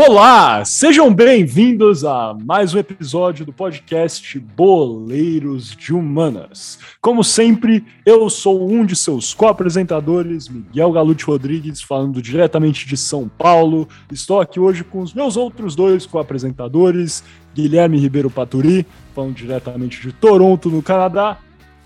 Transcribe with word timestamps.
Olá, 0.00 0.64
sejam 0.64 1.12
bem-vindos 1.12 2.04
a 2.04 2.32
mais 2.32 2.72
um 2.72 2.78
episódio 2.78 3.44
do 3.44 3.52
podcast 3.52 4.38
Boleiros 4.38 5.74
de 5.74 5.92
Humanas. 5.92 6.78
Como 7.00 7.24
sempre, 7.24 7.84
eu 8.06 8.30
sou 8.30 8.70
um 8.70 8.86
de 8.86 8.94
seus 8.94 9.34
co-apresentadores, 9.34 10.48
Miguel 10.48 10.92
Galute 10.92 11.24
Rodrigues, 11.24 11.82
falando 11.82 12.22
diretamente 12.22 12.86
de 12.86 12.96
São 12.96 13.28
Paulo. 13.28 13.88
Estou 14.12 14.40
aqui 14.40 14.60
hoje 14.60 14.84
com 14.84 15.00
os 15.00 15.12
meus 15.12 15.36
outros 15.36 15.74
dois 15.74 16.06
co-apresentadores, 16.06 17.24
Guilherme 17.52 17.98
Ribeiro 17.98 18.30
Paturi, 18.30 18.86
falando 19.12 19.34
diretamente 19.34 20.00
de 20.00 20.12
Toronto, 20.12 20.70
no 20.70 20.80
Canadá, 20.80 21.38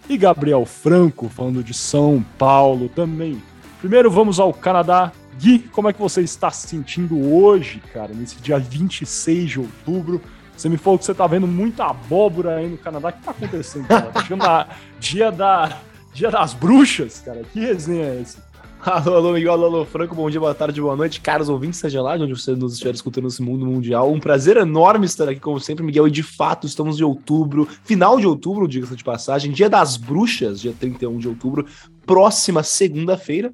e 0.06 0.18
Gabriel 0.18 0.66
Franco, 0.66 1.30
falando 1.30 1.64
de 1.64 1.72
São 1.72 2.22
Paulo 2.36 2.90
também. 2.90 3.42
Primeiro 3.80 4.10
vamos 4.10 4.38
ao 4.38 4.52
Canadá, 4.52 5.10
Gui, 5.38 5.58
como 5.58 5.88
é 5.88 5.92
que 5.92 6.00
você 6.00 6.20
está 6.20 6.50
se 6.50 6.68
sentindo 6.68 7.18
hoje, 7.32 7.82
cara, 7.92 8.12
nesse 8.12 8.36
dia 8.36 8.58
26 8.58 9.50
de 9.50 9.60
outubro? 9.60 10.20
Você 10.56 10.68
me 10.68 10.76
falou 10.76 10.98
que 10.98 11.04
você 11.04 11.14
tá 11.14 11.26
vendo 11.26 11.46
muita 11.46 11.86
abóbora 11.86 12.56
aí 12.56 12.68
no 12.68 12.78
Canadá. 12.78 13.08
O 13.08 13.12
que 13.12 13.22
tá 13.22 13.30
acontecendo, 13.30 13.88
cara? 13.88 14.12
Dia, 14.22 14.36
da, 14.36 14.68
dia, 15.00 15.32
da, 15.32 15.78
dia 16.12 16.30
das 16.30 16.54
bruxas, 16.54 17.20
cara. 17.24 17.42
Que 17.52 17.60
resenha 17.60 18.04
é 18.04 18.20
essa? 18.20 18.52
Alô, 18.84 19.14
alô, 19.14 19.32
Miguel, 19.32 19.52
alô, 19.52 19.66
alô, 19.66 19.84
Franco, 19.84 20.12
bom 20.12 20.28
dia, 20.28 20.40
boa 20.40 20.54
tarde, 20.56 20.80
boa 20.80 20.96
noite, 20.96 21.20
caros 21.20 21.48
ouvintes, 21.48 21.78
seja 21.78 22.02
lá 22.02 22.16
de 22.16 22.24
onde 22.24 22.32
você 22.32 22.50
nos 22.56 22.72
estiver 22.72 22.92
escutando 22.92 23.24
nesse 23.24 23.40
mundo 23.40 23.64
mundial. 23.64 24.12
Um 24.12 24.18
prazer 24.18 24.56
enorme 24.56 25.06
estar 25.06 25.28
aqui, 25.28 25.38
como 25.38 25.60
sempre, 25.60 25.84
Miguel, 25.84 26.08
e 26.08 26.10
de 26.10 26.24
fato 26.24 26.66
estamos 26.66 26.98
em 26.98 27.04
outubro, 27.04 27.68
final 27.84 28.18
de 28.18 28.26
outubro, 28.26 28.66
diga-se 28.66 28.96
de 28.96 29.04
passagem, 29.04 29.52
dia 29.52 29.70
das 29.70 29.96
bruxas, 29.96 30.60
dia 30.60 30.74
31 30.76 31.16
de 31.18 31.28
outubro, 31.28 31.64
próxima 32.04 32.64
segunda-feira. 32.64 33.52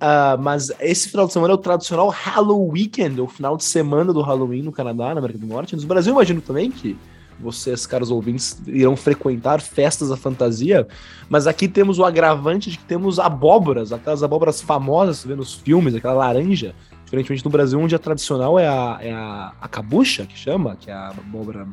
Uh, 0.00 0.40
mas 0.40 0.72
esse 0.80 1.10
final 1.10 1.26
de 1.26 1.32
semana 1.34 1.52
é 1.52 1.54
o 1.54 1.58
tradicional 1.58 2.08
Halloween 2.08 2.70
Weekend, 2.72 3.20
o 3.20 3.26
final 3.26 3.54
de 3.54 3.64
semana 3.64 4.14
do 4.14 4.22
Halloween 4.22 4.62
no 4.62 4.72
Canadá, 4.72 5.12
na 5.12 5.18
América 5.18 5.38
do 5.38 5.46
Norte. 5.46 5.76
No 5.76 5.82
Brasil, 5.86 6.14
imagino 6.14 6.40
também 6.40 6.70
que 6.70 6.96
vocês, 7.38 7.86
caros 7.86 8.10
ouvintes, 8.10 8.60
irão 8.66 8.96
frequentar 8.96 9.60
festas 9.60 10.08
da 10.08 10.16
fantasia. 10.16 10.88
Mas 11.28 11.46
aqui 11.46 11.68
temos 11.68 11.98
o 11.98 12.04
agravante 12.04 12.70
de 12.70 12.78
que 12.78 12.84
temos 12.84 13.18
abóboras, 13.18 13.92
aquelas 13.92 14.22
abóboras 14.22 14.60
famosas, 14.60 15.18
você 15.18 15.28
vê 15.28 15.34
nos 15.34 15.54
filmes, 15.54 15.94
aquela 15.94 16.14
laranja. 16.14 16.74
Diferentemente 17.04 17.44
no 17.44 17.50
Brasil, 17.50 17.78
onde 17.78 17.94
a 17.94 17.98
tradicional 17.98 18.58
é 18.58 18.68
a, 18.68 18.98
é 19.00 19.12
a, 19.12 19.52
a 19.60 19.68
cabucha, 19.68 20.24
que 20.26 20.38
chama, 20.38 20.76
que 20.76 20.90
é 20.90 20.94
a 20.94 21.08
abóbora 21.08 21.66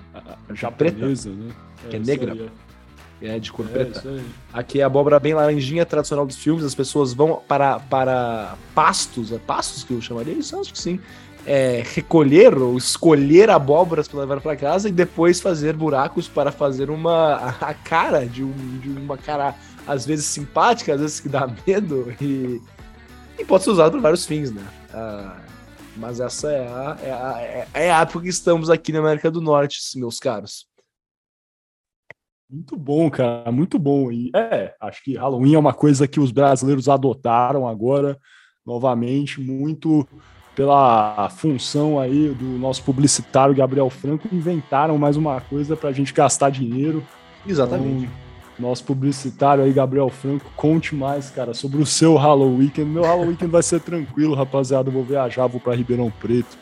já 0.53 0.71
preta, 0.71 1.05
né? 1.05 1.13
que 1.89 1.95
é, 1.95 1.99
é 1.99 2.01
negra. 2.01 2.33
É 2.33 2.66
é 3.21 3.39
de 3.39 3.51
cor 3.51 3.65
é, 3.65 3.69
preta. 3.69 4.03
Aqui 4.53 4.79
é 4.79 4.83
a 4.83 4.87
abóbora 4.87 5.19
bem 5.19 5.33
laranjinha 5.33 5.85
tradicional 5.85 6.25
dos 6.25 6.37
filmes, 6.37 6.63
as 6.63 6.75
pessoas 6.75 7.13
vão 7.13 7.41
para, 7.47 7.79
para 7.79 8.55
pastos, 8.75 9.31
é 9.31 9.37
pastos 9.37 9.83
que 9.83 9.93
eu 9.93 10.01
chamaria 10.01 10.33
isso? 10.33 10.59
Acho 10.59 10.71
que 10.71 10.79
sim. 10.79 10.99
É, 11.45 11.81
recolher 11.95 12.57
ou 12.57 12.77
escolher 12.77 13.49
abóboras 13.49 14.07
para 14.07 14.19
levar 14.19 14.41
para 14.41 14.55
casa 14.57 14.89
e 14.89 14.91
depois 14.91 15.39
fazer 15.39 15.73
buracos 15.73 16.27
para 16.27 16.51
fazer 16.51 16.89
uma 16.89 17.55
a 17.61 17.73
cara 17.73 18.25
de, 18.25 18.43
um, 18.43 18.79
de 18.79 18.89
uma 18.89 19.17
cara 19.17 19.55
às 19.87 20.05
vezes 20.05 20.25
simpática, 20.25 20.93
às 20.93 20.99
vezes 20.99 21.19
que 21.21 21.29
dá 21.29 21.49
medo 21.65 22.13
e, 22.19 22.61
e 23.39 23.45
pode 23.45 23.63
ser 23.63 23.69
usado 23.69 23.91
para 23.93 24.01
vários 24.01 24.25
fins, 24.25 24.51
né? 24.51 24.61
Ah, 24.93 25.37
mas 25.95 26.19
essa 26.19 26.51
é 26.51 26.67
a, 26.67 26.97
é, 27.01 27.11
a, 27.11 27.41
é, 27.41 27.67
é 27.73 27.91
a 27.91 28.01
época 28.01 28.23
que 28.23 28.29
estamos 28.29 28.69
aqui 28.69 28.91
na 28.91 28.99
América 28.99 29.31
do 29.31 29.39
Norte, 29.39 29.79
meus 29.95 30.19
caros. 30.19 30.67
Muito 32.49 32.77
bom, 32.77 33.09
cara, 33.09 33.51
muito 33.51 33.77
bom. 33.77 34.09
E 34.11 34.31
é, 34.33 34.73
acho 34.79 35.03
que 35.03 35.17
Halloween 35.17 35.55
é 35.55 35.59
uma 35.59 35.73
coisa 35.73 36.07
que 36.07 36.19
os 36.19 36.31
brasileiros 36.31 36.87
adotaram 36.87 37.67
agora, 37.67 38.17
novamente, 38.65 39.41
muito 39.41 40.07
pela 40.55 41.29
função 41.29 41.99
aí 41.99 42.29
do 42.29 42.45
nosso 42.57 42.83
publicitário 42.83 43.53
Gabriel 43.53 43.89
Franco, 43.89 44.27
inventaram 44.33 44.97
mais 44.97 45.17
uma 45.17 45.39
coisa 45.41 45.75
para 45.75 45.89
a 45.89 45.93
gente 45.93 46.13
gastar 46.13 46.49
dinheiro. 46.49 47.03
Exatamente. 47.45 48.05
Então, 48.05 48.27
nosso 48.57 48.83
publicitário 48.83 49.63
aí, 49.63 49.71
Gabriel 49.71 50.09
Franco, 50.09 50.49
conte 50.55 50.95
mais, 50.95 51.29
cara, 51.29 51.53
sobre 51.53 51.81
o 51.81 51.85
seu 51.85 52.15
Halloween. 52.15 52.71
Meu 52.77 53.03
Halloween 53.03 53.35
vai 53.47 53.61
ser 53.61 53.81
tranquilo, 53.81 54.33
rapaziada. 54.33 54.89
Eu 54.89 54.93
vou 54.93 55.03
viajar, 55.03 55.45
vou 55.47 55.59
para 55.59 55.75
Ribeirão 55.75 56.09
Preto. 56.09 56.57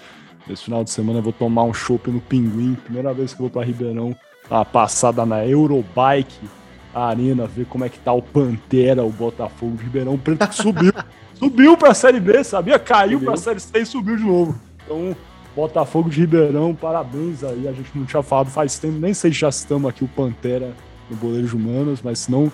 Esse 0.50 0.66
final 0.66 0.84
de 0.84 0.90
semana 0.90 1.20
eu 1.20 1.24
vou 1.24 1.32
tomar 1.32 1.64
um 1.64 1.74
chopp 1.74 2.12
no 2.12 2.20
Pinguim. 2.20 2.76
Primeira 2.84 3.14
vez 3.14 3.34
que 3.34 3.40
eu 3.40 3.46
vou 3.46 3.50
para 3.50 3.66
Ribeirão 3.66 4.16
a 4.50 4.64
passada 4.64 5.26
na 5.26 5.46
Eurobike 5.46 6.48
Arena, 6.94 7.46
ver 7.46 7.66
como 7.66 7.84
é 7.84 7.90
que 7.90 8.00
tá 8.00 8.14
o 8.14 8.22
Pantera, 8.22 9.04
o 9.04 9.10
Botafogo 9.10 9.76
de 9.76 9.84
Ribeirão 9.84 10.18
Preto, 10.18 10.48
que 10.48 10.56
subiu. 10.56 10.94
subiu 11.36 11.78
pra 11.78 11.94
Série 11.94 12.22
B, 12.22 12.42
sabia? 12.44 12.80
Caiu 12.80 13.20
para 13.20 13.34
pra 13.34 13.38
Série 13.38 13.60
C 13.60 13.80
e 13.80 13.86
subiu 13.86 14.16
de 14.16 14.24
novo. 14.24 14.58
Então, 14.86 15.16
Botafogo 15.54 16.10
de 16.10 16.22
Ribeirão, 16.22 16.74
parabéns 16.74 17.44
aí. 17.44 17.68
A 17.68 17.74
gente 17.74 17.90
não 17.94 18.06
tinha 18.06 18.24
falado 18.24 18.50
faz 18.50 18.80
tempo, 18.80 18.98
nem 18.98 19.14
sei 19.14 19.34
se 19.34 19.40
já 19.40 19.50
estamos 19.50 19.90
aqui 19.90 20.06
o 20.06 20.08
Pantera 20.08 20.74
no 21.10 21.18
Boleiros 21.18 21.54
Humanos, 21.54 22.02
mas 22.02 22.20
se 22.20 22.32
não, 22.32 22.50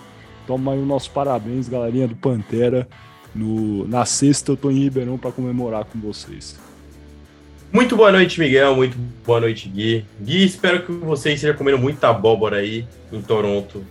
toma 0.47 0.73
aí 0.73 0.79
o 0.79 0.85
nosso 0.85 1.11
parabéns, 1.11 1.69
galerinha 1.69 2.07
do 2.07 2.15
Pantera. 2.15 2.87
No, 3.33 3.87
na 3.87 4.05
sexta 4.05 4.51
eu 4.51 4.57
tô 4.57 4.71
em 4.71 4.79
Ribeirão 4.79 5.17
para 5.17 5.31
comemorar 5.31 5.85
com 5.85 5.99
vocês. 5.99 6.59
Muito 7.71 7.95
boa 7.95 8.11
noite, 8.11 8.37
Miguel. 8.37 8.75
Muito 8.75 8.97
boa 9.25 9.39
noite, 9.39 9.69
Gui. 9.69 10.05
Gui, 10.19 10.43
espero 10.43 10.83
que 10.83 10.91
vocês 10.91 11.35
estejam 11.35 11.55
comendo 11.55 11.77
muita 11.77 12.09
abóbora 12.09 12.57
aí 12.57 12.85
em 13.13 13.21
Toronto. 13.21 13.81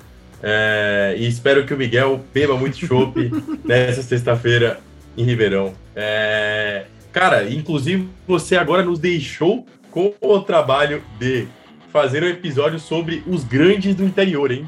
É, 0.42 1.14
e 1.16 1.26
espero 1.26 1.64
que 1.64 1.72
o 1.72 1.78
Miguel 1.78 2.20
beba 2.32 2.56
muito 2.56 2.76
chopp 2.76 3.30
nessa 3.64 4.02
sexta-feira 4.02 4.80
em 5.16 5.24
Ribeirão. 5.24 5.72
É, 5.96 6.84
cara, 7.10 7.48
inclusive 7.50 8.06
você 8.28 8.56
agora 8.56 8.82
nos 8.84 8.98
deixou 8.98 9.66
com 9.90 10.12
o 10.20 10.40
trabalho 10.40 11.02
de 11.18 11.48
fazer 11.90 12.22
um 12.22 12.28
episódio 12.28 12.78
sobre 12.78 13.22
os 13.26 13.44
grandes 13.44 13.94
do 13.94 14.04
interior, 14.04 14.52
hein? 14.52 14.66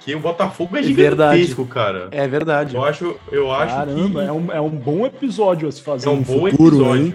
Que 0.00 0.14
o 0.14 0.20
Botafogo 0.20 0.76
é, 0.76 0.80
é 0.80 0.82
gigantesco, 0.82 1.64
cara. 1.66 2.08
É 2.10 2.26
verdade. 2.26 2.74
Eu 2.74 2.84
acho, 2.84 3.16
eu 3.30 3.52
acho 3.52 3.74
Caramba, 3.74 4.22
que... 4.22 4.28
é, 4.28 4.32
um, 4.32 4.52
é 4.52 4.60
um 4.60 4.70
bom 4.70 5.06
episódio 5.06 5.68
a 5.68 5.72
se 5.72 5.80
fazer 5.80 6.08
é 6.08 6.10
um 6.10 6.22
bom 6.22 6.50
futuro, 6.50 6.76
episódio. 6.76 7.06
Hein? 7.06 7.14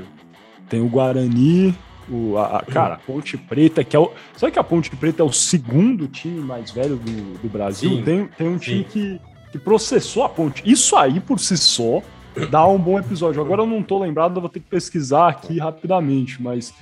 Tem 0.69 0.81
o 0.81 0.87
Guarani, 0.87 1.75
o, 2.09 2.37
a, 2.37 2.57
a, 2.57 2.61
cara, 2.63 2.95
a 2.95 2.97
Ponte 2.97 3.37
Preta, 3.37 3.83
que 3.83 3.95
é 3.95 3.99
o. 3.99 4.11
Sabe 4.35 4.51
que 4.51 4.59
a 4.59 4.63
Ponte 4.63 4.89
Preta 4.95 5.21
é 5.21 5.25
o 5.25 5.31
segundo 5.31 6.07
time 6.07 6.39
mais 6.41 6.71
velho 6.71 6.95
do, 6.95 7.37
do 7.39 7.49
Brasil? 7.49 7.89
Sim, 7.89 8.03
tem, 8.03 8.27
tem 8.27 8.47
um 8.47 8.57
time 8.57 8.83
que, 8.83 9.19
que 9.51 9.57
processou 9.57 10.23
a 10.23 10.29
Ponte. 10.29 10.63
Isso 10.65 10.95
aí 10.95 11.19
por 11.19 11.39
si 11.39 11.57
só 11.57 12.01
dá 12.49 12.65
um 12.67 12.77
bom 12.77 12.99
episódio. 12.99 13.41
Agora 13.41 13.61
eu 13.61 13.67
não 13.67 13.83
tô 13.83 13.99
lembrado, 13.99 14.37
eu 14.37 14.41
vou 14.41 14.49
ter 14.49 14.59
que 14.59 14.69
pesquisar 14.69 15.29
aqui 15.29 15.59
rapidamente, 15.59 16.41
mas 16.41 16.73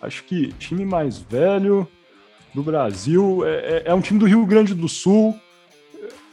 acho 0.00 0.24
que 0.24 0.52
time 0.54 0.84
mais 0.84 1.18
velho 1.18 1.86
do 2.54 2.62
Brasil 2.62 3.42
é, 3.44 3.50
é, 3.50 3.82
é 3.86 3.94
um 3.94 4.00
time 4.00 4.18
do 4.18 4.26
Rio 4.26 4.44
Grande 4.46 4.74
do 4.74 4.88
Sul. 4.88 5.38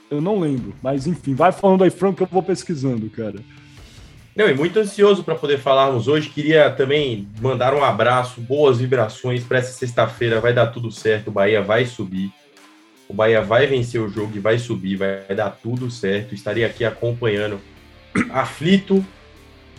Eu 0.09 0.22
não 0.22 0.40
lembro, 0.40 0.74
mas 0.81 1.06
enfim, 1.06 1.36
vai 1.36 1.52
falando 1.52 1.84
aí, 1.84 1.90
Franco, 1.90 2.18
que 2.18 2.24
eu 2.24 2.28
vou 2.28 2.41
pesquisando, 2.41 3.09
cara. 3.09 3.40
Não, 4.40 4.50
e 4.50 4.54
muito 4.54 4.80
ansioso 4.80 5.22
para 5.22 5.36
poder 5.36 5.58
falarmos 5.58 6.08
hoje. 6.08 6.30
Queria 6.30 6.72
também 6.72 7.28
mandar 7.42 7.74
um 7.74 7.84
abraço, 7.84 8.40
boas 8.40 8.78
vibrações 8.78 9.44
para 9.44 9.58
essa 9.58 9.74
sexta-feira. 9.74 10.40
Vai 10.40 10.54
dar 10.54 10.68
tudo 10.68 10.90
certo, 10.90 11.28
o 11.28 11.32
Bahia 11.32 11.62
vai 11.62 11.86
subir. 11.86 12.32
O 13.10 13.14
Bahia 13.14 13.42
vai 13.42 13.68
vencer 13.68 14.00
o 14.00 14.08
jogo 14.08 14.32
e 14.34 14.40
vai 14.40 14.58
subir, 14.58 14.96
vai 14.96 15.36
dar 15.36 15.50
tudo 15.50 15.92
certo. 15.92 16.34
Estarei 16.34 16.64
aqui 16.64 16.86
acompanhando 16.86 17.60
aflito 18.32 19.06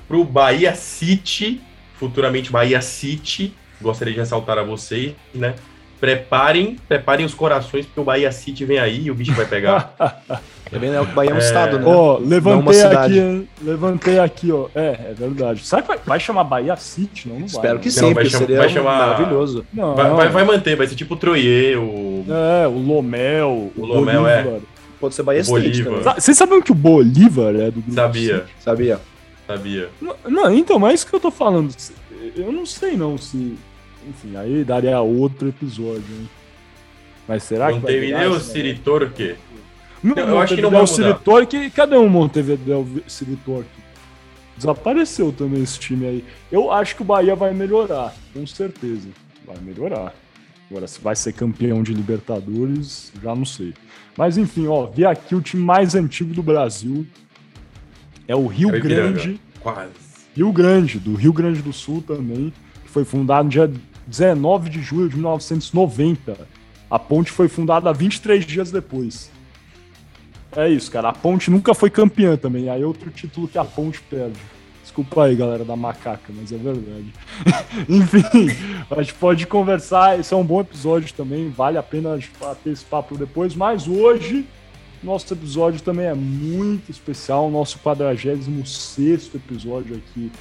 para 0.06 0.18
o 0.18 0.24
Bahia 0.26 0.74
City, 0.74 1.58
futuramente 1.94 2.52
Bahia 2.52 2.82
City. 2.82 3.54
Gostaria 3.80 4.12
de 4.12 4.20
ressaltar 4.20 4.58
a 4.58 4.62
vocês, 4.62 5.14
né? 5.34 5.54
Preparem, 6.00 6.76
preparem 6.88 7.26
os 7.26 7.34
corações, 7.34 7.84
porque 7.84 8.00
o 8.00 8.04
Bahia 8.04 8.32
City 8.32 8.64
vem 8.64 8.78
aí 8.78 9.04
e 9.04 9.10
o 9.10 9.14
bicho 9.14 9.32
vai 9.32 9.46
pegar. 9.46 9.94
É 10.72 10.78
bem, 10.78 10.90
né? 10.90 11.00
O 11.00 11.06
Bahia 11.06 11.32
é 11.32 11.34
um 11.34 11.38
é... 11.38 11.40
estado, 11.40 11.80
né? 11.80 11.84
Ó, 11.84 12.18
levantei 12.18 12.82
aqui, 12.82 13.48
levantei 13.60 14.18
aqui, 14.20 14.52
ó. 14.52 14.68
É, 14.72 15.10
é 15.10 15.14
verdade. 15.18 15.66
Será 15.66 15.82
que 15.82 15.88
vai, 15.88 15.98
vai 16.06 16.20
chamar 16.20 16.44
Bahia 16.44 16.76
City? 16.76 17.28
Não, 17.28 17.40
não 17.40 17.48
vai. 17.48 17.56
Espero 17.56 17.78
que 17.80 17.90
sim, 17.90 18.14
vai, 18.14 18.26
seria 18.26 18.58
vai 18.58 18.68
chamar... 18.68 18.98
maravilhoso. 18.98 19.66
Não, 19.74 19.96
vai, 19.96 20.10
vai, 20.10 20.28
vai, 20.28 20.44
manter, 20.44 20.76
vai 20.76 20.86
ser 20.86 20.94
tipo 20.94 21.14
o 21.14 21.16
Troyer, 21.16 21.76
o... 21.76 22.24
É, 22.62 22.68
o 22.68 22.78
Lomel, 22.78 23.48
o, 23.48 23.72
o 23.76 23.84
Lomel, 23.84 24.28
é. 24.28 24.42
Bolívar. 24.44 24.60
é. 24.60 24.80
Pode 25.00 25.14
ser 25.14 25.22
Bahia 25.22 25.40
State 25.40 25.82
Vocês 25.82 26.36
sabiam 26.36 26.60
que 26.60 26.70
o 26.70 26.74
Bolívar 26.74 27.54
é 27.56 27.70
do 27.70 27.80
grupo 27.80 27.92
Sabia. 27.92 28.44
Sabia. 28.60 29.00
Sabia. 29.46 29.88
Não, 30.00 30.14
não, 30.28 30.54
então, 30.54 30.86
é 30.86 30.92
isso 30.92 31.06
que 31.06 31.14
eu 31.14 31.20
tô 31.20 31.30
falando. 31.30 31.74
Eu 32.36 32.52
não 32.52 32.66
sei 32.66 32.96
não 32.96 33.16
se... 33.16 33.56
Enfim, 34.08 34.36
aí 34.36 34.64
daria 34.64 35.00
outro 35.00 35.48
episódio, 35.48 36.04
hein? 36.10 36.28
Mas 37.28 37.42
será 37.44 37.66
não 37.70 37.74
que 37.74 37.80
Montevideo, 37.80 38.40
City 38.40 38.80
Torque. 38.82 39.34
Não, 40.02 40.16
eu 40.16 40.38
acho 40.38 40.54
que 40.54 40.62
não 40.62 40.70
vai 40.70 40.82
mudar. 40.82 41.14
Torque, 41.20 41.70
cadê 41.70 41.96
o 41.96 42.08
Montevideo 42.08 43.02
City 43.06 43.36
Torque? 43.44 43.68
Desapareceu 44.56 45.32
também 45.32 45.62
esse 45.62 45.78
time 45.78 46.06
aí. 46.06 46.24
Eu 46.50 46.72
acho 46.72 46.96
que 46.96 47.02
o 47.02 47.04
Bahia 47.04 47.36
vai 47.36 47.52
melhorar, 47.52 48.14
com 48.32 48.46
certeza. 48.46 49.08
Vai 49.46 49.58
melhorar. 49.60 50.14
Agora, 50.70 50.86
se 50.86 51.00
vai 51.00 51.16
ser 51.16 51.32
campeão 51.32 51.82
de 51.82 51.92
Libertadores, 51.92 53.12
já 53.22 53.34
não 53.34 53.44
sei. 53.44 53.74
Mas 54.16 54.38
enfim, 54.38 54.66
ó, 54.66 54.86
vi 54.86 55.04
aqui 55.04 55.34
o 55.34 55.40
time 55.40 55.62
mais 55.62 55.94
antigo 55.94 56.32
do 56.32 56.42
Brasil. 56.42 57.06
É 58.26 58.34
o 58.34 58.46
Rio 58.46 58.74
é 58.74 58.80
Grande. 58.80 59.40
Quase. 59.60 59.92
Rio 60.34 60.52
Grande, 60.52 60.98
do 60.98 61.14
Rio 61.14 61.32
Grande 61.32 61.60
do 61.60 61.72
Sul 61.72 62.02
também 62.06 62.52
que 62.90 62.92
foi 62.92 63.04
fundada 63.04 63.44
no 63.44 63.48
dia 63.48 63.70
19 64.06 64.70
de 64.70 64.82
julho 64.82 65.08
de 65.08 65.16
1990. 65.16 66.48
A 66.90 66.98
ponte 66.98 67.30
foi 67.30 67.48
fundada 67.48 67.92
23 67.92 68.44
dias 68.44 68.70
depois. 68.70 69.30
É 70.56 70.68
isso, 70.68 70.90
cara. 70.90 71.10
A 71.10 71.12
ponte 71.12 71.50
nunca 71.50 71.72
foi 71.74 71.90
campeã 71.90 72.36
também. 72.36 72.68
Aí 72.68 72.84
outro 72.84 73.10
título 73.10 73.46
que 73.46 73.58
a 73.58 73.64
ponte 73.64 74.00
perde. 74.02 74.38
Desculpa 74.82 75.24
aí, 75.24 75.36
galera 75.36 75.64
da 75.64 75.76
macaca, 75.76 76.32
mas 76.34 76.50
é 76.50 76.56
verdade. 76.56 77.12
Enfim, 77.88 78.24
a 78.90 79.00
gente 79.00 79.14
pode 79.14 79.46
conversar. 79.46 80.18
Esse 80.18 80.34
é 80.34 80.36
um 80.36 80.44
bom 80.44 80.60
episódio 80.60 81.14
também. 81.14 81.48
Vale 81.48 81.78
a 81.78 81.82
pena 81.82 82.18
ter 82.64 82.70
esse 82.70 82.84
papo 82.84 83.16
depois. 83.16 83.54
Mas 83.54 83.86
hoje, 83.86 84.44
nosso 85.00 85.32
episódio 85.32 85.80
também 85.80 86.06
é 86.06 86.14
muito 86.14 86.90
especial. 86.90 87.48
Nosso 87.48 87.78
46 87.78 88.48
episódio 89.32 89.96
aqui 89.96 90.32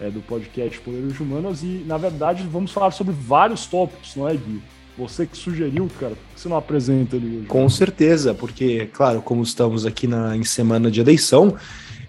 é, 0.00 0.10
do 0.10 0.20
podcast 0.20 0.78
Poderes 0.80 1.18
Humanos. 1.18 1.62
E, 1.62 1.84
na 1.86 1.96
verdade, 1.96 2.46
vamos 2.50 2.70
falar 2.70 2.90
sobre 2.90 3.14
vários 3.14 3.66
tópicos, 3.66 4.14
não 4.16 4.28
é, 4.28 4.34
Gui? 4.34 4.62
Você 4.98 5.26
que 5.26 5.36
sugeriu, 5.36 5.90
cara, 6.00 6.14
por 6.14 6.34
que 6.34 6.40
você 6.40 6.48
não 6.48 6.56
apresenta 6.56 7.16
ele 7.16 7.38
hoje? 7.38 7.46
Com 7.46 7.68
certeza, 7.68 8.32
porque, 8.32 8.86
claro, 8.92 9.20
como 9.20 9.42
estamos 9.42 9.84
aqui 9.84 10.06
na, 10.06 10.34
em 10.34 10.42
semana 10.42 10.90
de 10.90 11.00
eleição, 11.00 11.54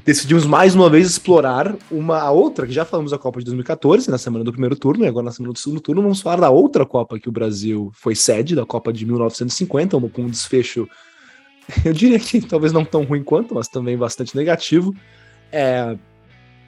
decidimos 0.05 0.45
mais 0.45 0.73
uma 0.73 0.89
vez 0.89 1.05
explorar 1.05 1.75
uma 1.91 2.31
outra, 2.31 2.65
que 2.65 2.71
já 2.71 2.85
falamos 2.85 3.11
da 3.11 3.17
Copa 3.17 3.39
de 3.39 3.45
2014, 3.45 4.09
na 4.09 4.17
semana 4.17 4.45
do 4.45 4.53
primeiro 4.53 4.73
turno, 4.73 5.03
e 5.03 5.07
agora 5.07 5.25
na 5.25 5.33
semana 5.33 5.51
do 5.51 5.59
segundo 5.59 5.81
turno 5.81 6.01
vamos 6.01 6.21
falar 6.21 6.37
da 6.37 6.49
outra 6.49 6.85
Copa 6.85 7.19
que 7.19 7.27
o 7.27 7.31
Brasil 7.31 7.91
foi 7.93 8.15
sede, 8.15 8.55
da 8.55 8.65
Copa 8.65 8.93
de 8.93 9.05
1950, 9.05 9.99
com 10.09 10.21
um 10.21 10.29
desfecho, 10.29 10.87
eu 11.83 11.91
diria 11.91 12.19
que 12.19 12.39
talvez 12.39 12.71
não 12.71 12.85
tão 12.85 13.03
ruim 13.03 13.21
quanto, 13.21 13.53
mas 13.53 13.67
também 13.67 13.97
bastante 13.97 14.33
negativo. 14.33 14.95
É, 15.51 15.97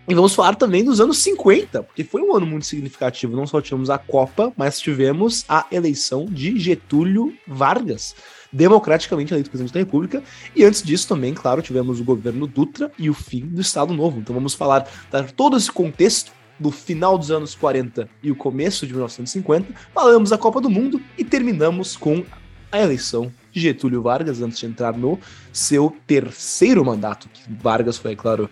e 0.10 0.16
vamos 0.16 0.34
falar 0.34 0.56
também 0.56 0.84
dos 0.84 1.00
anos 1.00 1.20
50, 1.20 1.84
porque 1.84 2.04
foi 2.04 2.24
um 2.24 2.36
ano 2.36 2.48
muito 2.48 2.66
significativo. 2.66 3.36
Não 3.36 3.46
só 3.46 3.62
tivemos 3.62 3.92
a 3.92 3.98
Copa, 4.00 4.52
mas 4.58 4.80
tivemos 4.80 5.46
a 5.48 5.68
eleição 5.72 6.26
de 6.26 6.60
Getúlio 6.60 7.32
Vargas, 7.48 8.16
democraticamente 8.52 9.32
eleito 9.32 9.52
presidente 9.52 9.72
da 9.72 9.80
República. 9.80 10.24
E 10.56 10.66
antes 10.66 10.82
disso 10.82 11.08
também, 11.08 11.36
claro, 11.36 11.62
tivemos 11.62 12.00
o 12.00 12.04
governo 12.04 12.48
Dutra 12.48 12.92
e 12.98 13.08
o 13.08 13.14
fim 13.14 13.42
do 13.42 13.62
Estado 13.62 13.94
Novo. 13.94 14.20
Então 14.20 14.34
vamos 14.34 14.56
falar, 14.56 14.90
dar 15.12 15.32
todo 15.32 15.56
esse 15.56 15.72
contexto 15.72 16.32
do 16.60 16.72
final 16.72 17.16
dos 17.16 17.30
anos 17.30 17.54
40 17.54 18.10
e 18.24 18.32
o 18.32 18.36
começo 18.36 18.88
de 18.88 18.94
1950, 18.94 19.74
falamos 19.94 20.32
da 20.32 20.40
Copa 20.40 20.60
do 20.60 20.72
Mundo 20.72 21.00
e 21.20 21.24
terminamos 21.24 21.96
com 21.96 22.26
a 22.72 22.80
eleição 22.80 23.32
de 23.52 23.60
Getúlio 23.62 24.02
Vargas 24.02 24.42
antes 24.42 24.60
de 24.60 24.66
entrar 24.66 24.98
no 24.98 25.20
seu 25.54 25.96
terceiro 26.06 26.84
mandato. 26.84 27.30
Vargas 27.62 27.98
foi, 27.98 28.14
é 28.14 28.16
claro, 28.16 28.50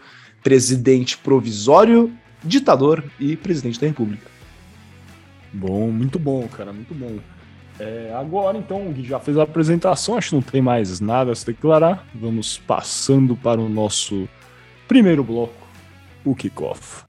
presidente 0.48 1.18
provisório, 1.18 2.10
ditador 2.42 3.04
e 3.20 3.36
presidente 3.36 3.82
da 3.82 3.88
República. 3.88 4.32
Bom, 5.52 5.92
muito 5.92 6.18
bom, 6.18 6.48
cara, 6.48 6.72
muito 6.72 6.94
bom. 6.94 7.18
É, 7.78 8.16
agora, 8.18 8.58
então, 8.58 8.88
o 8.88 8.94
Gui 8.94 9.04
já 9.04 9.20
fez 9.20 9.38
a 9.38 9.44
apresentação, 9.44 10.16
acho 10.16 10.30
que 10.30 10.36
não 10.36 10.42
tem 10.42 10.62
mais 10.62 11.02
nada 11.02 11.34
a 11.34 11.36
se 11.36 11.46
declarar. 11.46 12.08
Vamos 12.16 12.58
passando 12.60 13.36
para 13.36 13.60
o 13.60 13.68
nosso 13.68 14.26
primeiro 14.88 15.22
bloco, 15.22 15.68
o 16.24 16.34
kickoff. 16.34 17.04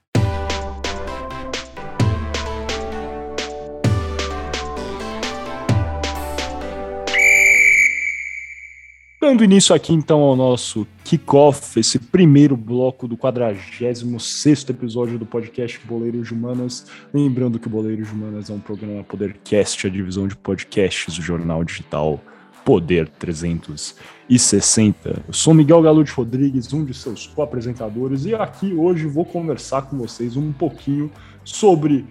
Dando 9.28 9.44
início 9.44 9.74
aqui 9.74 9.92
então 9.92 10.20
ao 10.20 10.34
nosso 10.34 10.86
kickoff, 11.04 11.78
esse 11.78 11.98
primeiro 11.98 12.56
bloco 12.56 13.06
do 13.06 13.14
46 13.14 14.70
episódio 14.70 15.18
do 15.18 15.26
podcast 15.26 15.78
Boleiros 15.84 16.28
de 16.28 16.32
Humanas. 16.32 16.86
Lembrando 17.12 17.58
que 17.58 17.68
Boleiros 17.68 18.08
de 18.08 18.14
Humanas 18.14 18.48
é 18.48 18.54
um 18.54 18.58
programa 18.58 19.04
Podercast, 19.04 19.86
a 19.86 19.90
divisão 19.90 20.26
de 20.26 20.34
podcasts 20.34 21.14
do 21.14 21.20
jornal 21.20 21.62
digital 21.62 22.18
Poder 22.64 23.06
360. 23.06 25.22
Eu 25.28 25.34
sou 25.34 25.52
Miguel 25.52 25.82
Galute 25.82 26.10
Rodrigues, 26.10 26.72
um 26.72 26.82
de 26.82 26.94
seus 26.94 27.26
co-apresentadores, 27.26 28.24
e 28.24 28.34
aqui 28.34 28.72
hoje 28.72 29.06
vou 29.06 29.26
conversar 29.26 29.82
com 29.82 29.98
vocês 29.98 30.38
um 30.38 30.52
pouquinho 30.52 31.12
sobre 31.44 32.06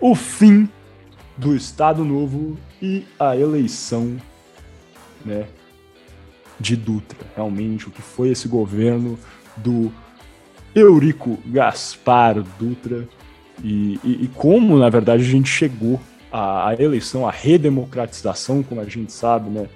o 0.00 0.14
fim 0.14 0.68
do 1.36 1.56
Estado 1.56 2.04
Novo 2.04 2.56
e 2.80 3.04
a 3.18 3.36
eleição 3.36 4.16
né, 5.26 5.48
de 6.60 6.76
Dutra, 6.76 7.18
realmente, 7.34 7.88
o 7.88 7.90
que 7.90 8.02
foi 8.02 8.28
esse 8.28 8.46
governo 8.46 9.18
do 9.56 9.90
Eurico 10.74 11.38
Gaspar 11.46 12.42
Dutra 12.58 13.08
e, 13.64 13.98
e, 14.04 14.24
e 14.24 14.30
como, 14.34 14.78
na 14.78 14.88
verdade, 14.88 15.22
a 15.22 15.26
gente 15.26 15.48
chegou 15.48 16.00
à, 16.30 16.68
à, 16.68 16.74
eleição, 16.74 17.26
à 17.26 17.30
redemocratização, 17.30 18.62
como 18.62 18.80
a 18.80 18.84
gente 18.84 19.12
sabe, 19.12 19.50
né? 19.50 19.68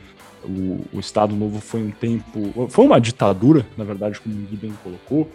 O, 0.45 0.85
o, 0.93 1.01
Estado 1.01 1.35
Novo 1.35 1.59
foi 1.59 1.83
um 1.83 1.91
tempo. 1.91 2.69
Foi 2.69 2.85
uma 2.85 3.01
ditadura, 3.01 3.67
na 3.79 3.85
verdade, 3.85 4.21
como 4.21 4.35
o 4.35 4.57
bem 4.57 4.75
colocou. 4.83 5.31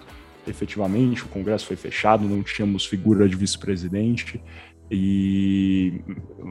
Efetivamente, 0.48 1.24
o 1.24 1.28
Congresso 1.28 1.66
foi 1.66 1.75
fechado, 1.75 2.28
não 2.28 2.44
tínhamos 2.44 2.86
figura 2.86 3.28
de 3.28 3.36
vice-presidente. 3.36 4.40
E 4.91 6.01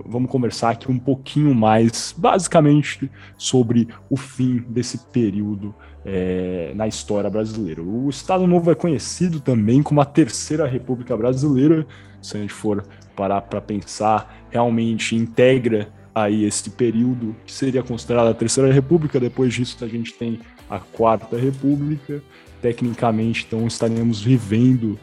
vamos 0.06 0.31
conversar 0.31 0.70
aqui 0.70 0.90
um 0.90 0.99
pouquinho 0.99 1.55
mais, 1.55 2.14
basicamente, 2.17 3.11
sobre 3.37 3.88
o 4.08 4.17
fim 4.17 4.64
desse 4.69 4.99
período 5.06 5.75
é, 6.05 6.73
na 6.75 6.87
história 6.87 7.29
brasileira. 7.29 7.82
O 7.82 8.08
Estado 8.08 8.46
Novo 8.46 8.70
é 8.70 8.75
conhecido 8.75 9.40
também 9.40 9.82
como 9.82 10.00
a 10.00 10.05
Terceira 10.05 10.67
República 10.67 11.17
Brasileira, 11.17 11.87
se 12.23 12.37
a 12.37 12.40
gente 12.40 12.52
for 12.52 12.87
parar 13.17 13.43
para 13.43 13.61
pensar, 13.61 14.46
realmente 14.50 15.17
integra 15.17 15.93
aí 16.14 16.44
esse 16.44 16.70
período 16.70 17.35
que 17.44 17.52
seria 17.52 17.82
considerado 17.82 18.29
a 18.29 18.35
Terceira 18.35 18.73
República. 18.73 19.20
Depois 19.20 19.55
disso, 19.55 19.85
a 19.85 19.88
gente 19.88 20.12
tem 20.14 20.38
a 20.70 20.79
Quarta 20.79 21.37
República. 21.37 22.23
Tecnicamente, 22.61 23.44
então, 23.46 23.67
estaremos 23.67 24.20
vivendo 24.20 24.99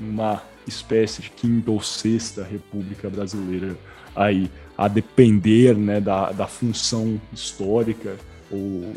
uma 0.00 0.42
espécie 0.66 1.22
de 1.22 1.30
quinta 1.30 1.70
ou 1.70 1.80
sexta 1.80 2.42
república 2.44 3.08
brasileira 3.08 3.76
aí, 4.14 4.50
a 4.76 4.88
depender 4.88 5.76
né, 5.76 6.00
da, 6.00 6.32
da 6.32 6.46
função 6.46 7.20
histórica 7.32 8.16
ou 8.50 8.94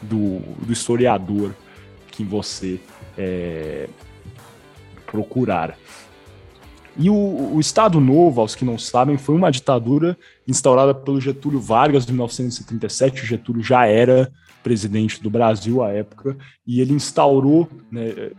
do, 0.00 0.40
do 0.64 0.72
historiador 0.72 1.54
que 2.10 2.24
você 2.24 2.80
é, 3.16 3.88
procurar. 5.06 5.76
E 6.96 7.08
o, 7.08 7.54
o, 7.54 7.60
Estado 7.60 8.00
Novo, 8.00 8.40
aos 8.40 8.54
que 8.54 8.64
não 8.64 8.76
sabem, 8.76 9.16
foi 9.16 9.34
uma 9.34 9.50
ditadura 9.50 10.16
instaurada 10.46 10.94
pelo 10.94 11.20
Getúlio 11.20 11.60
Vargas 11.60 12.06
em 12.06 12.12
1937. 12.12 13.22
O 13.22 13.26
Getúlio 13.26 13.62
já 13.62 13.86
era 13.86 14.30
presidente 14.62 15.22
do 15.22 15.28
Brasil 15.28 15.82
à 15.82 15.90
época, 15.90 16.36
e 16.66 16.80
ele 16.80 16.92
instaurou 16.92 17.68
né, 17.90 18.30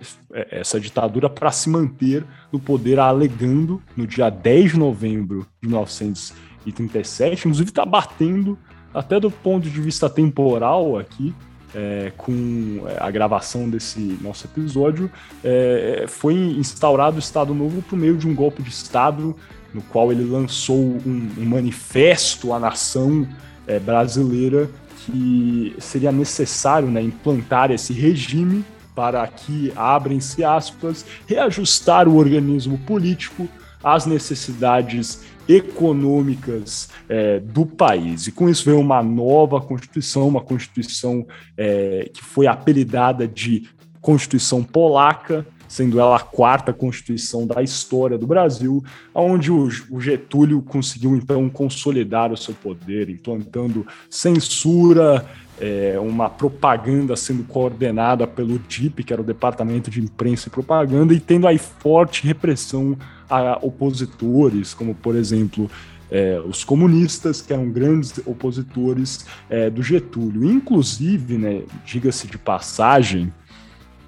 essa 0.49 0.79
ditadura 0.79 1.29
para 1.29 1.51
se 1.51 1.69
manter 1.69 2.23
no 2.51 2.59
poder, 2.59 2.99
alegando 2.99 3.81
no 3.95 4.07
dia 4.07 4.29
10 4.29 4.71
de 4.71 4.79
novembro 4.79 5.47
de 5.61 5.67
1937, 5.67 7.39
inclusive 7.39 7.69
está 7.69 7.85
batendo 7.85 8.57
até 8.93 9.19
do 9.19 9.31
ponto 9.31 9.69
de 9.69 9.81
vista 9.81 10.09
temporal 10.09 10.97
aqui, 10.97 11.33
é, 11.73 12.11
com 12.15 12.83
é, 12.87 12.97
a 12.99 13.09
gravação 13.09 13.67
desse 13.67 14.17
nosso 14.21 14.45
episódio, 14.45 15.09
é, 15.43 16.05
foi 16.07 16.35
instaurado 16.35 17.15
o 17.15 17.19
Estado 17.19 17.53
Novo 17.53 17.81
por 17.81 17.97
meio 17.97 18.15
de 18.15 18.27
um 18.27 18.35
golpe 18.35 18.61
de 18.61 18.69
Estado, 18.69 19.35
no 19.73 19.81
qual 19.81 20.11
ele 20.11 20.23
lançou 20.23 20.77
um, 20.77 21.29
um 21.37 21.45
manifesto 21.45 22.53
à 22.53 22.59
nação 22.59 23.27
é, 23.65 23.79
brasileira 23.79 24.69
que 25.05 25.75
seria 25.79 26.11
necessário 26.11 26.89
né, 26.89 27.01
implantar 27.01 27.71
esse 27.71 27.93
regime 27.93 28.63
para 28.95 29.25
que, 29.27 29.71
abrem-se 29.75 30.43
aspas, 30.43 31.05
reajustar 31.27 32.07
o 32.07 32.15
organismo 32.15 32.77
político 32.79 33.47
às 33.83 34.05
necessidades 34.05 35.23
econômicas 35.47 36.89
é, 37.09 37.39
do 37.39 37.65
país. 37.65 38.27
E 38.27 38.31
com 38.31 38.49
isso 38.49 38.63
veio 38.63 38.79
uma 38.79 39.03
nova 39.03 39.59
Constituição, 39.59 40.27
uma 40.27 40.41
Constituição 40.41 41.25
é, 41.57 42.09
que 42.13 42.23
foi 42.23 42.47
apelidada 42.47 43.27
de 43.27 43.67
Constituição 43.99 44.63
Polaca, 44.63 45.45
sendo 45.73 45.99
ela 45.99 46.17
a 46.17 46.19
quarta 46.19 46.71
Constituição 46.71 47.47
da 47.47 47.63
história 47.63 48.15
do 48.15 48.27
Brasil, 48.27 48.83
onde 49.11 49.51
o, 49.51 49.67
Getúlio 49.99 50.61
conseguiu 50.61 51.15
então 51.15 51.49
consolidar 51.49 52.31
o 52.31 52.37
seu 52.37 52.53
poder, 52.53 53.09
implantando 53.09 53.83
censura, 54.07 55.25
é, 55.59 55.97
uma 55.99 56.29
propaganda 56.29 57.15
sendo 57.15 57.43
coordenada 57.45 58.27
pelo 58.27 58.59
DIP, 58.59 59.03
que 59.03 59.11
era 59.11 59.23
o 59.23 59.25
Departamento 59.25 59.89
de 59.89 59.99
Imprensa 59.99 60.47
e 60.47 60.51
Propaganda, 60.51 61.11
e 61.11 61.19
tendo 61.19 61.47
aí 61.47 61.57
forte 61.57 62.23
repressão 62.23 62.95
a 63.27 63.57
opositores, 63.59 64.75
como 64.75 64.93
por 64.93 65.15
exemplo 65.15 65.67
é, 66.11 66.39
os 66.47 66.63
comunistas, 66.63 67.41
que 67.41 67.51
eram 67.51 67.71
grandes 67.71 68.19
opositores 68.27 69.25
é, 69.49 69.71
do 69.71 69.81
Getúlio. 69.81 70.43
Inclusive, 70.51 71.35
né, 71.35 71.63
diga-se 71.83 72.27
de 72.27 72.37
passagem, 72.37 73.33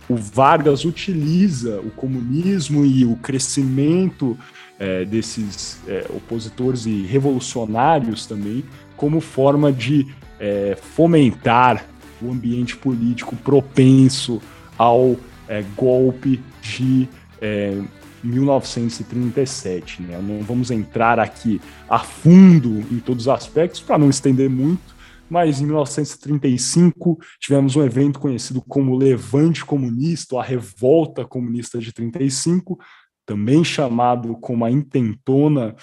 o 0.07 0.15
Vargas 0.15 0.85
utiliza 0.85 1.79
o 1.79 1.89
comunismo 1.91 2.85
e 2.85 3.05
o 3.05 3.15
crescimento 3.15 4.37
é, 4.79 5.03
desses 5.05 5.79
é, 5.87 6.05
opositores 6.09 6.85
e 6.85 7.03
revolucionários 7.03 8.25
também, 8.25 8.63
como 8.95 9.19
forma 9.19 9.71
de 9.71 10.07
é, 10.39 10.77
fomentar 10.95 11.85
o 12.21 12.31
ambiente 12.31 12.75
político 12.77 13.35
propenso 13.35 14.41
ao 14.77 15.15
é, 15.47 15.63
golpe 15.75 16.41
de 16.61 17.07
1937. 18.23 20.01
Né? 20.01 20.19
Não 20.21 20.41
vamos 20.41 20.71
entrar 20.71 21.19
aqui 21.19 21.61
a 21.87 21.99
fundo 21.99 22.83
em 22.91 22.99
todos 22.99 23.27
os 23.27 23.29
aspectos 23.29 23.81
para 23.81 23.97
não 23.97 24.09
estender 24.09 24.49
muito, 24.49 24.94
mas 25.29 25.59
em 25.59 25.65
1935 25.65 27.17
tivemos 27.39 27.75
um 27.75 27.83
evento 27.83 28.19
conhecido 28.19 28.61
como 28.61 28.97
Levante 28.97 29.65
Comunista, 29.65 30.37
a 30.37 30.43
Revolta 30.43 31.25
Comunista 31.25 31.79
de 31.79 31.91
35, 31.91 32.77
também 33.25 33.63
chamado 33.63 34.35
como 34.35 34.63
a 34.63 34.71
Intentona 34.71 35.75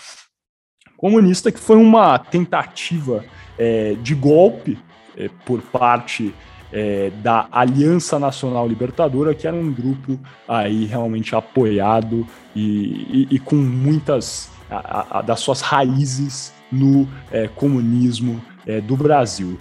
Comunista, 0.96 1.50
que 1.50 1.58
foi 1.58 1.76
uma 1.76 2.18
tentativa 2.18 3.25
é, 3.58 3.94
de 3.94 4.14
golpe 4.14 4.78
é, 5.16 5.28
por 5.44 5.61
parte 5.61 6.32
é, 6.72 7.11
da 7.22 7.49
Aliança 7.50 8.18
Nacional 8.18 8.66
Libertadora, 8.66 9.34
que 9.34 9.46
era 9.46 9.56
um 9.56 9.72
grupo 9.72 10.18
aí 10.49 10.87
realmente 10.87 11.34
apoiado 11.34 12.26
e, 12.54 13.26
e, 13.28 13.28
e 13.32 13.38
com 13.38 13.56
muitas 13.56 14.50
a, 14.70 15.18
a, 15.18 15.22
das 15.22 15.40
suas 15.40 15.61
raízes 15.61 16.52
no 16.70 17.06
é, 17.30 17.46
comunismo 17.49 18.42
é, 18.66 18.81
do 18.81 18.97
Brasil. 18.97 19.59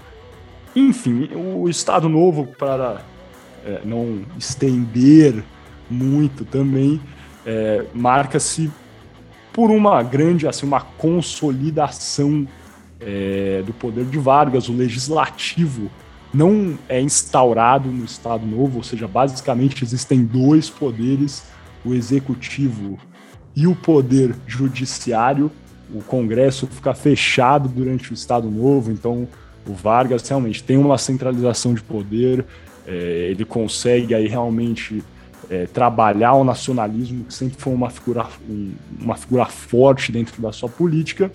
Enfim, 0.75 1.29
o 1.35 1.67
Estado 1.69 2.07
Novo, 2.07 2.47
para 2.57 3.01
é, 3.65 3.81
não 3.83 4.21
estender 4.37 5.43
muito 5.89 6.45
também, 6.45 7.01
é, 7.45 7.85
marca-se 7.93 8.71
por 9.51 9.69
uma 9.69 10.01
grande, 10.01 10.47
assim, 10.47 10.65
uma 10.65 10.81
consolidação 10.81 12.47
é, 12.99 13.61
do 13.65 13.73
poder 13.73 14.05
de 14.05 14.17
Vargas, 14.17 14.69
o 14.69 14.73
legislativo 14.73 15.91
não 16.33 16.77
é 16.87 17.01
instaurado 17.01 17.89
no 17.89 18.05
Estado 18.05 18.45
Novo, 18.45 18.77
ou 18.77 18.83
seja, 18.83 19.07
basicamente 19.07 19.83
existem 19.83 20.23
dois 20.23 20.69
poderes, 20.69 21.43
o 21.83 21.93
executivo 21.93 22.97
e 23.55 23.67
o 23.67 23.75
poder 23.75 24.33
judiciário. 24.47 25.51
O 25.93 26.01
Congresso 26.01 26.67
fica 26.67 26.93
fechado 26.93 27.67
durante 27.67 28.11
o 28.11 28.13
Estado 28.13 28.49
Novo, 28.49 28.91
então 28.91 29.27
o 29.67 29.73
Vargas 29.73 30.27
realmente 30.27 30.63
tem 30.63 30.77
uma 30.77 30.97
centralização 30.97 31.73
de 31.73 31.81
poder, 31.81 32.45
é, 32.87 33.27
ele 33.29 33.45
consegue 33.45 34.15
aí 34.15 34.27
realmente 34.27 35.03
é, 35.49 35.65
trabalhar 35.65 36.33
o 36.33 36.43
nacionalismo, 36.43 37.25
que 37.25 37.33
sempre 37.33 37.57
foi 37.59 37.73
uma 37.73 37.89
figura, 37.89 38.25
um, 38.49 38.71
uma 38.99 39.15
figura 39.15 39.45
forte 39.45 40.11
dentro 40.11 40.41
da 40.41 40.51
sua 40.51 40.69
política, 40.69 41.31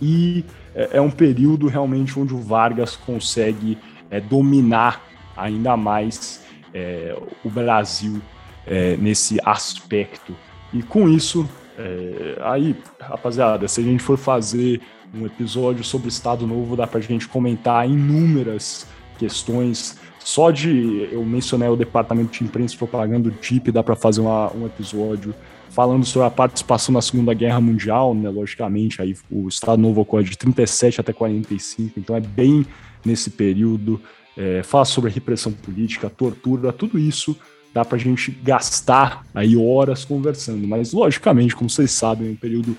e 0.00 0.44
é, 0.74 0.90
é 0.94 1.00
um 1.00 1.10
período 1.10 1.66
realmente 1.66 2.18
onde 2.18 2.34
o 2.34 2.38
Vargas 2.38 2.96
consegue 2.96 3.78
é, 4.10 4.20
dominar 4.20 5.02
ainda 5.36 5.76
mais 5.76 6.42
é, 6.74 7.16
o 7.44 7.50
Brasil 7.50 8.20
é, 8.66 8.96
nesse 8.96 9.38
aspecto. 9.44 10.36
E 10.72 10.82
com 10.82 11.08
isso, 11.08 11.48
é, 11.78 12.38
aí, 12.42 12.76
rapaziada, 13.00 13.66
se 13.68 13.80
a 13.80 13.84
gente 13.84 14.02
for 14.02 14.18
fazer 14.18 14.80
um 15.14 15.26
episódio 15.26 15.82
sobre 15.82 16.08
o 16.08 16.10
Estado 16.10 16.46
Novo, 16.46 16.76
dá 16.76 16.86
para 16.86 16.98
a 16.98 17.02
gente 17.02 17.26
comentar 17.28 17.88
inúmeras 17.88 18.86
questões. 19.18 19.98
Só 20.18 20.50
de 20.50 21.08
eu 21.10 21.24
mencionei 21.24 21.68
o 21.68 21.76
Departamento 21.76 22.32
de 22.32 22.44
Imprensa 22.44 22.74
e 22.74 22.78
Propaganda 22.78 23.30
do 23.30 23.36
DIP, 23.40 23.72
dá 23.72 23.82
para 23.82 23.96
fazer 23.96 24.20
uma, 24.20 24.52
um 24.54 24.66
episódio 24.66 25.34
falando 25.70 26.04
sobre 26.04 26.26
a 26.26 26.30
participação 26.30 26.92
na 26.92 27.00
Segunda 27.00 27.32
Guerra 27.32 27.60
Mundial, 27.60 28.14
né? 28.14 28.28
Logicamente, 28.28 29.00
aí 29.00 29.16
o 29.30 29.48
Estado 29.48 29.80
Novo 29.80 30.00
ocorre 30.00 30.24
de 30.24 30.36
37 30.36 31.00
até 31.00 31.12
45, 31.12 31.98
então 31.98 32.14
é 32.14 32.20
bem 32.20 32.66
nesse 33.04 33.30
período. 33.30 34.00
É, 34.36 34.62
fala 34.62 34.84
sobre 34.84 35.10
a 35.10 35.12
repressão 35.12 35.52
política, 35.52 36.08
tortura, 36.10 36.72
tudo 36.72 36.98
isso 36.98 37.36
dá 37.72 37.84
para 37.84 37.96
a 37.96 38.00
gente 38.00 38.30
gastar 38.30 39.24
aí 39.34 39.56
horas 39.56 40.04
conversando, 40.04 40.66
mas 40.66 40.92
logicamente, 40.92 41.54
como 41.54 41.70
vocês 41.70 41.90
sabem, 41.90 42.30
um 42.30 42.36
período 42.36 42.76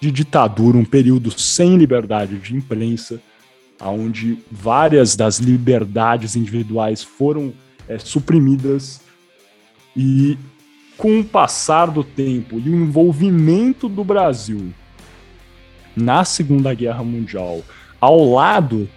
de 0.00 0.10
ditadura, 0.10 0.76
um 0.76 0.84
período 0.84 1.30
sem 1.30 1.76
liberdade 1.76 2.38
de 2.38 2.54
imprensa, 2.54 3.20
onde 3.80 4.38
várias 4.50 5.16
das 5.16 5.38
liberdades 5.38 6.36
individuais 6.36 7.02
foram 7.02 7.52
é, 7.88 7.98
suprimidas 7.98 9.00
e 9.96 10.38
com 10.96 11.20
o 11.20 11.24
passar 11.24 11.86
do 11.90 12.02
tempo 12.02 12.58
e 12.58 12.70
o 12.70 12.74
envolvimento 12.74 13.88
do 13.88 14.02
Brasil 14.02 14.72
na 15.94 16.24
Segunda 16.24 16.72
Guerra 16.72 17.02
Mundial 17.02 17.62
ao 18.00 18.32
lado 18.32 18.88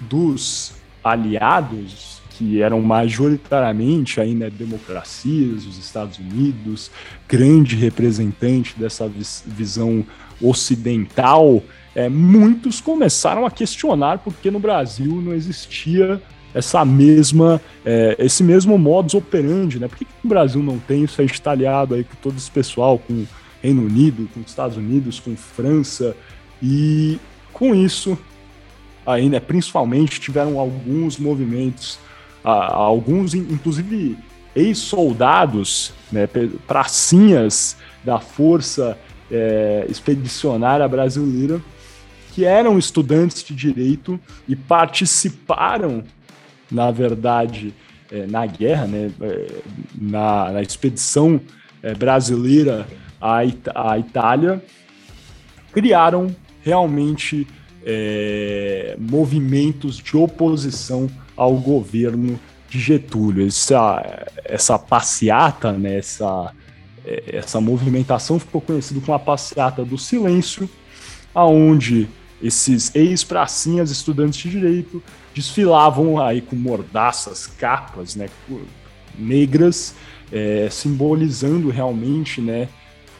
dos 0.00 0.74
aliados 1.02 2.17
que 2.38 2.62
eram 2.62 2.80
majoritariamente 2.80 4.20
ainda 4.20 4.48
democracias, 4.48 5.66
os 5.66 5.76
Estados 5.76 6.18
Unidos, 6.18 6.88
grande 7.28 7.74
representante 7.74 8.78
dessa 8.78 9.10
visão 9.44 10.06
ocidental, 10.40 11.60
é, 11.96 12.08
muitos 12.08 12.80
começaram 12.80 13.44
a 13.44 13.50
questionar 13.50 14.18
por 14.18 14.32
que 14.34 14.52
no 14.52 14.60
Brasil 14.60 15.20
não 15.20 15.34
existia 15.34 16.22
essa 16.54 16.84
mesma, 16.84 17.60
é, 17.84 18.14
esse 18.20 18.44
mesmo 18.44 18.78
modus 18.78 19.14
operandi, 19.14 19.80
né? 19.80 19.88
Por 19.88 19.98
que, 19.98 20.04
que 20.04 20.10
o 20.24 20.28
Brasil 20.28 20.62
não 20.62 20.78
tem 20.78 21.02
isso 21.02 21.20
aí 21.20 21.26
estalhado 21.26 21.96
aí 21.96 22.04
com 22.04 22.14
todo 22.22 22.36
esse 22.36 22.50
pessoal, 22.50 23.00
com 23.00 23.26
Reino 23.60 23.82
Unido, 23.82 24.28
com 24.32 24.40
Estados 24.40 24.76
Unidos, 24.76 25.18
com 25.18 25.36
França, 25.36 26.16
e 26.62 27.18
com 27.52 27.74
isso 27.74 28.16
aí, 29.04 29.28
né, 29.28 29.40
principalmente 29.40 30.20
tiveram 30.20 30.58
alguns 30.58 31.18
movimentos, 31.18 31.98
alguns, 32.44 33.34
inclusive 33.34 34.16
ex-soldados, 34.54 35.92
né, 36.10 36.28
pracinhas 36.66 37.76
da 38.04 38.18
Força 38.18 38.98
é, 39.30 39.86
Expedicionária 39.88 40.86
Brasileira, 40.88 41.60
que 42.32 42.44
eram 42.44 42.78
estudantes 42.78 43.42
de 43.42 43.54
direito 43.54 44.18
e 44.48 44.56
participaram 44.56 46.04
na 46.70 46.90
verdade, 46.90 47.74
é, 48.10 48.26
na 48.26 48.46
guerra, 48.46 48.86
né, 48.86 49.10
é, 49.20 49.46
na, 49.94 50.52
na, 50.52 50.62
expedição 50.62 51.40
é, 51.82 51.94
brasileira 51.94 52.86
à, 53.20 53.38
It 53.38 53.58
à, 53.74 53.98
Itália, 53.98 54.62
criaram 55.72 56.34
realmente 56.62 57.46
é, 57.84 58.96
movimentos 58.98 59.96
de 59.96 60.16
oposição 60.16 61.08
ao 61.38 61.54
governo 61.54 62.38
de 62.68 62.80
Getúlio. 62.80 63.46
Essa, 63.46 64.26
essa 64.44 64.78
passeata, 64.78 65.72
né, 65.72 65.98
essa, 65.98 66.52
é, 67.06 67.36
essa 67.36 67.60
movimentação 67.60 68.40
ficou 68.40 68.60
conhecida 68.60 69.00
como 69.00 69.14
a 69.14 69.18
passeata 69.20 69.84
do 69.84 69.96
silêncio, 69.96 70.68
aonde 71.32 72.08
esses 72.42 72.94
ex-pracinhas 72.94 73.90
estudantes 73.90 74.40
de 74.40 74.50
direito 74.50 75.02
desfilavam 75.32 76.20
aí 76.20 76.40
com 76.40 76.56
mordaças, 76.56 77.46
capas, 77.46 78.16
né, 78.16 78.28
negras, 79.16 79.94
é, 80.32 80.68
simbolizando 80.70 81.70
realmente, 81.70 82.40
né, 82.40 82.68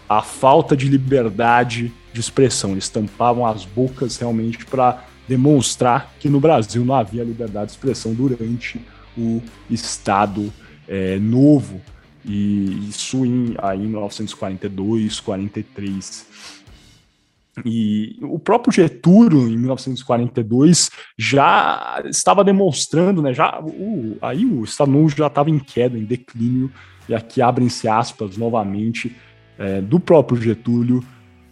a 0.09 0.23
falta 0.23 0.77
de 0.77 0.89
liberdade 0.89 1.93
de 2.13 2.21
expressão. 2.21 2.73
Eles 2.73 2.89
tampavam 2.89 3.47
as 3.47 3.65
bocas 3.65 4.17
realmente 4.17 4.65
para 4.67 5.05
demonstrar 5.29 6.15
que 6.19 6.29
no 6.29 6.41
Brasil 6.41 6.85
não 6.85 6.95
havia 6.95 7.23
liberdade 7.23 7.67
de 7.67 7.73
expressão 7.73 8.15
durante 8.15 8.81
o 9.17 9.43
Estado 9.71 10.53
é, 10.89 11.19
Novo. 11.19 11.81
E 12.25 12.89
isso 12.89 13.25
em, 13.25 13.55
aí, 13.59 13.79
em 13.79 13.89
1942, 13.89 15.21
43. 15.21 16.27
E 17.65 18.17
o 18.23 18.39
próprio 18.39 18.73
Getúlio, 18.73 19.49
em 19.49 19.57
1942, 19.57 20.91
já 21.17 22.03
estava 22.07 22.45
demonstrando, 22.45 23.21
né? 23.21 23.35
Já, 23.35 23.61
o, 23.61 24.17
aí 24.21 24.45
o 24.45 24.65
Estado 24.65 24.91
Novo 24.91 25.09
já 25.09 25.27
estava 25.27 25.51
em 25.51 25.59
queda, 25.59 25.99
em 25.99 26.05
declínio, 26.05 26.71
e 27.09 27.15
aqui 27.15 27.43
abrem-se 27.43 27.89
aspas 27.89 28.37
novamente 28.37 29.15
é, 29.59 29.81
do 29.81 29.99
próprio 29.99 30.41
Getúlio. 30.41 31.03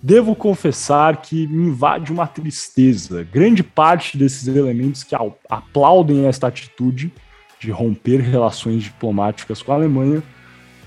Devo 0.03 0.37
confessar 0.37 1.23
que 1.23 1.47
me 1.47 1.69
invade 1.69 2.13
uma 2.13 2.27
tristeza. 2.27 3.25
Grande 3.25 3.63
parte 3.63 4.17
desses 4.17 4.47
elementos 4.47 5.03
que 5.03 5.17
aplaudem 5.49 6.27
esta 6.27 6.47
atitude 6.47 7.13
de 7.59 7.71
romper 7.71 8.21
relações 8.21 8.85
diplomáticas 8.85 9.63
com 9.63 9.73
a 9.73 9.77
Alemanha, 9.77 10.23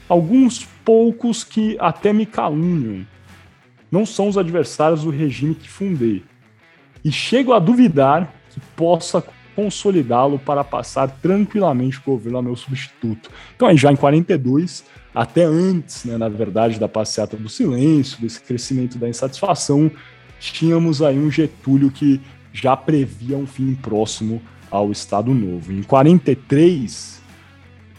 alguns 0.08 0.64
poucos 0.86 1.44
que 1.44 1.76
até 1.80 2.14
me 2.14 2.26
caluniam 2.26 3.06
não 3.92 4.06
são 4.06 4.28
os 4.28 4.38
adversários 4.38 5.04
do 5.04 5.10
regime 5.10 5.56
que 5.56 5.70
fundei. 5.70 6.24
E 7.04 7.12
chego 7.12 7.54
a 7.54 7.60
duvidar 7.60 8.34
que 8.52 8.60
possa 8.76 9.24
consolidá-lo 9.60 10.40
para 10.40 10.64
passar 10.64 11.10
tranquilamente 11.22 11.98
o 11.98 12.02
governo 12.06 12.38
ao 12.38 12.44
meu 12.44 12.56
substituto. 12.56 13.30
Então, 13.54 13.68
aí 13.68 13.76
já 13.76 13.92
em 13.92 13.96
42, 13.96 14.86
até 15.14 15.44
antes, 15.44 16.06
né, 16.06 16.18
na 16.18 16.30
verdade, 16.30 16.80
da 16.80 16.88
passeata 16.88 17.36
do 17.36 17.50
silêncio, 17.50 18.22
desse 18.22 18.40
crescimento 18.42 18.98
da 18.98 19.10
insatisfação, 19.10 19.92
tínhamos 20.40 21.02
aí 21.02 21.20
um 21.20 21.30
Getúlio 21.30 21.92
que 21.92 22.22
já 22.54 22.78
previa 22.78 23.38
um 23.38 23.46
fim 23.46 23.76
próximo 23.76 24.42
ao 24.72 24.94
Estado 24.94 25.34
Novo. 25.34 25.74
Em 25.74 25.84
43, 25.84 27.22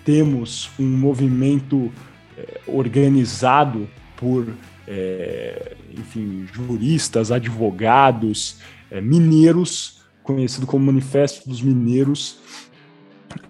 temos 0.02 0.70
um 0.78 0.88
movimento 0.88 1.92
eh, 2.38 2.60
organizado 2.66 3.86
por, 4.16 4.48
eh, 4.88 5.76
enfim, 5.92 6.46
juristas, 6.54 7.30
advogados, 7.30 8.56
eh, 8.90 9.02
mineiros, 9.02 9.99
conhecido 10.34 10.66
como 10.66 10.86
Manifesto 10.86 11.48
dos 11.48 11.62
Mineiros, 11.62 12.38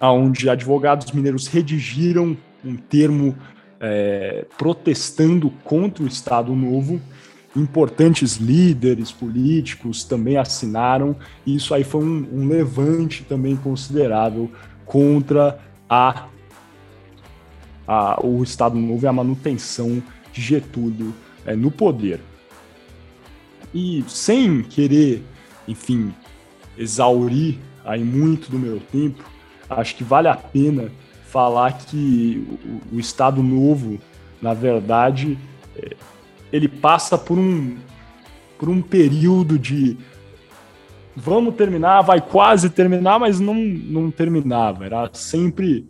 onde 0.00 0.48
advogados 0.48 1.10
mineiros 1.12 1.46
redigiram 1.46 2.36
um 2.64 2.76
termo 2.76 3.36
protestando 4.58 5.50
contra 5.64 6.04
o 6.04 6.06
Estado 6.06 6.54
Novo 6.54 7.00
importantes 7.56 8.36
líderes 8.36 9.10
políticos 9.10 10.04
também 10.04 10.36
assinaram, 10.36 11.16
e 11.44 11.56
isso 11.56 11.74
aí 11.74 11.82
foi 11.82 12.04
um, 12.04 12.28
um 12.32 12.48
levante 12.48 13.24
também 13.24 13.56
considerável 13.56 14.50
contra 14.86 15.58
a, 15.88 16.26
a, 17.86 18.24
o 18.24 18.42
Estado 18.42 18.76
Novo 18.76 19.04
e 19.04 19.08
a 19.08 19.12
manutenção 19.12 20.02
de 20.32 20.40
Getúlio 20.40 21.12
é, 21.44 21.56
no 21.56 21.70
poder. 21.70 22.20
E 23.74 24.04
sem 24.08 24.62
querer, 24.62 25.24
enfim, 25.66 26.14
exaurir 26.76 27.58
aí 27.84 28.04
muito 28.04 28.50
do 28.50 28.58
meu 28.58 28.80
tempo, 28.92 29.22
acho 29.68 29.96
que 29.96 30.04
vale 30.04 30.28
a 30.28 30.34
pena 30.34 30.90
falar 31.24 31.72
que 31.78 32.46
o, 32.92 32.96
o 32.96 33.00
Estado 33.00 33.42
Novo, 33.42 33.98
na 34.42 34.52
verdade, 34.52 35.38
é, 35.76 35.96
ele 36.52 36.68
passa 36.68 37.16
por 37.16 37.38
um, 37.38 37.76
por 38.58 38.68
um 38.68 38.82
período 38.82 39.58
de 39.58 39.96
vamos 41.14 41.54
terminar, 41.54 42.02
vai 42.02 42.20
quase 42.20 42.70
terminar, 42.70 43.18
mas 43.18 43.38
não, 43.38 43.54
não 43.54 44.10
terminava. 44.10 44.86
Era 44.86 45.10
sempre. 45.12 45.88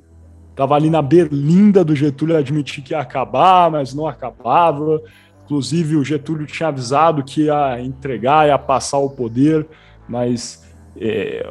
Estava 0.51 0.75
ali 0.75 0.91
na 0.91 1.01
berlinda 1.01 1.83
do 1.83 1.95
Getúlio 1.95 2.37
admitir 2.37 2.83
que 2.83 2.93
ia 2.93 3.01
acabar, 3.01 3.71
mas 3.71 3.95
não 3.95 4.07
acabava. 4.07 5.01
Inclusive, 5.45 5.97
o 5.97 6.05
Getúlio 6.05 6.47
tinha 6.47 6.69
avisado 6.69 7.25
que 7.25 7.45
ia 7.45 7.81
entregar, 7.81 8.47
ia 8.47 8.59
passar 8.59 8.99
o 8.99 9.09
poder, 9.09 9.67
mas 10.09 10.70
é, 11.01 11.51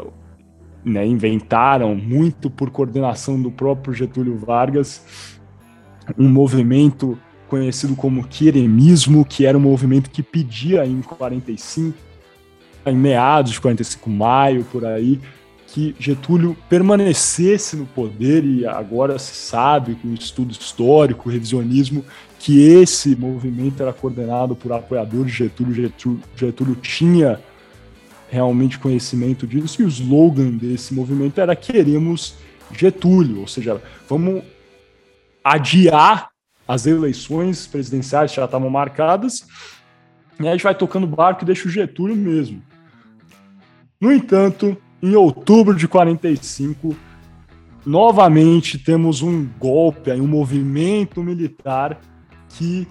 né, 0.86 1.06
inventaram, 1.06 1.96
muito 1.96 2.50
por 2.50 2.70
coordenação 2.70 3.42
do 3.42 3.52
próprio 3.52 3.94
Getúlio 3.94 4.38
Vargas, 4.38 5.40
um 6.18 6.30
movimento 6.30 7.18
conhecido 7.48 7.96
como 7.96 8.28
queremismo, 8.28 9.26
que 9.26 9.46
era 9.46 9.58
um 9.58 9.62
movimento 9.62 10.10
que 10.10 10.22
pedia 10.22 10.86
em 10.86 11.02
45, 11.02 11.98
em 12.86 12.96
meados 12.96 13.54
de 13.54 13.62
45, 13.62 14.10
maio, 14.10 14.64
por 14.66 14.86
aí, 14.86 15.20
que 15.68 15.96
Getúlio 16.00 16.56
permanecesse 16.68 17.76
no 17.76 17.86
poder 17.86 18.44
e 18.44 18.66
agora 18.66 19.20
se 19.20 19.36
sabe 19.36 19.96
com 19.96 20.14
estudo 20.14 20.52
histórico, 20.52 21.30
revisionismo, 21.30 22.04
que 22.40 22.60
esse 22.60 23.16
movimento 23.16 23.82
era 23.82 23.94
coordenado 23.94 24.56
por 24.56 24.72
apoiadores 24.72 25.32
de 25.32 25.38
Getúlio, 25.38 25.74
Getúlio, 25.74 26.22
Getúlio 26.36 26.76
tinha 26.76 27.40
realmente 28.30 28.80
conhecimento 28.80 29.48
disso 29.48 29.82
e 29.82 29.86
o 29.86 29.88
slogan 29.88 30.52
desse 30.52 30.94
movimento 30.94 31.42
era 31.42 31.56
queremos 31.56 32.36
Getúlio, 32.72 33.42
ou 33.42 33.48
seja, 33.48 33.82
vamos 34.08 34.44
adiar 35.44 36.30
as 36.68 36.86
eleições 36.86 37.66
presidenciais 37.66 38.32
já 38.32 38.46
estavam 38.46 38.70
marcadas, 38.70 39.48
e 40.40 40.48
a 40.48 40.52
gente 40.52 40.64
vai 40.64 40.76
tocando 40.76 41.08
barco 41.08 41.44
e 41.44 41.46
deixa 41.46 41.68
o 41.68 41.72
Getúlio 41.72 42.16
mesmo. 42.16 42.62
No 44.00 44.14
entanto, 44.14 44.78
em 45.02 45.16
outubro 45.16 45.76
de 45.76 45.88
45, 45.88 46.96
novamente 47.86 48.78
temos 48.78 49.22
um 49.22 49.48
golpe, 49.58 50.12
um 50.12 50.28
movimento 50.28 51.24
militar 51.24 52.00
que 52.50 52.88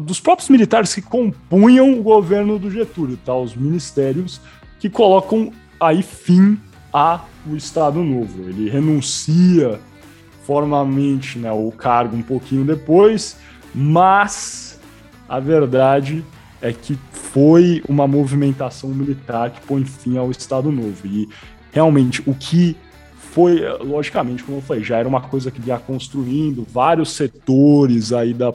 dos 0.00 0.20
próprios 0.20 0.48
militares 0.48 0.94
que 0.94 1.02
compunham 1.02 1.98
o 1.98 2.02
governo 2.02 2.58
do 2.58 2.70
Getúlio, 2.70 3.18
tá? 3.24 3.34
Os 3.34 3.54
ministérios 3.54 4.40
que 4.78 4.90
colocam 4.90 5.52
aí 5.78 6.02
fim 6.02 6.58
ao 6.92 7.26
Estado 7.54 8.02
Novo. 8.02 8.48
Ele 8.48 8.68
renuncia 8.68 9.80
formalmente 10.44 11.38
né, 11.38 11.52
o 11.52 11.70
cargo 11.70 12.16
um 12.16 12.22
pouquinho 12.22 12.64
depois, 12.64 13.36
mas 13.74 14.80
a 15.28 15.38
verdade 15.38 16.24
é 16.60 16.72
que 16.72 16.98
foi 17.12 17.82
uma 17.88 18.06
movimentação 18.06 18.90
militar 18.90 19.50
que 19.50 19.60
põe 19.66 19.84
fim 19.84 20.18
ao 20.18 20.30
Estado 20.30 20.72
Novo. 20.72 21.06
E 21.06 21.28
realmente 21.72 22.22
o 22.26 22.34
que 22.34 22.76
foi, 23.32 23.60
logicamente, 23.78 24.42
como 24.42 24.58
eu 24.58 24.62
falei, 24.62 24.82
já 24.82 24.98
era 24.98 25.08
uma 25.08 25.20
coisa 25.20 25.50
que 25.50 25.60
ia 25.64 25.78
construindo 25.78 26.66
vários 26.68 27.12
setores 27.12 28.12
aí 28.12 28.34
da, 28.34 28.52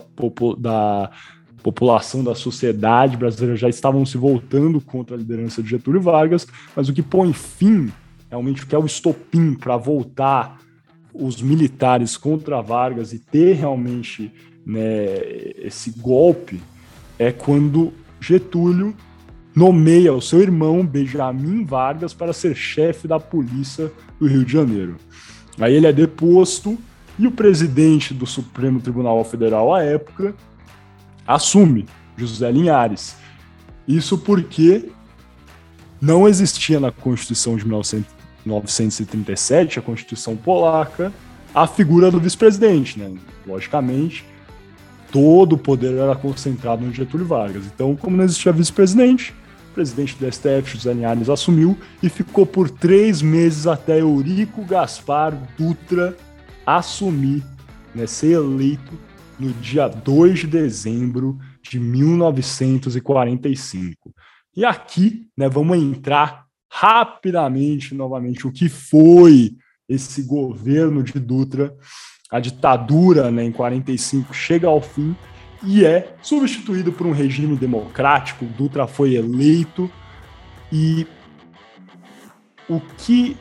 da 0.58 1.10
população, 1.62 2.22
da 2.22 2.34
sociedade 2.34 3.16
brasileira 3.16 3.56
já 3.56 3.70
estavam 3.70 4.04
se 4.04 4.18
voltando 4.18 4.80
contra 4.80 5.16
a 5.16 5.18
liderança 5.18 5.62
de 5.62 5.70
Getúlio 5.70 6.00
Vargas, 6.00 6.46
mas 6.76 6.90
o 6.90 6.92
que 6.92 7.02
põe 7.02 7.32
fim, 7.32 7.90
realmente, 8.28 8.64
o 8.64 8.66
que 8.66 8.74
é 8.74 8.78
o 8.78 8.84
estopim 8.84 9.54
para 9.54 9.78
voltar 9.78 10.58
os 11.14 11.40
militares 11.40 12.18
contra 12.18 12.60
Vargas 12.60 13.14
e 13.14 13.18
ter 13.18 13.54
realmente 13.54 14.30
né, 14.66 14.80
esse 15.56 15.90
golpe 15.98 16.60
é 17.18 17.32
quando 17.32 17.94
Getúlio 18.20 18.94
nomeia 19.56 20.12
o 20.12 20.20
seu 20.20 20.42
irmão 20.42 20.84
Benjamin 20.84 21.64
Vargas 21.64 22.12
para 22.12 22.34
ser 22.34 22.54
chefe 22.54 23.08
da 23.08 23.18
polícia 23.18 23.90
do 24.20 24.26
Rio 24.26 24.44
de 24.44 24.52
Janeiro. 24.52 24.96
Aí 25.58 25.72
ele 25.72 25.86
é 25.86 25.92
deposto 25.94 26.76
e 27.18 27.26
o 27.26 27.30
presidente 27.30 28.12
do 28.12 28.26
Supremo 28.26 28.82
Tribunal 28.82 29.24
Federal 29.24 29.74
à 29.74 29.82
época 29.82 30.34
assume 31.26 31.86
José 32.18 32.52
Linhares. 32.52 33.16
Isso 33.88 34.18
porque 34.18 34.90
não 36.02 36.28
existia 36.28 36.78
na 36.78 36.92
Constituição 36.92 37.56
de 37.56 37.64
1900, 37.64 38.14
1937, 38.44 39.78
a 39.78 39.82
Constituição 39.82 40.36
Polaca, 40.36 41.10
a 41.54 41.66
figura 41.66 42.10
do 42.10 42.20
vice-presidente, 42.20 42.98
né? 42.98 43.10
Logicamente, 43.46 44.22
todo 45.10 45.54
o 45.54 45.58
poder 45.58 45.94
era 45.94 46.14
concentrado 46.14 46.84
no 46.84 46.92
Getúlio 46.92 47.26
Vargas. 47.26 47.64
Então, 47.64 47.96
como 47.96 48.18
não 48.18 48.24
existia 48.24 48.52
vice-presidente, 48.52 49.34
presidente 49.76 50.16
do 50.16 50.28
STF, 50.32 50.78
José 50.78 50.92
Linhares, 50.94 51.28
assumiu 51.28 51.78
e 52.02 52.08
ficou 52.08 52.46
por 52.46 52.70
três 52.70 53.20
meses 53.20 53.66
até 53.66 54.00
Eurico 54.00 54.64
Gaspar 54.64 55.38
Dutra 55.58 56.16
assumir, 56.64 57.44
né, 57.94 58.06
ser 58.06 58.32
eleito 58.32 58.98
no 59.38 59.52
dia 59.52 59.86
2 59.86 60.38
de 60.38 60.46
dezembro 60.46 61.38
de 61.62 61.78
1945. 61.78 64.14
E 64.56 64.64
aqui, 64.64 65.28
né, 65.36 65.46
vamos 65.46 65.76
entrar 65.76 66.46
rapidamente 66.72 67.94
novamente 67.94 68.46
o 68.46 68.52
que 68.52 68.70
foi 68.70 69.54
esse 69.86 70.22
governo 70.22 71.02
de 71.02 71.20
Dutra. 71.20 71.76
A 72.30 72.40
ditadura 72.40 73.30
né, 73.30 73.44
em 73.44 73.52
45 73.52 74.32
chega 74.32 74.68
ao 74.68 74.80
fim 74.80 75.14
e 75.66 75.84
é 75.84 76.14
substituído 76.22 76.92
por 76.92 77.06
um 77.06 77.12
regime 77.12 77.56
democrático. 77.56 78.44
Dutra 78.44 78.86
foi 78.86 79.16
eleito 79.16 79.90
e 80.72 81.06
o 82.68 82.80
que 82.98 83.36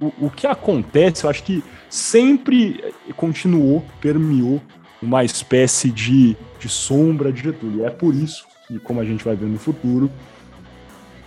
o, 0.00 0.26
o 0.26 0.30
que 0.30 0.46
acontece, 0.46 1.24
eu 1.24 1.30
acho 1.30 1.42
que 1.42 1.62
sempre 1.88 2.92
continuou, 3.16 3.84
permeou 4.00 4.60
uma 5.00 5.24
espécie 5.24 5.90
de, 5.90 6.36
de 6.58 6.68
sombra 6.68 7.32
de 7.32 7.42
Getúlio. 7.42 7.86
É 7.86 7.90
por 7.90 8.14
isso 8.14 8.46
que, 8.66 8.78
como 8.80 9.00
a 9.00 9.04
gente 9.04 9.24
vai 9.24 9.36
ver 9.36 9.46
no 9.46 9.58
futuro, 9.58 10.10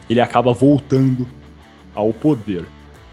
ele 0.09 0.19
acaba 0.19 0.53
voltando 0.53 1.27
ao 1.95 2.13
poder. 2.13 2.65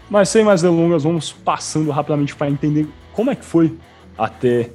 Mas 0.09 0.29
sem 0.29 0.43
mais 0.43 0.61
delongas, 0.61 1.03
vamos 1.03 1.31
passando 1.31 1.91
rapidamente 1.91 2.35
para 2.35 2.49
entender 2.49 2.87
como 3.13 3.31
é 3.31 3.35
que 3.35 3.45
foi 3.45 3.77
até 4.17 4.71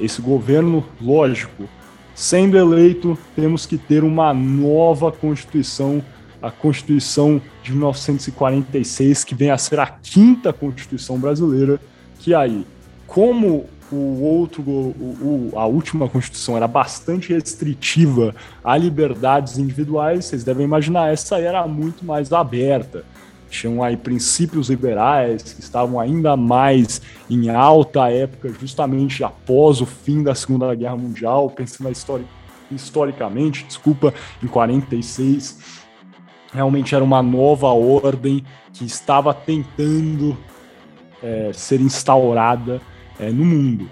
esse 0.00 0.20
governo. 0.20 0.84
Lógico, 1.00 1.68
sendo 2.14 2.56
eleito, 2.56 3.18
temos 3.34 3.66
que 3.66 3.76
ter 3.76 4.04
uma 4.04 4.32
nova 4.32 5.10
Constituição, 5.10 6.02
a 6.40 6.50
Constituição 6.50 7.40
de 7.62 7.72
1946, 7.72 9.24
que 9.24 9.34
vem 9.34 9.50
a 9.50 9.58
ser 9.58 9.80
a 9.80 9.86
quinta 9.86 10.52
Constituição 10.52 11.18
brasileira, 11.18 11.80
que 12.20 12.34
aí, 12.34 12.66
como 13.06 13.66
o 13.92 14.22
outro, 14.22 14.62
o, 14.62 15.50
o, 15.52 15.58
a 15.58 15.66
última 15.66 16.08
Constituição 16.08 16.56
era 16.56 16.66
bastante 16.66 17.32
restritiva 17.32 18.34
a 18.62 18.76
liberdades 18.76 19.58
individuais, 19.58 20.24
vocês 20.24 20.42
devem 20.42 20.64
imaginar, 20.64 21.12
essa 21.12 21.38
era 21.38 21.66
muito 21.66 22.04
mais 22.04 22.32
aberta. 22.32 23.04
Tinham 23.54 23.82
aí 23.82 23.96
princípios 23.96 24.68
liberais 24.68 25.42
que 25.42 25.60
estavam 25.60 26.00
ainda 26.00 26.36
mais 26.36 27.00
em 27.30 27.48
alta 27.48 28.10
época, 28.10 28.52
justamente 28.60 29.22
após 29.22 29.80
o 29.80 29.86
fim 29.86 30.22
da 30.22 30.34
Segunda 30.34 30.74
Guerra 30.74 30.96
Mundial, 30.96 31.48
pensando 31.50 31.90
histori 31.90 32.26
historicamente, 32.70 33.64
desculpa, 33.64 34.12
em 34.42 34.46
46, 34.48 35.82
realmente 36.52 36.94
era 36.94 37.04
uma 37.04 37.22
nova 37.22 37.68
ordem 37.68 38.44
que 38.72 38.84
estava 38.84 39.32
tentando 39.32 40.36
é, 41.22 41.52
ser 41.52 41.80
instaurada 41.80 42.80
é, 43.20 43.30
no 43.30 43.44
mundo. 43.44 43.88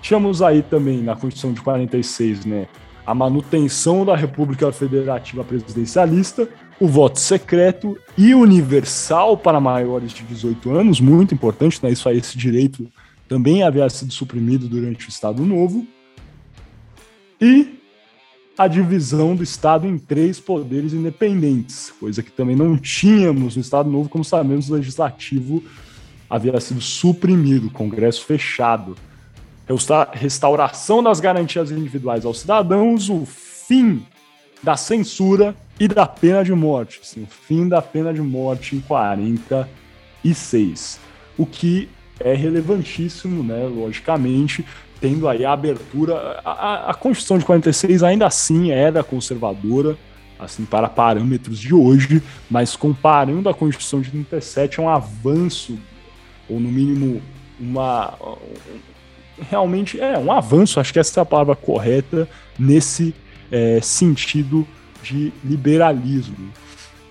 Tínhamos 0.00 0.40
aí 0.40 0.62
também 0.62 1.02
na 1.02 1.14
Constituição 1.14 1.52
de 1.52 1.60
46, 1.60 2.46
né, 2.46 2.66
a 3.04 3.14
manutenção 3.14 4.06
da 4.06 4.16
República 4.16 4.72
Federativa 4.72 5.44
Presidencialista, 5.44 6.48
o 6.80 6.86
voto 6.86 7.18
secreto 7.18 7.98
e 8.16 8.34
universal 8.34 9.36
para 9.36 9.60
maiores 9.60 10.12
de 10.12 10.22
18 10.22 10.70
anos, 10.70 11.00
muito 11.00 11.34
importante, 11.34 11.80
né? 11.82 11.90
Isso 11.90 12.08
aí, 12.08 12.18
esse 12.18 12.38
direito 12.38 12.86
também 13.28 13.62
havia 13.62 13.88
sido 13.90 14.12
suprimido 14.12 14.68
durante 14.68 15.06
o 15.06 15.10
Estado 15.10 15.44
Novo. 15.44 15.86
E 17.40 17.78
a 18.56 18.66
divisão 18.66 19.36
do 19.36 19.42
Estado 19.42 19.86
em 19.86 19.98
três 19.98 20.40
poderes 20.40 20.92
independentes, 20.92 21.92
coisa 22.00 22.22
que 22.22 22.30
também 22.32 22.56
não 22.56 22.76
tínhamos 22.76 23.56
no 23.56 23.62
Estado 23.62 23.90
Novo, 23.90 24.08
como 24.08 24.24
sabemos, 24.24 24.70
o 24.70 24.74
legislativo 24.74 25.62
havia 26.28 26.58
sido 26.60 26.80
suprimido, 26.80 27.70
Congresso 27.70 28.24
fechado. 28.24 28.96
Restauração 30.12 31.02
das 31.02 31.20
garantias 31.20 31.70
individuais 31.70 32.24
aos 32.24 32.40
cidadãos, 32.40 33.10
o 33.10 33.26
fim 33.26 34.02
da 34.62 34.76
censura 34.76 35.54
e 35.78 35.86
da 35.86 36.06
pena 36.06 36.42
de 36.42 36.52
morte. 36.52 37.00
Sim, 37.02 37.22
o 37.22 37.26
fim 37.26 37.68
da 37.68 37.80
pena 37.80 38.12
de 38.12 38.20
morte 38.20 38.76
em 38.76 38.80
46. 38.80 40.98
O 41.36 41.46
que 41.46 41.88
é 42.18 42.34
relevantíssimo, 42.34 43.44
né? 43.44 43.64
Logicamente, 43.66 44.64
tendo 45.00 45.28
aí 45.28 45.44
a 45.44 45.52
abertura. 45.52 46.40
A, 46.44 46.90
a, 46.90 46.94
Constituição 46.94 47.38
de 47.38 47.44
46 47.44 48.02
ainda 48.02 48.26
assim 48.26 48.72
era 48.72 49.04
conservadora, 49.04 49.96
assim, 50.38 50.64
para 50.64 50.88
parâmetros 50.88 51.58
de 51.58 51.74
hoje, 51.74 52.22
mas 52.50 52.76
comparando 52.76 53.48
a 53.48 53.54
Constituição 53.54 54.00
de 54.00 54.10
37, 54.10 54.80
é 54.80 54.82
um 54.82 54.88
avanço, 54.88 55.78
ou 56.48 56.58
no 56.58 56.70
mínimo, 56.70 57.22
uma. 57.58 58.14
Realmente 59.48 60.00
é 60.00 60.18
um 60.18 60.32
avanço, 60.32 60.80
acho 60.80 60.92
que 60.92 60.98
essa 60.98 61.20
é 61.20 61.22
a 61.22 61.24
palavra 61.24 61.54
correta, 61.54 62.28
nesse 62.58 63.14
é, 63.52 63.80
sentido 63.80 64.66
de 65.02 65.32
liberalismo. 65.44 66.52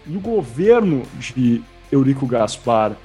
E 0.05 0.15
o 0.15 0.19
governo 0.19 1.03
de 1.19 1.61
Eurico 1.91 2.25
Gaspar 2.25 2.95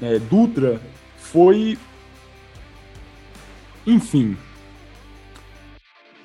é, 0.00 0.18
Dutra 0.18 0.80
foi, 1.16 1.78
enfim, 3.86 4.36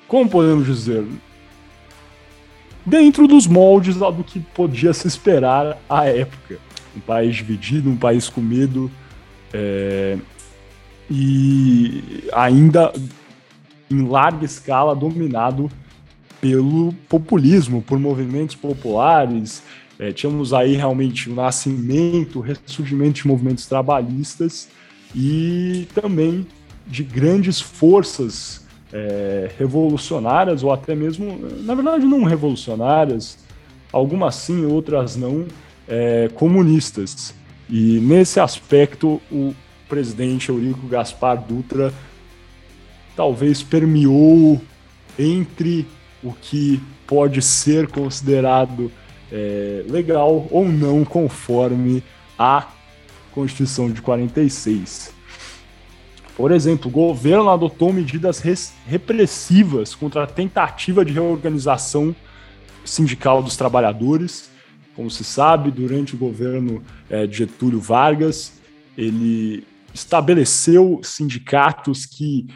como 0.06 0.28
podemos 0.28 0.66
dizer, 0.66 1.04
dentro 2.84 3.26
dos 3.26 3.46
moldes 3.46 3.96
do 3.96 4.24
que 4.24 4.40
podia 4.40 4.92
se 4.92 5.08
esperar 5.08 5.78
à 5.88 6.06
época. 6.06 6.58
Um 6.96 7.00
país 7.00 7.34
dividido, 7.34 7.90
um 7.90 7.96
país 7.96 8.28
com 8.28 8.40
medo, 8.40 8.88
é, 9.52 10.16
e 11.10 12.24
ainda 12.32 12.92
em 13.90 14.06
larga 14.06 14.44
escala 14.44 14.94
dominado 14.94 15.70
pelo 16.44 16.92
populismo, 17.08 17.80
por 17.80 17.98
movimentos 17.98 18.54
populares. 18.54 19.62
É, 19.98 20.12
tínhamos 20.12 20.52
aí 20.52 20.76
realmente 20.76 21.30
o 21.30 21.34
nascimento, 21.34 22.38
o 22.38 22.42
ressurgimento 22.42 23.22
de 23.22 23.26
movimentos 23.26 23.64
trabalhistas 23.64 24.68
e 25.14 25.88
também 25.94 26.46
de 26.86 27.02
grandes 27.02 27.62
forças 27.62 28.62
é, 28.92 29.52
revolucionárias, 29.58 30.62
ou 30.62 30.70
até 30.70 30.94
mesmo, 30.94 31.40
na 31.62 31.74
verdade, 31.74 32.04
não 32.04 32.24
revolucionárias, 32.24 33.38
algumas 33.90 34.34
sim, 34.34 34.66
outras 34.66 35.16
não, 35.16 35.46
é, 35.88 36.28
comunistas. 36.34 37.34
E 37.70 38.00
nesse 38.00 38.38
aspecto, 38.38 39.18
o 39.32 39.54
presidente 39.88 40.50
Eurico 40.50 40.86
Gaspar 40.88 41.42
Dutra 41.42 41.90
talvez 43.16 43.62
permeou 43.62 44.60
entre 45.18 45.86
o 46.24 46.32
que 46.32 46.82
pode 47.06 47.42
ser 47.42 47.86
considerado 47.88 48.90
é, 49.30 49.84
legal 49.88 50.48
ou 50.50 50.66
não 50.66 51.04
conforme 51.04 52.02
a 52.38 52.66
Constituição 53.32 53.90
de 53.90 54.00
46. 54.00 55.12
Por 56.36 56.50
exemplo, 56.50 56.88
o 56.88 56.90
governo 56.90 57.50
adotou 57.50 57.92
medidas 57.92 58.42
repressivas 58.86 59.94
contra 59.94 60.24
a 60.24 60.26
tentativa 60.26 61.04
de 61.04 61.12
reorganização 61.12 62.14
sindical 62.84 63.42
dos 63.42 63.56
trabalhadores. 63.56 64.50
Como 64.96 65.10
se 65.10 65.24
sabe, 65.24 65.70
durante 65.70 66.14
o 66.14 66.18
governo 66.18 66.82
é, 67.08 67.26
de 67.26 67.38
Getúlio 67.38 67.80
Vargas, 67.80 68.60
ele 68.96 69.64
estabeleceu 69.92 71.00
sindicatos 71.02 72.04
que 72.04 72.48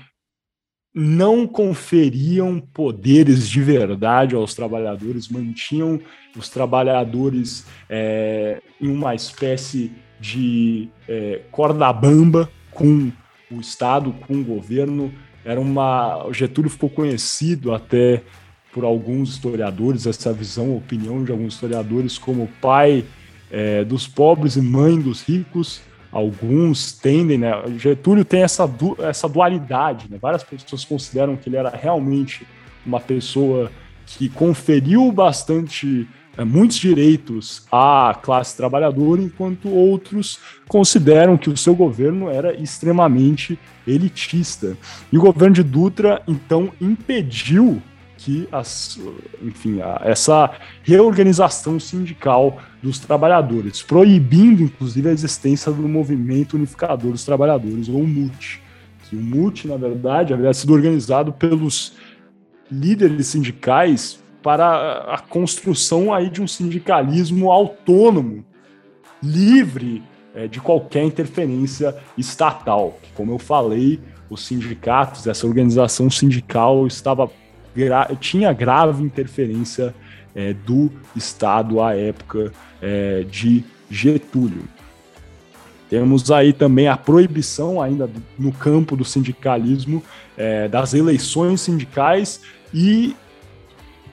não 1.00 1.46
conferiam 1.46 2.58
poderes 2.58 3.48
de 3.48 3.62
verdade 3.62 4.34
aos 4.34 4.52
trabalhadores, 4.52 5.28
mantinham 5.28 6.00
os 6.36 6.48
trabalhadores 6.48 7.64
é, 7.88 8.60
em 8.80 8.88
uma 8.88 9.14
espécie 9.14 9.92
de 10.18 10.88
é, 11.08 11.42
corda 11.52 11.92
bamba 11.92 12.50
com 12.72 13.12
o 13.48 13.60
Estado, 13.60 14.12
com 14.26 14.40
o 14.40 14.44
governo. 14.44 15.14
Era 15.44 15.60
uma. 15.60 16.26
O 16.26 16.34
Getúlio 16.34 16.68
ficou 16.68 16.90
conhecido 16.90 17.72
até 17.72 18.24
por 18.72 18.82
alguns 18.82 19.30
historiadores, 19.30 20.04
essa 20.04 20.32
visão, 20.32 20.76
opinião 20.76 21.22
de 21.22 21.30
alguns 21.30 21.54
historiadores, 21.54 22.18
como 22.18 22.48
pai 22.60 23.04
é, 23.52 23.84
dos 23.84 24.08
pobres 24.08 24.56
e 24.56 24.60
mãe 24.60 25.00
dos 25.00 25.22
ricos 25.22 25.80
alguns 26.10 26.92
tendem, 26.92 27.38
né? 27.38 27.52
Getúlio 27.78 28.24
tem 28.24 28.42
essa, 28.42 28.66
du 28.66 28.96
essa 28.98 29.28
dualidade, 29.28 30.06
né? 30.10 30.18
Várias 30.20 30.42
pessoas 30.42 30.84
consideram 30.84 31.36
que 31.36 31.48
ele 31.48 31.56
era 31.56 31.70
realmente 31.70 32.46
uma 32.84 33.00
pessoa 33.00 33.70
que 34.06 34.28
conferiu 34.28 35.12
bastante 35.12 36.08
é, 36.36 36.44
muitos 36.44 36.78
direitos 36.78 37.66
à 37.70 38.18
classe 38.22 38.56
trabalhadora, 38.56 39.20
enquanto 39.20 39.68
outros 39.68 40.38
consideram 40.66 41.36
que 41.36 41.50
o 41.50 41.56
seu 41.56 41.74
governo 41.74 42.30
era 42.30 42.54
extremamente 42.54 43.58
elitista. 43.86 44.76
E 45.12 45.18
o 45.18 45.20
governo 45.20 45.56
de 45.56 45.62
Dutra, 45.62 46.22
então, 46.26 46.70
impediu 46.80 47.82
que 48.18 48.48
as, 48.50 48.98
enfim, 49.40 49.80
a, 49.80 50.02
essa 50.04 50.50
reorganização 50.82 51.78
sindical 51.78 52.60
dos 52.82 52.98
trabalhadores, 52.98 53.80
proibindo 53.80 54.62
inclusive 54.62 55.08
a 55.08 55.12
existência 55.12 55.72
do 55.72 55.88
movimento 55.88 56.54
unificador 56.54 57.12
dos 57.12 57.24
trabalhadores, 57.24 57.88
ou 57.88 58.04
MUT. 58.06 58.60
Que 59.08 59.16
o 59.16 59.20
MUT, 59.20 59.68
na 59.68 59.76
verdade, 59.76 60.34
havia 60.34 60.52
sido 60.52 60.74
organizado 60.74 61.32
pelos 61.32 61.96
líderes 62.70 63.28
sindicais 63.28 64.20
para 64.42 65.14
a 65.14 65.18
construção 65.18 66.12
aí 66.12 66.28
de 66.28 66.42
um 66.42 66.46
sindicalismo 66.46 67.50
autônomo, 67.50 68.44
livre 69.22 70.02
é, 70.34 70.46
de 70.46 70.60
qualquer 70.60 71.04
interferência 71.04 71.96
estatal. 72.16 72.98
Como 73.14 73.32
eu 73.32 73.38
falei, 73.38 74.00
os 74.28 74.44
sindicatos, 74.44 75.26
essa 75.26 75.46
organização 75.46 76.10
sindical 76.10 76.86
estava 76.86 77.30
gra 77.84 78.10
tinha 78.20 78.52
grave 78.52 79.02
interferência 79.02 79.94
é, 80.34 80.52
do 80.52 80.90
Estado 81.14 81.80
à 81.80 81.94
época 81.94 82.52
é, 82.82 83.24
de 83.30 83.64
Getúlio. 83.90 84.64
Temos 85.88 86.30
aí 86.30 86.52
também 86.52 86.86
a 86.86 86.96
proibição, 86.96 87.80
ainda 87.80 88.10
no 88.38 88.52
campo 88.52 88.94
do 88.94 89.04
sindicalismo, 89.04 90.02
é, 90.36 90.68
das 90.68 90.92
eleições 90.92 91.62
sindicais 91.62 92.40
e 92.74 93.16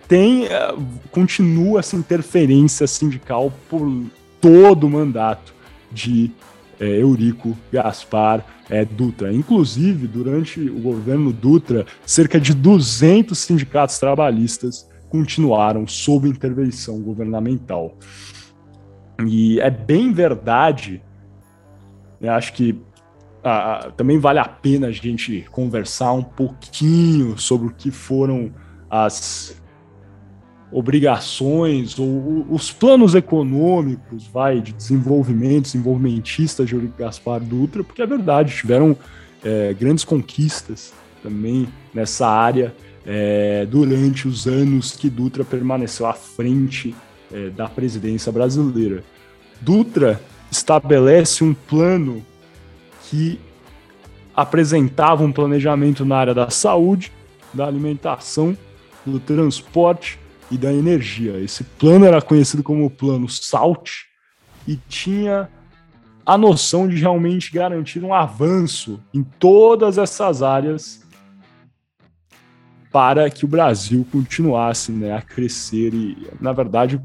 tem 0.08 0.45
é, 0.45 0.73
continua 1.12 1.80
essa 1.80 1.95
interferência 1.95 2.88
sindical 2.88 3.51
por 3.69 4.06
todo 4.39 4.86
o 4.86 4.89
mandato 4.89 5.54
de 5.91 6.32
é, 6.79 6.85
Eurico 7.01 7.55
Gaspar 7.71 8.45
é, 8.69 8.83
Dutra. 8.83 9.33
Inclusive, 9.33 10.07
durante 10.07 10.59
o 10.59 10.79
governo 10.79 11.31
Dutra, 11.31 11.85
cerca 12.05 12.39
de 12.39 12.53
200 12.53 13.38
sindicatos 13.38 13.97
trabalhistas 13.97 14.89
continuaram 15.09 15.88
sob 15.88 16.27
intervenção 16.27 17.01
governamental. 17.01 17.97
E 19.25 19.59
é 19.59 19.69
bem 19.69 20.11
verdade, 20.11 21.01
né, 22.19 22.29
acho 22.29 22.53
que 22.53 22.77
ah, 23.43 23.91
também 23.95 24.17
vale 24.17 24.39
a 24.39 24.45
pena 24.45 24.88
a 24.88 24.91
gente 24.91 25.45
conversar 25.51 26.11
um 26.13 26.23
pouquinho 26.23 27.38
sobre 27.38 27.67
o 27.67 27.71
que 27.71 27.91
foram 27.91 28.51
as 28.89 29.55
obrigações 30.75 31.97
ou 31.97 32.45
os 32.49 32.69
planos 32.69 33.15
econômicos, 33.15 34.27
vai, 34.27 34.59
de 34.59 34.73
desenvolvimento, 34.73 35.63
desenvolvimentista 35.63 36.65
de 36.65 36.75
Gaspar 36.99 37.39
Dutra, 37.39 37.81
porque 37.81 38.01
é 38.01 38.05
verdade, 38.05 38.53
tiveram 38.53 38.97
é, 39.41 39.73
grandes 39.73 40.03
conquistas 40.03 40.93
também 41.23 41.65
nessa 41.93 42.27
área 42.27 42.75
é, 43.05 43.65
durante 43.65 44.27
os 44.27 44.47
anos 44.47 44.91
que 44.91 45.09
Dutra 45.09 45.45
permaneceu 45.45 46.07
à 46.07 46.13
frente 46.13 46.93
é, 47.31 47.49
da 47.51 47.69
presidência 47.69 48.29
brasileira. 48.29 49.01
Dutra 49.61 50.21
estabelece 50.51 51.41
um 51.41 51.53
plano 51.53 52.21
que 53.09 53.39
apresentava 54.35 55.23
um 55.23 55.31
planejamento 55.31 56.03
na 56.03 56.17
área 56.17 56.33
da 56.33 56.49
saúde, 56.49 57.13
da 57.53 57.65
alimentação, 57.65 58.57
do 59.05 59.21
transporte 59.21 60.19
e 60.51 60.58
da 60.58 60.71
energia. 60.71 61.39
Esse 61.39 61.63
plano 61.63 62.05
era 62.05 62.21
conhecido 62.21 62.63
como 62.63 62.86
o 62.86 62.89
Plano 62.89 63.27
SALT 63.27 64.05
e 64.67 64.75
tinha 64.75 65.49
a 66.25 66.38
noção 66.38 66.88
de 66.88 66.95
realmente 66.95 67.51
garantir 67.51 68.03
um 68.03 68.13
avanço 68.13 68.99
em 69.13 69.23
todas 69.23 69.97
essas 69.97 70.41
áreas 70.41 71.05
para 72.91 73.29
que 73.29 73.43
o 73.43 73.47
Brasil 73.47 74.08
continuasse 74.12 74.91
né, 74.91 75.13
a 75.13 75.21
crescer 75.21 75.93
e, 75.93 76.27
na 76.39 76.53
verdade, 76.53 76.99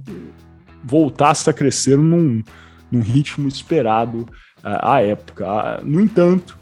voltasse 0.85 1.51
a 1.51 1.53
crescer 1.53 1.99
num, 1.99 2.43
num 2.91 3.01
ritmo 3.01 3.49
esperado 3.49 4.21
uh, 4.59 4.79
à 4.83 5.03
época. 5.03 5.45
Uh, 5.45 5.85
no 5.85 6.01
entanto, 6.01 6.57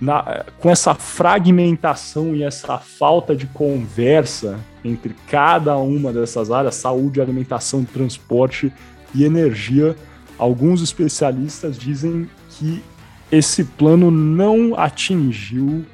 na, 0.00 0.44
com 0.58 0.70
essa 0.70 0.94
fragmentação 0.94 2.34
e 2.34 2.42
essa 2.42 2.78
falta 2.78 3.36
de 3.36 3.46
conversa 3.46 4.58
entre 4.82 5.14
cada 5.28 5.76
uma 5.76 6.12
dessas 6.12 6.50
áreas, 6.50 6.76
saúde, 6.76 7.20
alimentação, 7.20 7.84
transporte 7.84 8.72
e 9.14 9.24
energia, 9.24 9.94
alguns 10.38 10.80
especialistas 10.80 11.76
dizem 11.76 12.28
que 12.48 12.82
esse 13.30 13.62
plano 13.62 14.10
não 14.10 14.74
atingiu 14.74 15.84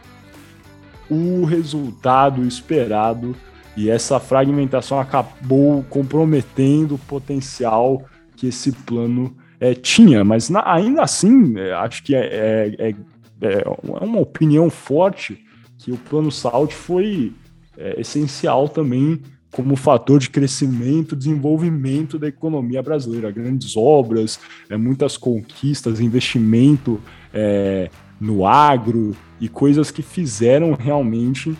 o 1.11 1.45
resultado 1.45 2.47
esperado 2.47 3.35
e 3.77 3.91
essa 3.91 4.19
fragmentação 4.19 4.99
acabou 4.99 5.85
comprometendo 5.91 6.95
o 6.95 6.99
potencial 6.99 8.05
que 8.37 8.47
esse 8.47 8.73
plano 8.73 9.37
é, 9.61 9.75
tinha, 9.75 10.25
mas 10.25 10.49
na, 10.49 10.63
ainda 10.71 11.03
assim, 11.03 11.59
é, 11.59 11.73
acho 11.75 12.03
que 12.03 12.15
é, 12.15 12.75
é, 12.79 12.95
é 13.41 13.59
é, 13.59 14.05
uma 14.05 14.21
opinião 14.21 14.71
forte 14.71 15.45
que 15.79 15.93
o 15.93 15.97
plano 15.97 16.31
SALT 16.31 16.73
foi 16.73 17.33
é, 17.77 18.01
essencial 18.01 18.69
também 18.69 19.21
como 19.51 19.77
fator 19.77 20.19
de 20.19 20.29
crescimento, 20.29 21.17
desenvolvimento 21.17 22.19
da 22.19 22.29
economia 22.29 22.83
brasileira, 22.83 23.31
grandes 23.31 23.77
obras, 23.77 24.39
é, 24.69 24.77
muitas 24.77 25.17
conquistas, 25.17 26.01
investimento 26.01 27.01
é, 27.33 27.89
no 28.21 28.47
agro 28.47 29.17
e 29.41 29.49
coisas 29.49 29.91
que 29.91 30.03
fizeram 30.03 30.75
realmente 30.75 31.57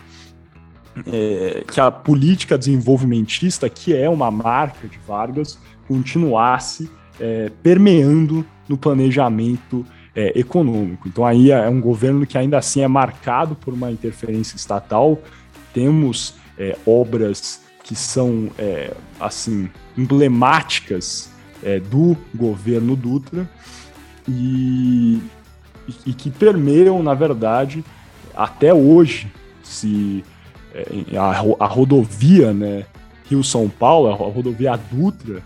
é, 1.05 1.63
que 1.71 1.79
a 1.79 1.91
política 1.91 2.57
desenvolvimentista, 2.57 3.69
que 3.69 3.95
é 3.95 4.09
uma 4.09 4.31
marca 4.31 4.87
de 4.87 4.97
Vargas, 4.99 5.59
continuasse 5.87 6.89
é, 7.19 7.51
permeando 7.63 8.45
no 8.67 8.77
planejamento 8.77 9.85
é, 10.17 10.31
econômico. 10.33 11.07
Então 11.07 11.23
aí 11.23 11.51
é 11.51 11.69
um 11.69 11.79
governo 11.79 12.25
que 12.25 12.39
ainda 12.39 12.57
assim 12.57 12.81
é 12.81 12.87
marcado 12.87 13.55
por 13.55 13.71
uma 13.71 13.91
interferência 13.91 14.55
estatal. 14.55 15.21
Temos 15.71 16.33
é, 16.57 16.75
obras 16.87 17.61
que 17.83 17.95
são 17.95 18.49
é, 18.57 18.91
assim 19.19 19.69
emblemáticas 19.95 21.29
é, 21.63 21.79
do 21.79 22.17
governo 22.33 22.95
Dutra 22.95 23.47
e, 24.27 25.21
e, 26.03 26.13
que 26.13 26.31
permeiam, 26.31 27.03
na 27.03 27.13
verdade, 27.13 27.85
até 28.35 28.73
hoje, 28.73 29.31
se 29.61 30.23
é, 30.73 31.15
a, 31.15 31.63
a 31.63 31.67
rodovia, 31.67 32.53
né, 32.53 32.85
Rio-São 33.29 33.69
Paulo, 33.69 34.09
a 34.09 34.15
rodovia 34.15 34.75
Dutra, 34.91 35.43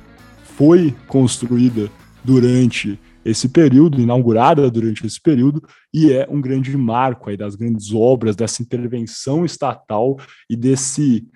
foi 0.57 0.95
construída 1.07 1.89
durante 2.23 2.97
esse 3.23 3.49
período, 3.49 4.01
inaugurada 4.01 4.69
durante 4.69 5.05
esse 5.05 5.21
período, 5.21 5.61
e 5.93 6.11
é 6.11 6.27
um 6.29 6.41
grande 6.41 6.75
marco 6.75 7.29
aí 7.29 7.37
das 7.37 7.55
grandes 7.55 7.93
obras, 7.93 8.35
dessa 8.35 8.61
intervenção 8.61 9.45
estatal 9.45 10.17
e 10.49 10.55
desse 10.55 11.27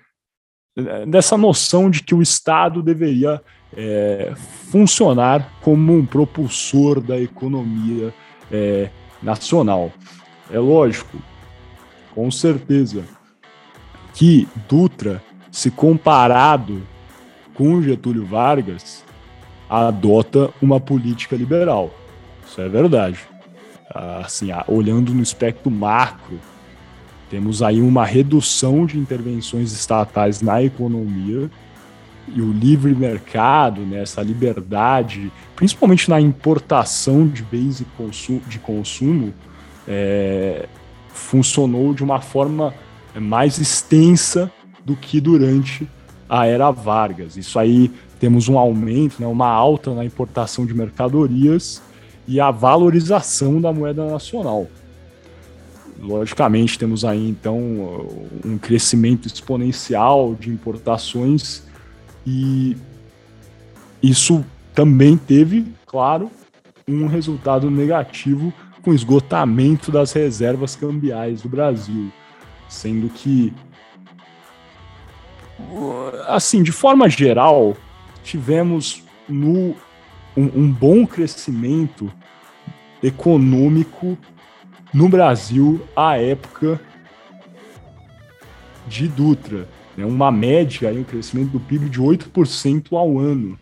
dessa 1.08 1.38
noção 1.38 1.88
de 1.88 2.02
que 2.02 2.14
o 2.14 2.20
Estado 2.20 2.82
deveria 2.82 3.40
é, 3.74 4.34
funcionar 4.70 5.58
como 5.62 5.96
um 5.96 6.04
propulsor 6.04 7.00
da 7.00 7.18
economia 7.18 8.12
é, 8.52 8.90
nacional. 9.22 9.90
É 10.50 10.58
lógico, 10.58 11.18
com 12.14 12.30
certeza, 12.30 13.04
que 14.12 14.46
Dutra, 14.68 15.22
se 15.50 15.70
comparado 15.70 16.82
com 17.54 17.80
Getúlio 17.80 18.26
Vargas, 18.26 19.02
adota 19.68 20.50
uma 20.60 20.80
política 20.80 21.36
liberal. 21.36 21.92
Isso 22.46 22.60
é 22.60 22.68
verdade. 22.68 23.18
Assim, 23.92 24.48
olhando 24.68 25.14
no 25.14 25.22
espectro 25.22 25.70
macro, 25.70 26.38
temos 27.30 27.62
aí 27.62 27.80
uma 27.80 28.04
redução 28.04 28.86
de 28.86 28.98
intervenções 28.98 29.72
estatais 29.72 30.40
na 30.40 30.62
economia 30.62 31.50
e 32.28 32.40
o 32.40 32.52
livre 32.52 32.94
mercado, 32.94 33.82
né, 33.82 34.02
essa 34.02 34.22
liberdade, 34.22 35.30
principalmente 35.54 36.10
na 36.10 36.20
importação 36.20 37.26
de 37.26 37.42
bens 37.42 37.82
de 38.48 38.58
consumo, 38.58 39.32
é, 39.86 40.66
funcionou 41.08 41.94
de 41.94 42.02
uma 42.02 42.20
forma 42.20 42.74
mais 43.14 43.58
extensa 43.58 44.50
do 44.84 44.96
que 44.96 45.20
durante 45.20 45.88
a 46.28 46.46
era 46.46 46.70
Vargas. 46.70 47.36
Isso 47.36 47.58
aí 47.58 47.90
temos 48.18 48.48
um 48.48 48.58
aumento, 48.58 49.20
né, 49.20 49.26
uma 49.26 49.48
alta 49.48 49.94
na 49.94 50.04
importação 50.04 50.64
de 50.64 50.74
mercadorias 50.74 51.82
e 52.26 52.40
a 52.40 52.50
valorização 52.50 53.60
da 53.60 53.72
moeda 53.72 54.06
nacional. 54.06 54.66
Logicamente, 55.98 56.78
temos 56.78 57.04
aí 57.04 57.28
então 57.28 57.58
um 58.44 58.58
crescimento 58.58 59.26
exponencial 59.26 60.34
de 60.34 60.50
importações 60.50 61.62
e 62.26 62.76
isso 64.02 64.44
também 64.74 65.16
teve, 65.16 65.66
claro, 65.86 66.30
um 66.86 67.06
resultado 67.06 67.70
negativo 67.70 68.52
com 68.82 68.92
esgotamento 68.92 69.90
das 69.90 70.12
reservas 70.12 70.76
cambiais 70.76 71.42
do 71.42 71.48
Brasil, 71.48 72.12
sendo 72.68 73.08
que 73.08 73.52
assim, 76.28 76.62
de 76.62 76.72
forma 76.72 77.08
geral, 77.08 77.76
tivemos 78.26 79.04
no, 79.28 79.76
um, 80.36 80.44
um 80.54 80.72
bom 80.72 81.06
crescimento 81.06 82.12
econômico 83.00 84.18
no 84.92 85.08
Brasil 85.08 85.80
à 85.94 86.18
época 86.18 86.80
de 88.88 89.06
Dutra. 89.06 89.68
Né? 89.96 90.04
Uma 90.04 90.32
média, 90.32 90.92
um 90.92 91.04
crescimento 91.04 91.50
do 91.50 91.60
PIB 91.60 91.88
de 91.88 92.00
8% 92.00 92.96
ao 92.96 93.18
ano. 93.18 93.56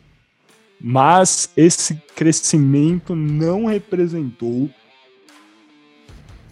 Mas 0.80 1.50
esse 1.56 1.94
crescimento 2.16 3.14
não 3.14 3.66
representou 3.66 4.70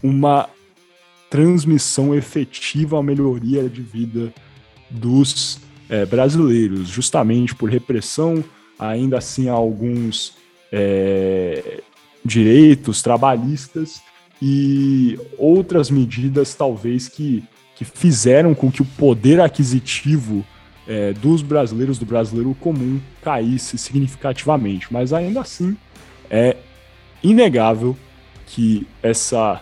uma 0.03 0.48
transmissão 1.31 2.14
efetiva 2.14 2.98
à 2.98 3.03
melhoria 3.03 3.68
de 3.68 3.81
vida 3.81 4.33
dos 4.90 5.59
é, 5.92 6.07
brasileiros, 6.07 6.88
justamente 6.88 7.55
por 7.55 7.68
repressão, 7.68 8.42
ainda 8.78 9.18
assim 9.18 9.50
alguns 9.50 10.33
é, 10.72 11.83
direitos 12.24 13.02
trabalhistas 13.02 14.00
e 14.40 15.18
outras 15.37 15.90
medidas 15.90 16.55
talvez 16.55 17.09
que, 17.09 17.44
que 17.76 17.85
fizeram 17.85 18.55
com 18.55 18.72
que 18.72 18.81
o 18.81 18.87
poder 18.87 19.38
aquisitivo 19.38 20.42
é, 20.88 21.12
dos 21.12 21.42
brasileiros, 21.42 21.98
do 21.98 22.07
brasileiro 22.07 22.57
comum, 22.59 22.98
caísse 23.20 23.76
significativamente. 23.76 24.90
Mas 24.90 25.12
ainda 25.12 25.42
assim 25.42 25.76
é 26.31 26.57
inegável 27.22 27.94
que 28.46 28.87
essa 29.02 29.61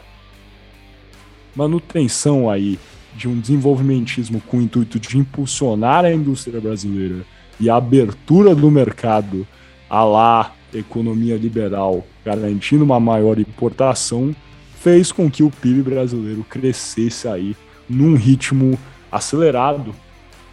manutenção 1.56 2.48
aí 2.48 2.78
de 3.16 3.28
um 3.28 3.38
desenvolvimentismo 3.38 4.40
com 4.46 4.58
o 4.58 4.62
intuito 4.62 4.98
de 4.98 5.18
impulsionar 5.18 6.04
a 6.04 6.12
indústria 6.12 6.60
brasileira 6.60 7.24
e 7.58 7.68
a 7.68 7.76
abertura 7.76 8.54
do 8.54 8.70
mercado 8.70 9.46
a 9.88 10.04
lá 10.04 10.54
economia 10.72 11.36
liberal, 11.36 12.06
garantindo 12.24 12.84
uma 12.84 13.00
maior 13.00 13.38
importação, 13.38 14.34
fez 14.80 15.10
com 15.10 15.30
que 15.30 15.42
o 15.42 15.50
PIB 15.50 15.82
brasileiro 15.82 16.44
crescesse 16.44 17.26
aí 17.26 17.56
num 17.88 18.14
ritmo 18.14 18.78
acelerado 19.10 19.94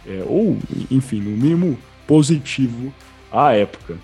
é, 0.06 0.24
ou, 0.26 0.58
enfim, 0.90 1.20
no 1.20 1.30
mínimo 1.30 1.78
positivo 2.06 2.92
à 3.30 3.52
época. 3.52 3.96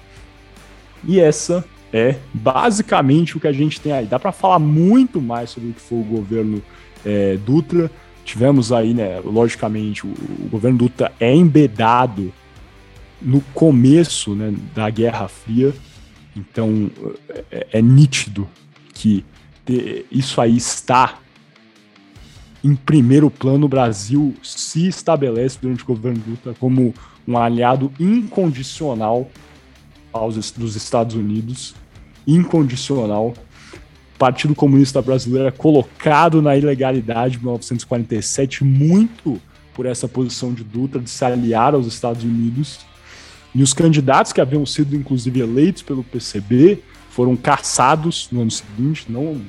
E 1.06 1.18
essa 1.18 1.64
é 1.92 2.16
basicamente 2.32 3.36
o 3.36 3.40
que 3.40 3.48
a 3.48 3.52
gente 3.52 3.80
tem 3.80 3.92
aí. 3.92 4.06
Dá 4.06 4.18
para 4.18 4.32
falar 4.32 4.58
muito 4.58 5.20
mais 5.20 5.50
sobre 5.50 5.70
o 5.70 5.72
que 5.72 5.80
foi 5.80 5.98
o 5.98 6.04
governo 6.04 6.62
é, 7.04 7.36
Dutra. 7.44 7.90
Tivemos 8.24 8.72
aí, 8.72 8.94
né, 8.94 9.20
logicamente, 9.24 10.06
o, 10.06 10.14
governo 10.50 10.78
Dutra 10.78 11.12
é 11.20 11.34
embedado 11.34 12.32
no 13.20 13.40
começo 13.52 14.34
né, 14.34 14.54
da 14.74 14.88
Guerra 14.90 15.28
Fria, 15.28 15.74
então 16.36 16.90
é, 17.50 17.66
é 17.72 17.82
nítido 17.82 18.48
que 18.92 19.24
isso 20.10 20.40
aí 20.40 20.56
está 20.56 21.18
em 22.62 22.74
primeiro 22.74 23.30
plano. 23.30 23.66
O 23.66 23.68
Brasil 23.68 24.34
se 24.42 24.86
estabelece 24.88 25.58
durante 25.60 25.82
o 25.82 25.86
governo 25.86 26.22
Dutra 26.26 26.54
como 26.54 26.94
um 27.26 27.38
aliado 27.38 27.92
incondicional 27.98 29.28
aos, 30.12 30.50
dos 30.52 30.76
Estados 30.76 31.14
Unidos, 31.14 31.74
incondicional. 32.26 33.34
Partido 34.24 34.54
Comunista 34.54 35.02
Brasileiro 35.02 35.48
é 35.48 35.50
colocado 35.50 36.40
na 36.40 36.56
ilegalidade 36.56 37.36
em 37.36 37.40
1947 37.40 38.64
muito 38.64 39.38
por 39.74 39.84
essa 39.84 40.08
posição 40.08 40.54
de 40.54 40.64
Dutra 40.64 40.98
de 40.98 41.10
se 41.10 41.22
aliar 41.22 41.74
aos 41.74 41.86
Estados 41.86 42.24
Unidos 42.24 42.78
e 43.54 43.62
os 43.62 43.74
candidatos 43.74 44.32
que 44.32 44.40
haviam 44.40 44.64
sido, 44.64 44.96
inclusive, 44.96 45.40
eleitos 45.40 45.82
pelo 45.82 46.02
PCB 46.02 46.78
foram 47.10 47.36
caçados 47.36 48.26
no 48.32 48.40
ano 48.40 48.50
seguinte, 48.50 49.04
não 49.10 49.42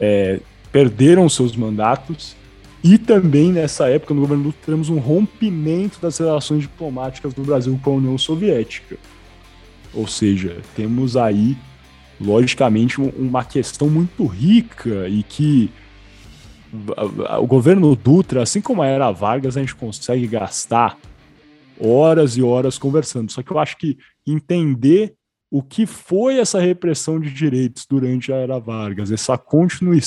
é, 0.00 0.40
perderam 0.72 1.28
seus 1.28 1.54
mandatos. 1.54 2.34
E 2.82 2.98
também 2.98 3.52
nessa 3.52 3.88
época, 3.88 4.14
no 4.14 4.22
governo 4.22 4.42
Lula, 4.42 4.54
temos 4.66 4.88
um 4.88 4.98
rompimento 4.98 6.00
das 6.00 6.18
relações 6.18 6.62
diplomáticas 6.62 7.32
do 7.32 7.42
Brasil 7.42 7.78
com 7.80 7.92
a 7.92 7.94
União 7.94 8.18
Soviética. 8.18 8.96
Ou 9.94 10.08
seja, 10.08 10.56
temos 10.74 11.16
aí, 11.16 11.56
logicamente, 12.20 13.00
uma 13.00 13.44
questão 13.44 13.88
muito 13.88 14.26
rica 14.26 15.08
e 15.08 15.22
que 15.22 15.70
o 17.40 17.46
governo 17.46 17.94
Dutra, 17.94 18.42
assim 18.42 18.60
como 18.60 18.82
a 18.82 18.86
era 18.86 19.12
Vargas, 19.12 19.56
a 19.56 19.60
gente 19.60 19.74
consegue 19.74 20.26
gastar 20.26 20.98
horas 21.78 22.36
e 22.36 22.42
horas 22.42 22.78
conversando. 22.78 23.30
Só 23.30 23.42
que 23.42 23.50
eu 23.50 23.58
acho 23.58 23.76
que 23.76 23.96
entender 24.26 25.14
o 25.50 25.62
que 25.62 25.86
foi 25.86 26.38
essa 26.38 26.60
repressão 26.60 27.20
de 27.20 27.30
direitos 27.30 27.86
durante 27.88 28.32
a 28.32 28.36
era 28.36 28.58
Vargas, 28.58 29.12
essa, 29.12 29.38
continui 29.38 30.00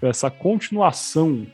essa 0.00 0.30
continuação 0.30 1.46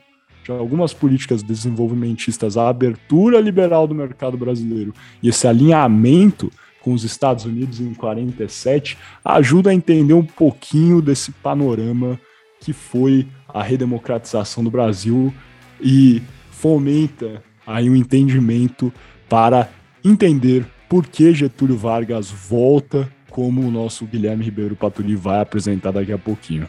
de 0.43 0.51
algumas 0.51 0.93
políticas 0.93 1.43
desenvolvimentistas, 1.43 2.55
a 2.57 2.69
abertura 2.69 3.39
liberal 3.39 3.87
do 3.87 3.93
mercado 3.93 4.37
brasileiro 4.37 4.93
e 5.21 5.29
esse 5.29 5.47
alinhamento 5.47 6.51
com 6.81 6.93
os 6.93 7.03
Estados 7.03 7.45
Unidos 7.45 7.79
em 7.79 7.93
47 7.93 8.97
ajuda 9.23 9.69
a 9.69 9.73
entender 9.73 10.13
um 10.13 10.25
pouquinho 10.25 11.01
desse 11.01 11.31
panorama 11.31 12.19
que 12.59 12.73
foi 12.73 13.27
a 13.47 13.61
redemocratização 13.63 14.63
do 14.63 14.71
Brasil 14.71 15.33
e 15.79 16.21
fomenta 16.51 17.43
aí 17.65 17.89
um 17.89 17.95
entendimento 17.95 18.93
para 19.27 19.69
entender 20.03 20.65
por 20.87 21.07
que 21.07 21.33
Getúlio 21.33 21.77
Vargas 21.77 22.29
volta, 22.29 23.11
como 23.29 23.61
o 23.61 23.71
nosso 23.71 24.05
Guilherme 24.05 24.43
Ribeiro 24.43 24.75
Paturi 24.75 25.15
vai 25.15 25.39
apresentar 25.39 25.91
daqui 25.91 26.11
a 26.11 26.17
pouquinho. 26.17 26.67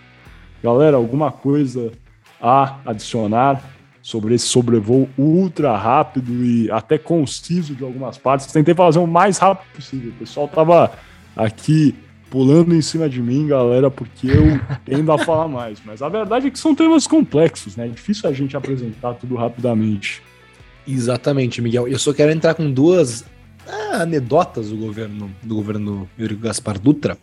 Galera, 0.62 0.96
alguma 0.96 1.33
coisa 1.33 1.90
a 2.40 2.79
adicionar 2.87 3.62
sobre 4.02 4.34
esse 4.34 4.46
sobrevoo 4.46 5.08
ultra 5.16 5.76
rápido 5.76 6.44
e 6.44 6.70
até 6.70 6.98
conciso 6.98 7.74
de 7.74 7.84
algumas 7.84 8.18
partes? 8.18 8.46
Tentei 8.46 8.74
fazer 8.74 8.98
o 8.98 9.06
mais 9.06 9.38
rápido 9.38 9.72
possível. 9.74 10.10
O 10.10 10.14
pessoal 10.14 10.48
tava 10.48 10.92
aqui 11.36 11.94
pulando 12.28 12.74
em 12.74 12.80
cima 12.80 13.08
de 13.08 13.22
mim, 13.22 13.46
galera, 13.46 13.90
porque 13.90 14.26
eu 14.26 14.58
tendo 14.84 15.12
a 15.12 15.18
falar 15.18 15.46
mais. 15.48 15.78
Mas 15.84 16.02
a 16.02 16.08
verdade 16.08 16.48
é 16.48 16.50
que 16.50 16.58
são 16.58 16.74
temas 16.74 17.06
complexos, 17.06 17.76
né? 17.76 17.86
É 17.86 17.90
difícil 17.90 18.28
a 18.28 18.32
gente 18.32 18.56
apresentar 18.56 19.14
tudo 19.14 19.36
rapidamente. 19.36 20.22
Exatamente, 20.86 21.62
Miguel. 21.62 21.86
Eu 21.86 21.98
só 21.98 22.12
quero 22.12 22.32
entrar 22.32 22.54
com 22.54 22.70
duas 22.70 23.24
anedotas 23.92 24.70
do 24.70 24.77
governo 24.77 25.31
do 25.42 25.55
governo 25.55 26.09
Eurico 26.18 26.42
Gaspar 26.42 26.79
Dutra. 26.79 27.16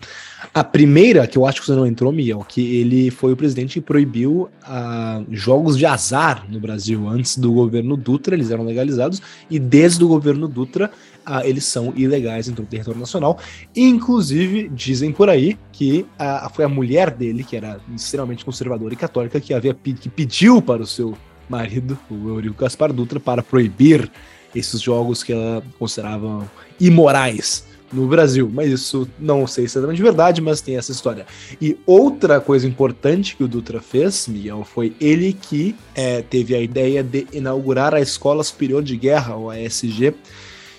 A 0.54 0.63
primeira, 0.63 1.28
que 1.28 1.38
eu 1.38 1.45
acho 1.45 1.62
que 1.62 1.67
você 1.67 1.73
não 1.73 1.86
entrou, 1.86 2.12
Miguel, 2.12 2.45
que 2.47 2.78
ele 2.78 3.12
foi 3.12 3.34
o 3.34 3.38
presidente 3.38 3.80
que 3.80 3.82
proibiu 3.82 4.49
ah, 4.63 5.21
jogos 5.32 5.78
de 5.78 5.86
azar 5.86 6.45
no 6.49 6.60
Brasil. 6.60 7.08
Antes 7.08 7.38
do 7.38 7.52
governo 7.52 7.97
Dutra, 7.97 8.36
eles 8.36 8.52
eram 8.52 8.63
legalizados, 8.63 9.21
e 9.49 9.60
desde 9.60 10.04
o 10.04 10.08
governo 10.08 10.47
Dutra, 10.47 10.91
ah, 11.25 11.45
eles 11.45 11.65
são 11.65 11.93
ilegais 11.95 12.47
em 12.47 12.54
todo 12.54 12.65
o 12.65 12.69
território 12.69 12.99
nacional. 12.99 13.38
Inclusive, 13.75 14.69
dizem 14.69 15.12
por 15.12 15.30
aí 15.30 15.58
que 15.71 16.06
ah, 16.17 16.49
foi 16.54 16.65
a 16.65 16.69
mulher 16.69 17.12
dele, 17.12 17.43
que 17.43 17.56
era 17.56 17.80
extremamente 17.95 18.45
conservadora 18.45 18.93
e 18.93 18.97
católica, 18.97 19.39
que 19.39 19.54
havia 19.54 19.73
que 19.73 20.10
pediu 20.10 20.62
para 20.62 20.82
o 20.82 20.88
seu 20.88 21.17
marido, 21.49 21.97
o 22.10 22.30
Eurico 22.30 22.62
Gaspar 22.62 22.93
Dutra, 22.93 23.19
para 23.19 23.41
proibir 23.41 24.10
esses 24.55 24.81
jogos 24.81 25.23
que 25.23 25.33
ela 25.33 25.63
considerava 25.77 26.49
imorais 26.79 27.67
no 27.91 28.07
Brasil. 28.07 28.49
Mas 28.51 28.71
isso 28.71 29.07
não 29.19 29.45
sei 29.47 29.67
se 29.67 29.77
é 29.77 29.93
de 29.93 30.01
verdade, 30.01 30.41
mas 30.41 30.62
tem 30.62 30.77
essa 30.77 30.91
história. 30.91 31.25
E 31.62 31.77
outra 31.85 32.39
coisa 32.39 32.67
importante 32.67 33.35
que 33.35 33.43
o 33.43 33.47
Dutra 33.47 33.81
fez, 33.81 34.27
Miguel, 34.27 34.63
foi 34.63 34.95
ele 34.99 35.33
que 35.33 35.75
é, 35.95 36.21
teve 36.21 36.55
a 36.55 36.62
ideia 36.62 37.03
de 37.03 37.27
inaugurar 37.33 37.93
a 37.93 38.01
Escola 38.01 38.43
Superior 38.43 38.83
de 38.83 38.95
Guerra, 38.95 39.35
ou 39.35 39.49
ASG, 39.49 40.13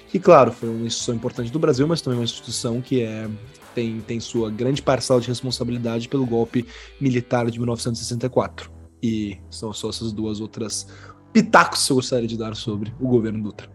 que, 0.09 0.19
claro, 0.19 0.53
foi 0.53 0.69
uma 0.69 0.87
instituição 0.87 1.15
importante 1.15 1.53
do 1.53 1.59
Brasil, 1.59 1.87
mas 1.87 2.01
também 2.01 2.19
uma 2.19 2.25
instituição 2.25 2.81
que 2.81 3.03
é, 3.03 3.29
tem, 3.75 4.01
tem 4.01 4.19
sua 4.19 4.51
grande 4.51 4.83
parcela 4.83 5.21
de 5.21 5.29
responsabilidade 5.29 6.09
pelo 6.09 6.27
golpe 6.27 6.67
militar 7.01 7.49
de 7.51 7.59
1964. 7.59 8.71
E 9.03 9.39
são 9.51 9.73
só 9.73 9.89
essas 9.89 10.13
duas 10.13 10.41
outras 10.41 10.87
pitacos 11.33 11.89
eu 11.89 11.97
gostaria 11.97 12.29
de 12.29 12.37
dar 12.37 12.55
sobre 12.55 12.93
o 13.01 13.09
governo 13.09 13.43
Dutra. 13.43 13.69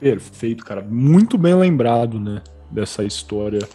Perfeito, 0.00 0.64
cara. 0.64 0.82
Muito 0.82 1.36
bem 1.36 1.54
lembrado, 1.54 2.20
né? 2.20 2.42
Dessa 2.70 3.04
história, 3.04 3.66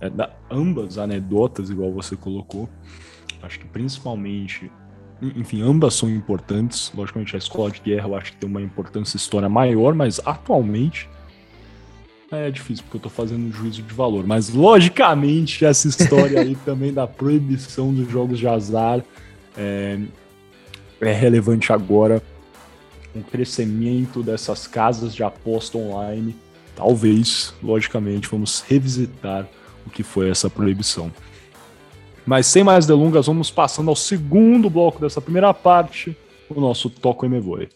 é, 0.00 0.10
da, 0.10 0.30
ambas 0.50 0.98
anedotas, 0.98 1.70
igual 1.70 1.92
você 1.92 2.16
colocou. 2.16 2.68
Acho 3.42 3.58
que 3.58 3.66
principalmente, 3.66 4.70
enfim, 5.20 5.62
ambas 5.62 5.94
são 5.94 6.10
importantes. 6.10 6.92
Logicamente, 6.94 7.34
a 7.34 7.38
escola 7.38 7.70
de 7.70 7.80
guerra 7.80 8.08
eu 8.08 8.16
acho 8.16 8.32
que 8.32 8.38
tem 8.38 8.48
uma 8.48 8.60
importância 8.60 9.16
história 9.16 9.48
maior, 9.48 9.94
mas 9.94 10.20
atualmente 10.24 11.08
é 12.30 12.50
difícil, 12.50 12.84
porque 12.84 12.96
eu 12.96 13.02
tô 13.02 13.10
fazendo 13.10 13.46
um 13.46 13.52
juízo 13.52 13.82
de 13.82 13.94
valor. 13.94 14.26
Mas, 14.26 14.48
logicamente, 14.48 15.64
essa 15.64 15.88
história 15.88 16.40
aí 16.40 16.56
também 16.64 16.92
da 16.92 17.06
proibição 17.06 17.92
dos 17.92 18.10
jogos 18.10 18.38
de 18.38 18.48
azar 18.48 19.02
é, 19.56 19.98
é 21.00 21.12
relevante 21.12 21.72
agora 21.72 22.22
com 23.12 23.20
o 23.20 23.24
crescimento 23.24 24.22
dessas 24.22 24.66
casas 24.66 25.14
de 25.14 25.22
aposta 25.22 25.78
online. 25.78 26.36
Talvez, 26.74 27.54
logicamente, 27.62 28.28
vamos 28.28 28.60
revisitar 28.66 29.46
o 29.86 29.90
que 29.90 30.02
foi 30.02 30.30
essa 30.30 30.48
proibição. 30.48 31.12
Mas 32.24 32.46
sem 32.46 32.62
mais 32.62 32.86
delongas, 32.86 33.26
vamos 33.26 33.50
passando 33.50 33.88
ao 33.88 33.96
segundo 33.96 34.70
bloco 34.70 35.00
dessa 35.00 35.20
primeira 35.20 35.52
parte, 35.52 36.16
o 36.48 36.60
nosso 36.60 36.88
Toco 36.88 37.26
e 37.26 37.28
Me 37.28 37.40
Voe. 37.40 37.68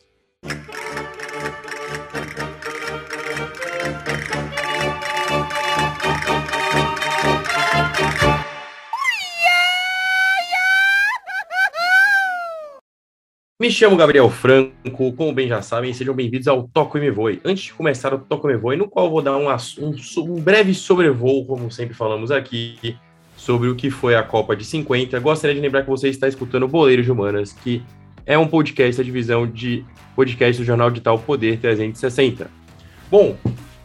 Me 13.67 13.73
chamo 13.73 13.97
Gabriel 13.97 14.31
Franco, 14.31 15.13
como 15.15 15.33
bem 15.33 15.49
já 15.49 15.61
sabem, 15.61 15.93
sejam 15.93 16.15
bem-vindos 16.15 16.47
ao 16.47 16.69
Toco 16.69 16.99
e 16.99 17.01
Me 17.01 17.11
Voe. 17.11 17.41
Antes 17.45 17.65
de 17.65 17.75
começar 17.75 18.15
o 18.15 18.19
Toco 18.21 18.49
e 18.49 18.53
Me 18.53 18.57
Voe, 18.57 18.77
no 18.77 18.89
qual 18.89 19.07
eu 19.07 19.11
vou 19.11 19.21
dar 19.21 19.37
um, 19.37 19.49
um, 19.49 19.97
um, 20.19 20.41
breve 20.41 20.73
sobrevoo, 20.73 21.45
como 21.45 21.69
sempre 21.69 21.93
falamos 21.93 22.31
aqui, 22.31 22.97
sobre 23.37 23.69
o 23.69 23.75
que 23.75 23.91
foi 23.91 24.15
a 24.15 24.23
Copa 24.23 24.55
de 24.55 24.65
50, 24.65 25.19
gostaria 25.19 25.53
de 25.53 25.61
lembrar 25.61 25.83
que 25.83 25.91
você 25.91 26.09
está 26.09 26.29
escutando 26.29 26.69
Boleiros 26.69 27.05
de 27.05 27.11
Humanas, 27.11 27.53
que 27.55 27.83
é 28.25 28.39
um 28.39 28.47
podcast 28.47 28.99
da 28.99 29.03
divisão 29.03 29.49
de 29.49 29.85
podcast 30.15 30.63
do 30.63 30.65
Jornal 30.65 30.89
Digital 30.89 31.19
Poder 31.19 31.59
360. 31.59 32.49
Bom, 33.11 33.37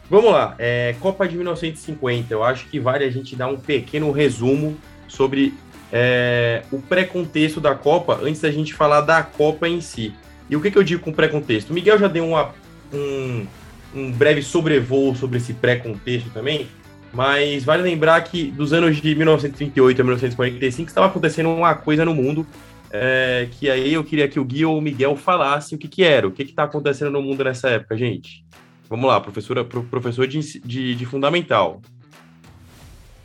vamos 0.08 0.30
lá. 0.30 0.54
É, 0.60 0.94
Copa 1.00 1.26
de 1.26 1.34
1950, 1.34 2.32
eu 2.32 2.44
acho 2.44 2.68
que 2.68 2.78
vale 2.78 3.04
a 3.04 3.10
gente 3.10 3.34
dar 3.34 3.48
um 3.48 3.56
pequeno 3.56 4.12
resumo 4.12 4.76
sobre 5.08 5.52
é, 5.92 6.62
o 6.72 6.80
pré-contexto 6.80 7.60
da 7.60 7.74
Copa 7.74 8.18
antes 8.22 8.40
da 8.40 8.50
gente 8.50 8.72
falar 8.72 9.02
da 9.02 9.22
Copa 9.22 9.68
em 9.68 9.80
si. 9.80 10.14
E 10.48 10.56
o 10.56 10.60
que, 10.60 10.70
que 10.70 10.78
eu 10.78 10.82
digo 10.82 11.02
com 11.02 11.12
pré-contexto? 11.12 11.70
O 11.70 11.74
Miguel 11.74 11.98
já 11.98 12.08
deu 12.08 12.26
uma, 12.26 12.54
um, 12.92 13.46
um 13.94 14.10
breve 14.10 14.42
sobrevoo 14.42 15.14
sobre 15.14 15.36
esse 15.36 15.52
pré-contexto 15.52 16.30
também, 16.30 16.66
mas 17.12 17.62
vale 17.62 17.82
lembrar 17.82 18.22
que 18.22 18.50
dos 18.50 18.72
anos 18.72 18.96
de 18.96 19.14
1938 19.14 20.00
a 20.00 20.04
1945 20.04 20.88
estava 20.88 21.06
acontecendo 21.08 21.50
uma 21.50 21.74
coisa 21.74 22.04
no 22.04 22.14
mundo 22.14 22.46
é, 22.94 23.48
que 23.52 23.70
aí 23.70 23.94
eu 23.94 24.04
queria 24.04 24.28
que 24.28 24.38
o 24.38 24.44
Gui 24.44 24.66
ou 24.66 24.76
o 24.76 24.82
Miguel 24.82 25.16
falassem 25.16 25.76
o 25.76 25.78
que, 25.78 25.88
que 25.88 26.04
era, 26.04 26.28
o 26.28 26.30
que 26.30 26.42
está 26.42 26.64
acontecendo 26.64 27.10
no 27.10 27.22
mundo 27.22 27.42
nessa 27.42 27.70
época, 27.70 27.96
gente. 27.96 28.44
Vamos 28.88 29.08
lá, 29.08 29.18
professora, 29.18 29.64
pro, 29.64 29.82
professor 29.84 30.26
de, 30.26 30.60
de, 30.60 30.94
de 30.94 31.06
Fundamental. 31.06 31.80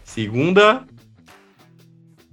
Segunda 0.05 0.85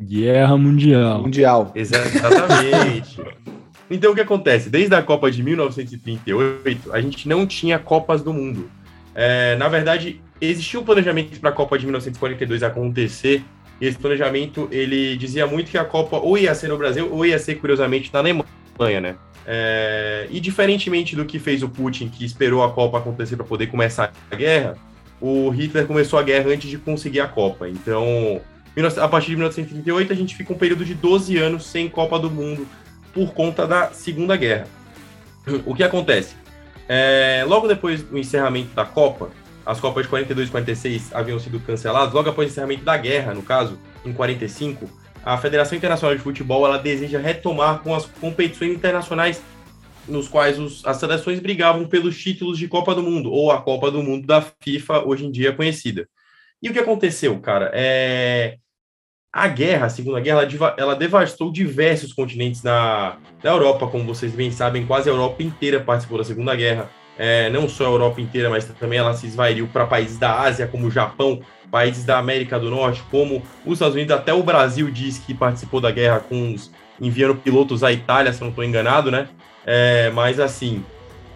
Guerra 0.01 0.57
Mundial. 0.57 1.23
Mundial. 1.23 1.73
Exatamente. 1.75 3.21
então 3.91 4.13
o 4.13 4.15
que 4.15 4.21
acontece? 4.21 4.69
Desde 4.69 4.95
a 4.95 5.03
Copa 5.03 5.31
de 5.31 5.43
1938, 5.43 6.93
a 6.93 7.01
gente 7.01 7.29
não 7.29 7.47
tinha 7.47 7.79
Copas 7.79 8.23
do 8.23 8.33
Mundo. 8.33 8.71
É, 9.15 9.55
na 9.57 9.69
verdade, 9.69 10.21
existia 10.41 10.81
um 10.81 10.85
planejamento 10.85 11.39
para 11.39 11.51
a 11.51 11.53
Copa 11.53 11.79
de 11.79 11.85
1942 11.85 12.63
acontecer. 12.63 13.45
E 13.81 13.87
esse 13.87 13.99
planejamento 13.99 14.69
ele 14.71 15.17
dizia 15.17 15.47
muito 15.47 15.71
que 15.71 15.79
a 15.79 15.85
Copa 15.85 16.17
ou 16.17 16.39
ia 16.39 16.55
ser 16.55 16.69
no 16.69 16.79
Brasil 16.79 17.09
ou 17.13 17.25
ia 17.25 17.39
ser, 17.39 17.57
curiosamente, 17.57 18.13
na 18.13 18.21
Alemanha, 18.21 19.01
né? 19.01 19.17
É, 19.47 20.27
e 20.31 20.41
diferentemente 20.41 21.15
do 21.15 21.25
que 21.25 21.39
fez 21.39 21.63
o 21.63 21.69
Putin, 21.69 22.09
que 22.09 22.25
esperou 22.25 22.63
a 22.63 22.71
Copa 22.71 22.99
acontecer 22.99 23.37
para 23.37 23.45
poder 23.45 23.67
começar 23.67 24.13
a 24.31 24.37
guerra, 24.37 24.77
o 25.21 25.51
Hitler 25.51 25.87
começou 25.87 26.19
a 26.19 26.23
guerra 26.23 26.51
antes 26.51 26.71
de 26.71 26.79
conseguir 26.79 27.21
a 27.21 27.29
Copa. 27.29 27.69
Então, 27.69 28.41
a 29.01 29.09
partir 29.09 29.29
de 29.29 29.37
1938, 29.37 30.13
a 30.13 30.17
gente 30.17 30.35
fica 30.35 30.53
um 30.53 30.59
período 30.59 30.85
de 30.85 30.95
12 30.95 31.37
anos 31.37 31.67
sem 31.67 31.89
Copa 31.89 32.19
do 32.19 32.31
Mundo 32.31 32.67
por 33.13 33.33
conta 33.33 33.67
da 33.67 33.91
Segunda 33.93 34.37
Guerra. 34.37 34.67
O 35.65 35.75
que 35.75 35.85
acontece? 35.85 36.35
É, 36.89 37.45
logo 37.47 37.69
depois 37.69 38.03
do 38.03 38.19
encerramento 38.19 38.75
da 38.75 38.85
Copa, 38.85 39.31
as 39.65 39.81
Copas 39.81 40.05
de 40.05 40.09
42 40.11 40.49
e 40.49 40.51
46 40.51 41.15
haviam 41.15 41.39
sido 41.39 41.61
canceladas, 41.61 42.13
logo 42.13 42.29
após 42.29 42.49
o 42.49 42.51
encerramento 42.51 42.85
da 42.85 42.97
guerra, 42.97 43.33
no 43.33 43.43
caso, 43.43 43.79
em 44.05 44.13
45, 44.13 44.89
a 45.25 45.39
Federação 45.39 45.79
Internacional 45.79 46.15
de 46.15 46.23
Futebol 46.23 46.67
ela 46.67 46.79
deseja 46.79 47.19
retomar 47.19 47.81
com 47.81 47.95
as 47.95 48.05
competições 48.05 48.73
internacionais 48.73 49.43
nos 50.07 50.29
quais 50.29 50.59
os, 50.59 50.85
as 50.85 50.99
seleções 50.99 51.41
brigavam 51.41 51.87
pelos 51.87 52.19
títulos 52.19 52.59
de 52.59 52.69
Copa 52.69 52.95
do 52.95 53.03
Mundo, 53.03 53.33
ou 53.33 53.51
a 53.51 53.63
Copa 53.63 53.91
do 53.91 54.03
Mundo 54.03 54.27
da 54.27 54.43
FIFA, 54.43 55.05
hoje 55.07 55.25
em 55.25 55.31
dia 55.31 55.55
conhecida. 55.55 56.07
E 56.63 56.69
o 56.69 56.73
que 56.73 56.79
aconteceu, 56.79 57.39
cara? 57.41 57.71
É, 57.73 58.59
a 59.35 59.49
guerra, 59.49 59.87
a 59.87 59.89
Segunda 59.89 60.21
Guerra, 60.21 60.43
ela, 60.43 60.75
ela 60.79 60.95
devastou 60.95 61.51
diversos 61.51 62.13
continentes 62.13 62.63
na, 62.63 63.17
na, 63.43 63.51
Europa, 63.51 63.89
como 63.89 64.05
vocês 64.05 64.33
bem 64.33 64.53
sabem, 64.53 64.87
quase 64.87 65.11
a 65.11 65.13
Europa 65.13 65.43
inteira 65.43 65.81
participou 65.81 66.19
da 66.19 66.25
Segunda 66.25 66.55
Guerra. 66.55 66.89
É, 67.19 67.51
não 67.51 67.69
só 67.69 67.87
a 67.87 67.91
Europa 67.91 68.21
inteira, 68.21 68.49
mas 68.49 68.65
também 68.65 68.99
ela 68.99 69.13
se 69.15 69.27
esvairiu 69.27 69.67
para 69.67 69.87
países 69.87 70.19
da 70.19 70.41
Ásia, 70.41 70.69
como 70.69 70.87
o 70.87 70.91
Japão, 70.91 71.41
países 71.69 72.05
da 72.05 72.17
América 72.17 72.61
do 72.61 72.71
Norte, 72.71 73.03
como 73.11 73.43
os 73.67 73.75
Estados 73.75 73.97
Unidos, 73.97 74.15
até 74.15 74.33
o 74.33 74.43
Brasil 74.43 74.89
diz 74.89 75.19
que 75.19 75.35
participou 75.35 75.81
da 75.81 75.91
guerra 75.91 76.21
com 76.21 76.55
os, 76.55 76.71
enviando 77.01 77.35
pilotos 77.35 77.83
à 77.83 77.93
Itália, 77.93 78.33
se 78.33 78.41
não 78.41 78.51
estou 78.51 78.63
enganado, 78.63 79.11
né? 79.11 79.29
É, 79.67 80.11
mas 80.11 80.39
assim, 80.39 80.85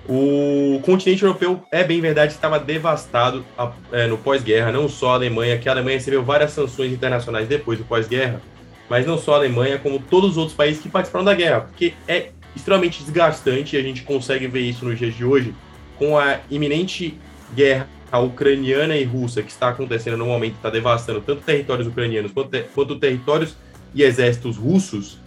o 0.09 0.81
continente 0.81 1.23
europeu, 1.23 1.63
é 1.71 1.85
bem 1.85 2.01
verdade, 2.01 2.33
estava 2.33 2.59
devastado 2.59 3.45
é, 3.93 4.07
no 4.07 4.17
pós-guerra, 4.17 4.73
não 4.73 4.89
só 4.89 5.11
a 5.11 5.15
Alemanha, 5.15 5.59
que 5.59 5.69
a 5.69 5.73
Alemanha 5.73 5.99
recebeu 5.99 6.25
várias 6.25 6.53
sanções 6.53 6.91
internacionais 6.91 7.47
depois 7.47 7.79
do 7.79 7.85
pós-guerra, 7.85 8.41
mas 8.89 9.07
não 9.07 9.19
só 9.19 9.35
a 9.35 9.37
Alemanha, 9.37 9.79
como 9.79 9.99
todos 9.99 10.31
os 10.31 10.37
outros 10.39 10.57
países 10.57 10.83
que 10.83 10.89
participaram 10.89 11.27
da 11.27 11.35
guerra, 11.35 11.61
porque 11.61 11.93
é 12.09 12.31
extremamente 12.57 13.03
desgastante 13.03 13.77
e 13.77 13.79
a 13.79 13.83
gente 13.83 14.03
consegue 14.03 14.47
ver 14.47 14.61
isso 14.61 14.83
nos 14.83 14.99
dias 14.99 15.15
de 15.15 15.27
hoje 15.27 15.55
com 15.99 16.17
a 16.17 16.39
iminente 16.51 17.19
guerra 17.55 17.87
ucraniana 18.25 18.97
e 18.97 19.05
russa 19.05 19.43
que 19.43 19.51
está 19.51 19.69
acontecendo 19.69 20.17
no 20.17 20.25
momento, 20.25 20.55
está 20.55 20.71
devastando 20.71 21.21
tanto 21.21 21.43
territórios 21.43 21.87
ucranianos 21.87 22.33
quanto, 22.33 22.59
quanto 22.75 22.99
territórios 22.99 23.57
e 23.95 24.03
exércitos 24.03 24.57
russos. 24.57 25.19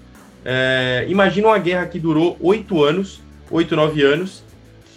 É, 0.43 1.05
imagina 1.07 1.49
uma 1.49 1.59
guerra 1.59 1.86
que 1.86 1.99
durou 1.99 2.36
oito 2.41 2.84
anos, 2.84 3.21
oito, 3.51 3.75
nove 3.75 4.01
anos, 4.01 4.43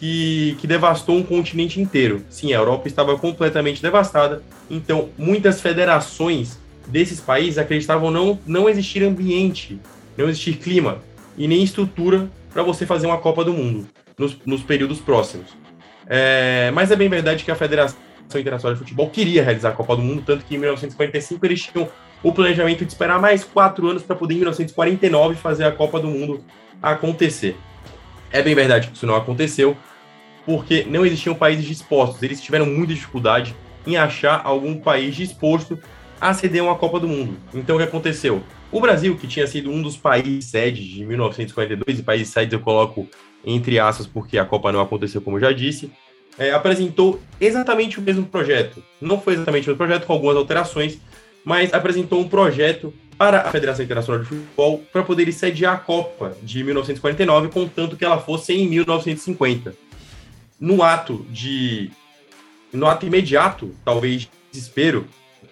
que, 0.05 0.55
que 0.61 0.67
devastou 0.67 1.17
um 1.17 1.23
continente 1.23 1.81
inteiro. 1.81 2.23
Sim, 2.29 2.53
a 2.53 2.57
Europa 2.57 2.87
estava 2.87 3.17
completamente 3.17 3.81
devastada, 3.81 4.43
então 4.71 5.09
muitas 5.17 5.63
federações 5.63 6.59
desses 6.87 7.21
países 7.21 7.57
acreditavam 7.57 8.11
não, 8.11 8.39
não 8.47 8.69
existir 8.69 9.03
ambiente, 9.03 9.81
não 10.15 10.29
existir 10.29 10.59
clima 10.59 10.99
e 11.39 11.49
nem 11.49 11.63
estrutura 11.63 12.29
para 12.53 12.63
você 12.63 12.85
fazer 12.85 13.07
uma 13.07 13.17
Copa 13.17 13.43
do 13.47 13.55
Mundo 13.55 13.89
nos, 14.19 14.37
nos 14.45 14.63
períodos 14.63 15.01
próximos. 15.01 15.57
É, 16.07 16.71
mas 16.75 16.91
é 16.91 16.97
bem 16.97 17.09
verdade 17.09 17.43
que 17.43 17.51
a 17.51 17.57
Federação 17.57 17.97
Internacional 18.35 18.75
de 18.75 18.81
Futebol 18.81 19.09
queria 19.09 19.43
realizar 19.43 19.71
a 19.71 19.73
Copa 19.73 19.97
do 19.97 20.03
Mundo, 20.03 20.23
tanto 20.27 20.45
que 20.45 20.55
em 20.55 20.59
1945 20.59 21.47
eles 21.47 21.63
tinham 21.63 21.89
o 22.23 22.31
planejamento 22.31 22.85
de 22.85 22.93
esperar 22.93 23.19
mais 23.19 23.43
quatro 23.43 23.89
anos 23.89 24.03
para 24.03 24.15
poder, 24.15 24.35
em 24.35 24.39
1949, 24.39 25.35
fazer 25.37 25.65
a 25.65 25.73
Copa 25.73 25.99
do 25.99 26.09
Mundo 26.09 26.45
acontecer. 26.83 27.57
É 28.31 28.43
bem 28.43 28.55
verdade 28.55 28.89
que 28.89 28.97
isso 28.97 29.07
não 29.07 29.15
aconteceu, 29.15 29.75
porque 30.45 30.85
não 30.85 31.05
existiam 31.05 31.35
países 31.35 31.65
dispostos. 31.65 32.23
Eles 32.23 32.41
tiveram 32.41 32.67
muita 32.67 32.95
dificuldade 32.95 33.55
em 33.87 33.97
achar 33.97 34.41
algum 34.45 34.79
país 34.79 35.15
disposto 35.15 35.79
a 36.21 36.33
ceder 36.33 36.63
uma 36.63 36.75
Copa 36.77 37.01
do 37.01 37.09
Mundo. 37.09 37.37
Então, 37.53 37.77
o 37.77 37.79
que 37.79 37.85
aconteceu? 37.85 38.43
O 38.73 38.81
Brasil, 38.81 39.17
que 39.17 39.27
tinha 39.27 39.47
sido 39.47 39.71
um 39.71 39.83
dos 39.83 39.97
países 39.97 40.47
sedes 40.47 40.85
de 40.85 41.05
1942, 41.05 41.99
e 41.99 42.03
países 42.03 42.29
sedes 42.29 42.53
eu 42.53 42.61
coloco 42.61 43.09
entre 43.45 43.79
aspas 43.79 44.07
porque 44.07 44.39
a 44.39 44.45
Copa 44.45 44.73
não 44.73 44.81
aconteceu, 44.81 45.21
como 45.21 45.37
eu 45.37 45.41
já 45.41 45.53
disse, 45.53 45.91
é, 46.39 46.53
apresentou 46.53 47.21
exatamente 47.41 47.99
o 47.99 48.03
mesmo 48.03 48.25
projeto. 48.25 48.83
Não 49.01 49.21
foi 49.21 49.35
exatamente 49.35 49.67
o 49.67 49.71
mesmo 49.71 49.77
projeto, 49.77 50.07
com 50.07 50.13
algumas 50.13 50.37
alterações, 50.37 50.99
mas 51.45 51.73
apresentou 51.73 52.21
um 52.21 52.29
projeto 52.29 52.93
para 53.17 53.43
a 53.43 53.51
Federação 53.51 53.85
Internacional 53.85 54.23
de 54.23 54.29
Futebol 54.29 54.83
para 54.93 55.03
poder 55.03 55.31
sediar 55.31 55.75
a 55.75 55.79
Copa 55.79 56.37
de 56.43 56.65
1949, 56.65 57.49
contanto 57.49 57.97
que 57.97 58.05
ela 58.05 58.19
fosse 58.19 58.55
em 58.55 58.67
1950 58.69 59.84
no 60.59 60.83
ato 60.83 61.25
de. 61.31 61.91
No 62.73 62.87
ato 62.87 63.07
imediato, 63.07 63.75
talvez 63.85 64.23
de 64.23 64.31
desespero, 64.51 65.07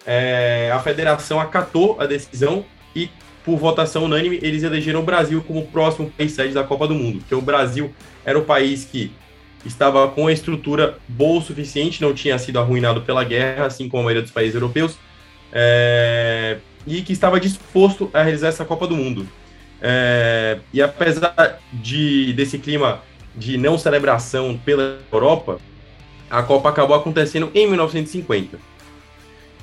é, 0.05 0.69
a 0.73 0.79
federação 0.79 1.39
acatou 1.39 1.99
a 1.99 2.05
decisão 2.05 2.65
e, 2.93 3.09
por 3.45 3.57
votação 3.57 4.03
unânime, 4.03 4.39
eles 4.41 4.63
elegeram 4.63 4.99
o 4.99 5.03
Brasil 5.03 5.41
como 5.47 5.61
o 5.61 5.67
próximo 5.67 6.11
país 6.11 6.33
sede 6.33 6.53
da 6.53 6.63
Copa 6.63 6.85
do 6.87 6.95
Mundo. 6.95 7.19
Porque 7.19 7.35
o 7.35 7.41
Brasil 7.41 7.93
era 8.25 8.37
o 8.37 8.43
país 8.43 8.83
que 8.83 9.11
estava 9.65 10.07
com 10.09 10.27
a 10.27 10.33
estrutura 10.33 10.97
boa 11.07 11.39
o 11.39 11.41
suficiente, 11.41 12.01
não 12.01 12.13
tinha 12.13 12.37
sido 12.37 12.59
arruinado 12.59 13.01
pela 13.01 13.23
guerra, 13.23 13.65
assim 13.65 13.87
como 13.87 14.01
a 14.01 14.05
maioria 14.05 14.21
dos 14.21 14.31
países 14.31 14.55
europeus, 14.55 14.97
é, 15.51 16.57
e 16.85 17.01
que 17.01 17.13
estava 17.13 17.39
disposto 17.39 18.09
a 18.13 18.21
realizar 18.21 18.49
essa 18.49 18.65
Copa 18.65 18.85
do 18.85 18.95
Mundo. 18.95 19.27
É, 19.81 20.59
e 20.73 20.81
apesar 20.81 21.59
de 21.71 22.33
desse 22.33 22.57
clima 22.57 23.01
de 23.35 23.57
não 23.57 23.77
celebração 23.77 24.59
pela 24.63 24.99
Europa, 25.11 25.59
a 26.29 26.41
Copa 26.43 26.69
acabou 26.69 26.95
acontecendo 26.95 27.51
em 27.53 27.67
1950. 27.67 28.57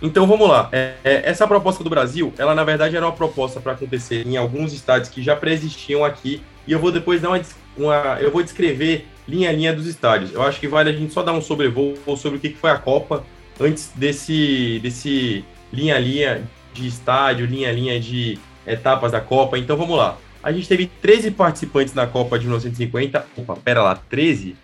Então 0.03 0.27
vamos 0.27 0.49
lá. 0.49 0.68
É, 0.73 0.95
é, 1.05 1.29
essa 1.29 1.47
proposta 1.47 1.85
do 1.85 1.91
Brasil, 1.91 2.33
ela 2.39 2.55
na 2.55 2.64
verdade 2.64 2.97
era 2.97 3.05
uma 3.05 3.12
proposta 3.12 3.61
para 3.61 3.73
acontecer 3.73 4.27
em 4.27 4.37
alguns 4.37 4.73
estádios 4.73 5.11
que 5.11 5.23
já 5.23 5.37
pré-existiam 5.37 6.05
aqui, 6.05 6.43
e 6.66 6.73
eu 6.73 6.79
vou 6.79 6.91
depois 6.91 7.21
dar 7.21 7.31
uma, 7.31 7.41
uma, 7.77 8.18
eu 8.21 8.31
vou 8.31 8.43
descrever 8.43 9.07
linha 9.29 9.51
a 9.51 9.53
linha 9.53 9.73
dos 9.73 9.87
estádios. 9.87 10.33
Eu 10.33 10.43
acho 10.43 10.59
que 10.59 10.66
vale 10.66 10.91
a 10.91 10.93
gente 10.93 11.12
só 11.12 11.23
dar 11.23 11.33
um 11.33 11.43
sobrevoo 11.43 11.95
sobre 12.16 12.39
o 12.39 12.41
que 12.41 12.51
foi 12.51 12.71
a 12.71 12.79
Copa 12.79 13.25
antes 13.61 13.91
desse 13.95 14.81
desse 14.83 15.45
linha 15.73 15.97
a 15.97 15.99
linha 15.99 16.43
de 16.73 16.87
estádio, 16.87 17.47
linha 17.47 17.68
a 17.68 17.73
linha 17.73 18.01
de 18.01 18.39
etapas 18.66 19.12
da 19.12 19.21
Copa. 19.21 19.59
Então 19.59 19.77
vamos 19.77 19.97
lá. 19.97 20.16
A 20.43 20.53
gente 20.53 20.68
teve 20.68 20.91
13 21.01 21.32
participantes 21.32 21.95
na 21.95 22.07
Copa 22.07 22.38
de 22.38 22.47
1950. 22.47 23.26
Opa, 23.36 23.57
pera 23.57 23.82
lá, 23.82 23.95
13? 23.95 24.57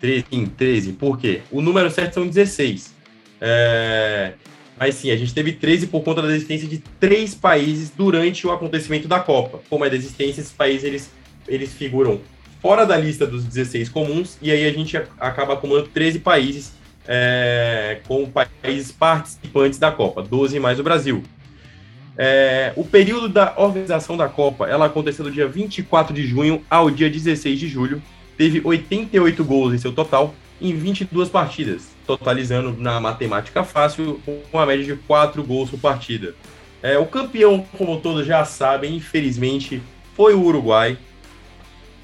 13, 0.00 0.26
sim, 0.30 0.46
13. 0.46 0.92
Por 0.94 1.18
quê? 1.18 1.42
O 1.50 1.60
número 1.60 1.90
certo 1.90 2.14
são 2.14 2.26
16. 2.26 2.94
É... 3.40 4.32
Mas 4.78 4.94
sim, 4.94 5.10
a 5.10 5.16
gente 5.16 5.34
teve 5.34 5.52
13 5.52 5.88
por 5.88 6.02
conta 6.02 6.22
da 6.22 6.34
existência 6.34 6.66
de 6.66 6.78
três 6.98 7.34
países 7.34 7.90
durante 7.90 8.46
o 8.46 8.50
acontecimento 8.50 9.06
da 9.06 9.20
Copa. 9.20 9.60
Como 9.68 9.84
é 9.84 9.90
da 9.90 9.96
existência, 9.96 10.40
esses 10.40 10.52
países 10.52 10.84
eles, 10.84 11.10
eles 11.46 11.72
figuram 11.74 12.20
fora 12.62 12.86
da 12.86 12.96
lista 12.96 13.26
dos 13.26 13.44
16 13.44 13.88
comuns, 13.88 14.38
e 14.40 14.50
aí 14.50 14.66
a 14.66 14.72
gente 14.72 14.96
acaba 15.18 15.54
acumulando 15.54 15.88
13 15.88 16.20
países 16.20 16.72
é, 17.06 18.00
com 18.06 18.30
países 18.30 18.92
participantes 18.92 19.78
da 19.78 19.90
Copa, 19.90 20.22
12 20.22 20.58
mais 20.58 20.78
o 20.78 20.82
Brasil. 20.82 21.22
É, 22.22 22.74
o 22.76 22.84
período 22.84 23.30
da 23.30 23.54
organização 23.56 24.14
da 24.14 24.28
Copa, 24.28 24.66
ela 24.66 24.84
aconteceu 24.84 25.24
do 25.24 25.30
dia 25.30 25.48
24 25.48 26.12
de 26.12 26.26
junho 26.26 26.62
ao 26.68 26.90
dia 26.90 27.08
16 27.08 27.58
de 27.58 27.66
julho. 27.66 28.02
Teve 28.36 28.60
88 28.62 29.42
gols 29.42 29.72
em 29.72 29.78
seu 29.78 29.90
total 29.90 30.34
em 30.60 30.76
22 30.76 31.30
partidas, 31.30 31.88
totalizando 32.06 32.76
na 32.78 33.00
matemática 33.00 33.64
fácil 33.64 34.20
uma 34.52 34.66
média 34.66 34.84
de 34.84 34.96
4 34.96 35.42
gols 35.42 35.70
por 35.70 35.80
partida. 35.80 36.34
É, 36.82 36.98
o 36.98 37.06
campeão, 37.06 37.64
como 37.78 37.98
todos 38.02 38.26
já 38.26 38.44
sabem, 38.44 38.96
infelizmente, 38.96 39.82
foi 40.14 40.34
o 40.34 40.42
Uruguai. 40.42 40.98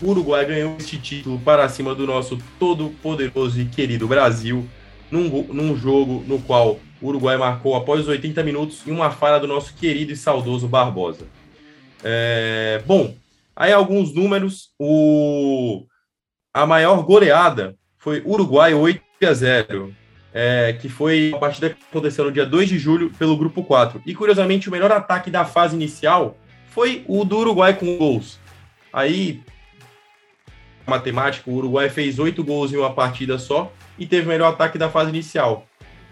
O 0.01 0.09
Uruguai 0.09 0.47
ganhou 0.47 0.79
este 0.79 0.97
título 0.97 1.39
para 1.41 1.69
cima 1.69 1.95
do 1.95 2.07
nosso 2.07 2.39
todo 2.59 2.89
poderoso 3.03 3.61
e 3.61 3.67
querido 3.67 4.09
Brasil, 4.09 4.67
num, 5.11 5.47
num 5.53 5.77
jogo 5.77 6.25
no 6.27 6.39
qual 6.39 6.81
o 7.01 7.09
Uruguai 7.09 7.37
marcou 7.37 7.75
após 7.75 8.01
os 8.01 8.09
80 8.09 8.43
minutos 8.43 8.83
e 8.87 8.91
uma 8.91 9.11
falha 9.11 9.39
do 9.39 9.47
nosso 9.47 9.75
querido 9.75 10.13
e 10.13 10.17
saudoso 10.17 10.69
Barbosa. 10.69 11.27
É, 12.03 12.83
bom, 12.87 13.15
Aí 13.57 13.73
alguns 13.73 14.13
números, 14.13 14.69
o 14.79 15.87
a 16.53 16.67
maior 16.67 17.03
goleada 17.03 17.75
foi 17.97 18.23
Uruguai 18.25 18.75
8 18.75 19.03
a 19.25 19.33
0, 19.33 19.95
é, 20.33 20.75
que 20.75 20.91
foi 20.91 21.33
a 21.35 21.39
partida 21.39 21.71
que 21.71 21.77
aconteceu 21.91 22.27
no 22.27 22.33
dia 22.33 22.45
2 22.45 22.69
de 22.69 22.79
julho 22.79 23.11
pelo 23.19 23.37
grupo 23.37 23.65
4. 23.65 24.03
E 24.05 24.15
curiosamente, 24.15 24.69
o 24.69 24.73
melhor 24.73 24.93
ataque 24.93 25.31
da 25.31 25.47
fase 25.47 25.75
inicial 25.75 26.37
foi 26.69 27.03
o 27.09 27.25
do 27.25 27.39
Uruguai 27.39 27.73
com 27.75 27.97
gols. 27.97 28.39
Aí, 28.93 29.43
matemática, 30.87 31.51
o 31.51 31.55
Uruguai 31.55 31.89
fez 31.89 32.19
oito 32.19 32.45
gols 32.45 32.75
em 32.75 32.77
uma 32.77 32.93
partida 32.93 33.39
só 33.39 33.73
e 33.99 34.07
teve 34.07 34.27
o 34.27 34.29
melhor 34.29 34.53
ataque 34.53 34.77
da 34.77 34.91
fase 34.91 35.09
inicial. 35.09 35.67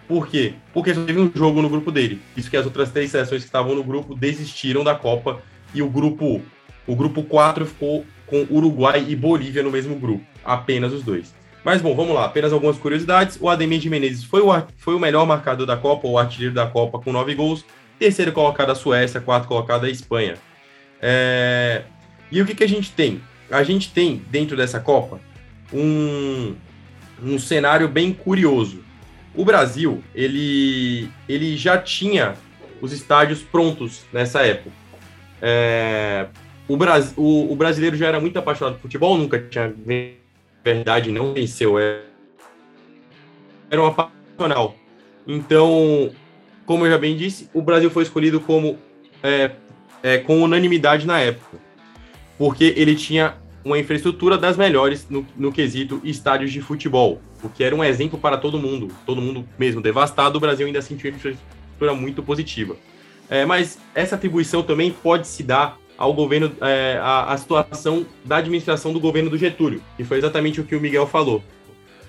Por 0.07 0.29
quê? 0.29 0.55
Porque 0.73 0.95
só 0.95 1.03
teve 1.05 1.19
um 1.19 1.31
jogo 1.35 1.63
no 1.63 1.69
grupo 1.69 1.91
dele. 1.91 2.21
Isso 2.37 2.51
que 2.51 2.57
as 2.57 2.67
outras 2.67 2.91
três 2.91 3.11
seleções 3.11 3.43
que 3.43 3.49
estavam 3.49 3.75
no 3.75 3.83
grupo 3.83 4.15
desistiram 4.15 4.85
da 4.85 4.95
Copa 4.95 5.41
e 5.75 5.83
o 5.83 5.89
grupo 5.89 6.43
o 6.87 6.95
grupo 6.95 7.23
4 7.23 7.65
ficou 7.65 8.05
com 8.27 8.47
Uruguai 8.51 9.05
e 9.09 9.17
Bolívia 9.17 9.63
no 9.63 9.71
mesmo 9.71 9.97
grupo, 9.97 10.25
apenas 10.45 10.93
os 10.93 11.03
dois. 11.03 11.35
Mas 11.65 11.81
bom, 11.81 11.95
vamos 11.95 12.15
lá, 12.15 12.27
apenas 12.27 12.53
algumas 12.53 12.77
curiosidades. 12.77 13.39
O 13.41 13.49
Ademir 13.49 13.81
de 13.81 13.89
Menezes 13.89 14.25
foi 14.25 14.43
o, 14.43 14.51
foi 14.77 14.95
o 14.95 15.01
melhor 15.01 15.27
marcador 15.27 15.67
da 15.67 15.77
Copa, 15.77 16.07
o 16.07 16.19
artilheiro 16.19 16.55
da 16.55 16.67
Copa 16.67 16.99
com 16.99 17.11
nove 17.11 17.35
gols. 17.35 17.65
Terceiro 17.99 18.33
colocado 18.33 18.71
a 18.71 18.75
Suécia, 18.75 19.21
quarto 19.21 19.49
colocado 19.49 19.87
a 19.87 19.91
Espanha. 19.91 20.35
É... 21.01 21.85
E 22.31 22.43
o 22.43 22.47
que, 22.47 22.55
que 22.55 22.65
a 22.65 22.69
gente 22.69 22.93
tem? 22.93 23.23
A 23.51 23.63
gente 23.63 23.91
tem 23.91 24.23
dentro 24.31 24.57
dessa 24.57 24.79
Copa 24.79 25.21
um, 25.73 26.55
um 27.23 27.39
cenário 27.39 27.89
bem 27.89 28.13
curioso. 28.13 28.84
O 29.35 29.45
Brasil, 29.45 30.03
ele, 30.15 31.11
ele 31.29 31.57
já 31.57 31.77
tinha 31.79 32.35
os 32.81 32.93
estádios 32.93 33.43
prontos 33.43 34.05
nessa 34.13 34.43
época. 34.43 34.71
É, 35.43 36.27
o, 36.69 36.77
Bras, 36.77 37.13
o, 37.17 37.53
o, 37.53 37.57
brasileiro 37.57 37.97
já 37.97 38.07
era 38.07 38.21
muito 38.21 38.39
apaixonado 38.39 38.75
por 38.75 38.83
futebol, 38.83 39.19
nunca 39.19 39.39
tinha 39.39 39.75
verdade, 40.65 41.11
não 41.11 41.35
venceu. 41.35 41.79
É, 41.79 42.03
era 43.71 43.83
um 43.83 43.87
apaixonal. 43.87 44.77
Então, 45.27 46.11
como 46.65 46.87
eu 46.87 46.91
já 46.91 46.99
bem 46.99 47.17
disse, 47.17 47.51
o 47.53 47.61
Brasil 47.61 47.91
foi 47.91 48.03
escolhido 48.03 48.41
como 48.41 48.79
é, 49.23 49.51
é, 50.03 50.19
com 50.19 50.43
unanimidade 50.43 51.07
na 51.07 51.19
época, 51.19 51.59
porque 52.39 52.75
ele 52.77 52.95
tinha 52.95 53.37
uma 53.65 53.79
infraestrutura 53.79 54.37
das 54.37 54.57
melhores 54.57 55.09
no, 55.09 55.27
no 55.37 55.51
quesito 55.51 56.01
estádios 56.05 56.53
de 56.53 56.61
futebol, 56.61 57.21
o 57.45 57.49
que 57.51 57.63
era 57.63 57.75
um 57.75 57.85
exemplo 57.85 58.19
para 58.19 58.37
todo 58.37 58.59
mundo, 58.59 58.89
todo 59.05 59.21
mundo 59.21 59.47
mesmo 59.59 59.81
devastado, 59.81 60.37
o 60.39 60.41
Brasil 60.41 60.67
ainda 60.67 60.81
sentiu 60.83 61.11
uma 61.11 61.17
infraestrutura 61.17 61.95
muito 61.95 62.23
positiva. 62.23 62.77
É, 63.29 63.45
mas 63.45 63.79
essa 63.95 64.15
atribuição 64.17 64.63
também 64.63 64.91
pode 64.91 65.27
se 65.27 65.43
dar 65.43 65.79
ao 65.97 66.13
governo, 66.13 66.53
é, 66.61 66.99
a 67.01 67.37
situação 67.37 68.05
da 68.25 68.37
administração 68.37 68.93
do 68.93 69.01
governo 69.01 69.31
do 69.31 69.39
Getúlio, 69.39 69.83
que 69.97 70.05
foi 70.05 70.19
exatamente 70.19 70.61
o 70.61 70.65
que 70.65 70.75
o 70.75 70.81
Miguel 70.81 71.07
falou. 71.07 71.43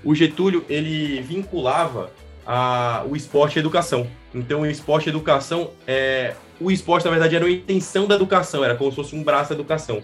O 0.03 0.13
Getúlio, 0.13 0.65
ele 0.69 1.21
vinculava 1.21 2.11
a, 2.45 3.03
o 3.07 3.15
esporte 3.15 3.57
à 3.57 3.61
educação. 3.61 4.07
Então, 4.33 4.61
o 4.61 4.65
esporte 4.65 5.07
e 5.07 5.09
educação, 5.09 5.71
é, 5.87 6.35
o 6.59 6.71
esporte, 6.71 7.05
na 7.05 7.11
verdade, 7.11 7.35
era 7.35 7.45
uma 7.45 7.51
intenção 7.51 8.07
da 8.07 8.15
educação, 8.15 8.63
era 8.63 8.75
como 8.75 8.89
se 8.89 8.95
fosse 8.95 9.15
um 9.15 9.23
braço 9.23 9.49
da 9.49 9.55
educação. 9.55 10.01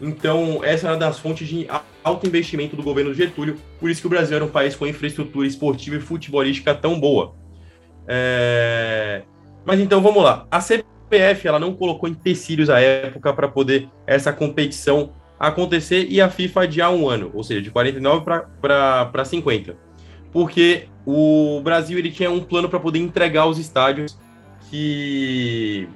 Então, 0.00 0.60
essa 0.62 0.88
era 0.88 0.96
das 0.96 1.18
fontes 1.18 1.46
de 1.48 1.66
alto 2.04 2.26
investimento 2.26 2.76
do 2.76 2.82
governo 2.82 3.14
Getúlio, 3.14 3.56
por 3.80 3.90
isso 3.90 4.00
que 4.00 4.06
o 4.06 4.10
Brasil 4.10 4.36
era 4.36 4.44
um 4.44 4.50
país 4.50 4.76
com 4.76 4.86
infraestrutura 4.86 5.46
esportiva 5.46 5.96
e 5.96 6.00
futebolística 6.00 6.74
tão 6.74 7.00
boa. 7.00 7.34
É... 8.06 9.22
Mas 9.64 9.80
então, 9.80 10.02
vamos 10.02 10.22
lá. 10.22 10.46
A 10.50 10.58
CBF 10.60 11.48
ela 11.48 11.58
não 11.58 11.74
colocou 11.74 12.08
empecilhos 12.08 12.68
à 12.68 12.78
época 12.78 13.32
para 13.32 13.48
poder 13.48 13.88
essa 14.06 14.32
competição 14.32 15.14
acontecer 15.38 16.06
e 16.08 16.20
a 16.20 16.28
FIFA 16.28 16.62
adiar 16.62 16.92
um 16.92 17.08
ano, 17.08 17.30
ou 17.34 17.42
seja, 17.42 17.62
de 17.62 17.70
49 17.70 18.24
para 18.60 19.24
50. 19.24 19.76
Porque 20.30 20.88
o 21.06 21.60
Brasil 21.62 21.98
ele 21.98 22.10
tinha 22.10 22.30
um 22.30 22.40
plano 22.40 22.68
para 22.68 22.78
poder 22.78 22.98
entregar 22.98 23.46
os 23.46 23.58
estádios 23.58 24.18
que, 24.70 25.88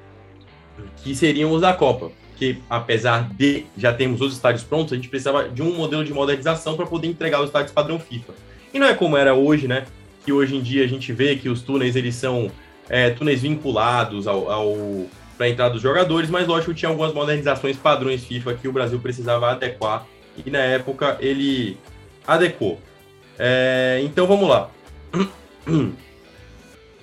que 0.97 1.15
seriam 1.15 1.53
os 1.53 1.61
da 1.61 1.75
Copa 1.75 2.11
que 2.39 2.59
apesar 2.71 3.29
de 3.35 3.67
já 3.77 3.93
termos 3.93 4.21
os 4.21 4.33
estádios 4.33 4.63
prontos, 4.63 4.93
a 4.93 4.97
gente 4.97 5.09
precisava 5.09 5.49
de 5.49 5.61
um 5.61 5.75
modelo 5.75 6.05
de 6.05 6.13
modernização 6.13 6.77
para 6.77 6.87
poder 6.87 7.09
entregar 7.09 7.41
os 7.41 7.47
estádios 7.47 7.73
padrão 7.73 7.99
FIFA. 7.99 8.33
E 8.73 8.79
não 8.79 8.87
é 8.87 8.95
como 8.95 9.17
era 9.17 9.35
hoje, 9.35 9.67
né? 9.67 9.87
Que 10.25 10.33
hoje 10.33 10.55
em 10.55 10.63
dia 10.63 10.85
a 10.85 10.87
gente 10.87 11.13
vê 11.13 11.37
que 11.37 11.49
os 11.49 11.63
túneis 11.63 11.97
eles 11.97 12.15
são 12.15 12.51
é, 12.89 13.11
túneis 13.11 13.43
vinculados 13.43 14.27
ao, 14.27 14.51
ao 14.51 15.07
para 15.37 15.47
a 15.47 15.49
entrada 15.49 15.75
dos 15.75 15.83
jogadores, 15.83 16.29
mas 16.29 16.49
lógico 16.49 16.75
tinha 16.75 16.89
algumas 16.89 17.15
modernizações 17.15 17.77
padrões 17.77 18.25
FIFA 18.25 18.55
que 18.55 18.67
o 18.67 18.73
Brasil 18.73 18.99
precisava 18.99 19.53
adequar 19.53 20.05
e 20.45 20.51
na 20.51 20.59
época 20.59 21.17
ele 21.21 21.79
adequou. 22.27 22.81
É, 23.39 24.01
então 24.03 24.27
vamos 24.27 24.49
lá. 24.49 24.69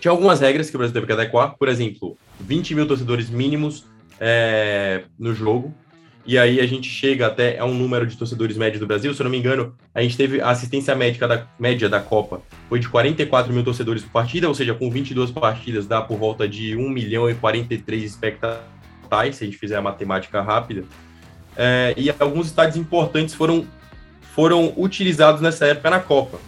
Tinha 0.01 0.11
algumas 0.11 0.41
regras 0.41 0.69
que 0.69 0.75
o 0.75 0.77
Brasil 0.77 0.93
teve 0.93 1.07
que 1.07 1.13
adequar, 1.13 1.55
por 1.57 1.67
exemplo, 1.67 2.15
20 2.39 2.75
mil 2.75 2.87
torcedores 2.87 3.29
mínimos 3.29 3.85
é, 4.19 5.03
no 5.17 5.33
jogo. 5.33 5.73
E 6.25 6.39
aí 6.39 6.59
a 6.59 6.65
gente 6.65 6.89
chega 6.89 7.27
até 7.27 7.59
a 7.59 7.65
um 7.65 7.73
número 7.73 8.07
de 8.07 8.17
torcedores 8.17 8.57
médio 8.57 8.79
do 8.79 8.87
Brasil. 8.87 9.13
Se 9.13 9.21
eu 9.21 9.25
não 9.25 9.31
me 9.31 9.37
engano, 9.37 9.75
a 9.93 10.01
gente 10.01 10.17
teve 10.17 10.41
a 10.41 10.49
assistência 10.49 10.95
médica 10.95 11.27
da 11.27 11.45
média 11.59 11.87
da 11.87 11.99
Copa 11.99 12.41
foi 12.67 12.79
de 12.79 12.89
44 12.89 13.53
mil 13.53 13.63
torcedores 13.63 14.03
por 14.03 14.11
partida, 14.11 14.47
ou 14.47 14.55
seja, 14.55 14.73
com 14.73 14.89
22 14.89 15.31
partidas 15.31 15.85
dá 15.85 16.01
por 16.01 16.17
volta 16.17 16.47
de 16.47 16.75
1 16.75 16.89
milhão 16.89 17.29
e 17.29 17.35
43 17.35 18.03
espectadores, 18.03 19.35
se 19.35 19.43
a 19.43 19.45
gente 19.47 19.57
fizer 19.57 19.75
a 19.75 19.81
matemática 19.81 20.41
rápida. 20.41 20.83
É, 21.55 21.93
e 21.95 22.09
alguns 22.19 22.47
estádios 22.47 22.75
importantes 22.75 23.35
foram, 23.35 23.65
foram 24.33 24.73
utilizados 24.75 25.41
nessa 25.41 25.67
época 25.67 25.89
na 25.91 25.99
Copa. 25.99 26.39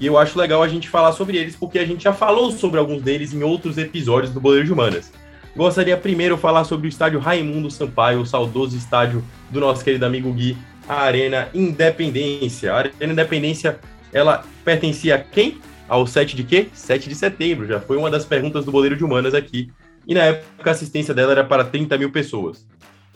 E 0.00 0.06
eu 0.06 0.18
acho 0.18 0.38
legal 0.38 0.62
a 0.62 0.68
gente 0.68 0.88
falar 0.88 1.12
sobre 1.12 1.36
eles, 1.36 1.54
porque 1.54 1.78
a 1.78 1.86
gente 1.86 2.04
já 2.04 2.12
falou 2.12 2.50
sobre 2.50 2.78
alguns 2.78 3.02
deles 3.02 3.32
em 3.32 3.42
outros 3.42 3.78
episódios 3.78 4.32
do 4.32 4.40
Boleiro 4.40 4.66
de 4.66 4.72
Humanas. 4.72 5.12
Gostaria 5.56 5.96
primeiro 5.96 6.36
falar 6.36 6.64
sobre 6.64 6.86
o 6.86 6.90
estádio 6.90 7.18
Raimundo 7.18 7.70
Sampaio, 7.70 8.20
o 8.20 8.26
saudoso 8.26 8.76
estádio 8.76 9.24
do 9.50 9.58
nosso 9.58 9.82
querido 9.82 10.04
amigo 10.04 10.30
Gui, 10.30 10.54
a 10.86 11.00
Arena 11.00 11.48
Independência. 11.54 12.74
A 12.74 12.76
Arena 12.76 13.14
Independência, 13.14 13.80
ela 14.12 14.44
pertencia 14.62 15.14
a 15.14 15.18
quem? 15.18 15.58
Ao 15.88 16.06
7 16.06 16.36
de 16.36 16.44
quê? 16.44 16.68
7 16.74 17.08
de 17.08 17.14
setembro. 17.14 17.66
Já 17.66 17.80
foi 17.80 17.96
uma 17.96 18.10
das 18.10 18.26
perguntas 18.26 18.66
do 18.66 18.70
Boleiro 18.70 18.96
de 18.96 19.02
Humanas 19.02 19.32
aqui. 19.32 19.72
E 20.06 20.12
na 20.12 20.24
época 20.24 20.68
a 20.70 20.74
assistência 20.74 21.14
dela 21.14 21.32
era 21.32 21.42
para 21.42 21.64
30 21.64 21.96
mil 21.96 22.12
pessoas. 22.12 22.66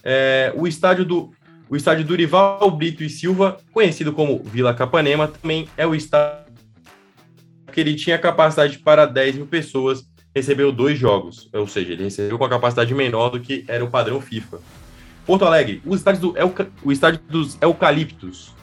É, 0.02 0.50
o 0.56 0.66
estádio 0.66 1.04
do 1.04 1.30
o 1.68 1.76
estádio 1.76 2.06
Durival 2.06 2.70
Brito 2.70 3.04
e 3.04 3.10
Silva, 3.10 3.58
conhecido 3.70 4.14
como 4.14 4.42
Vila 4.42 4.72
Capanema, 4.72 5.28
também 5.28 5.68
é 5.76 5.86
o 5.86 5.94
estádio 5.94 6.50
que 7.70 7.80
ele 7.80 7.94
tinha 7.94 8.18
capacidade 8.18 8.78
para 8.78 9.04
10 9.04 9.36
mil 9.36 9.46
pessoas 9.46 10.09
recebeu 10.34 10.70
dois 10.72 10.98
jogos, 10.98 11.48
ou 11.52 11.66
seja, 11.66 11.92
ele 11.92 12.04
recebeu 12.04 12.38
com 12.38 12.44
a 12.44 12.48
capacidade 12.48 12.94
menor 12.94 13.30
do 13.30 13.40
que 13.40 13.64
era 13.66 13.84
o 13.84 13.90
padrão 13.90 14.20
FIFA. 14.20 14.58
Porto 15.26 15.44
Alegre, 15.44 15.82
os 15.84 15.98
estádios 15.98 16.20
do 16.20 16.34
o 16.82 16.92
estádio 16.92 17.20
dos 17.28 17.56
Eucaliptos. 17.60 18.54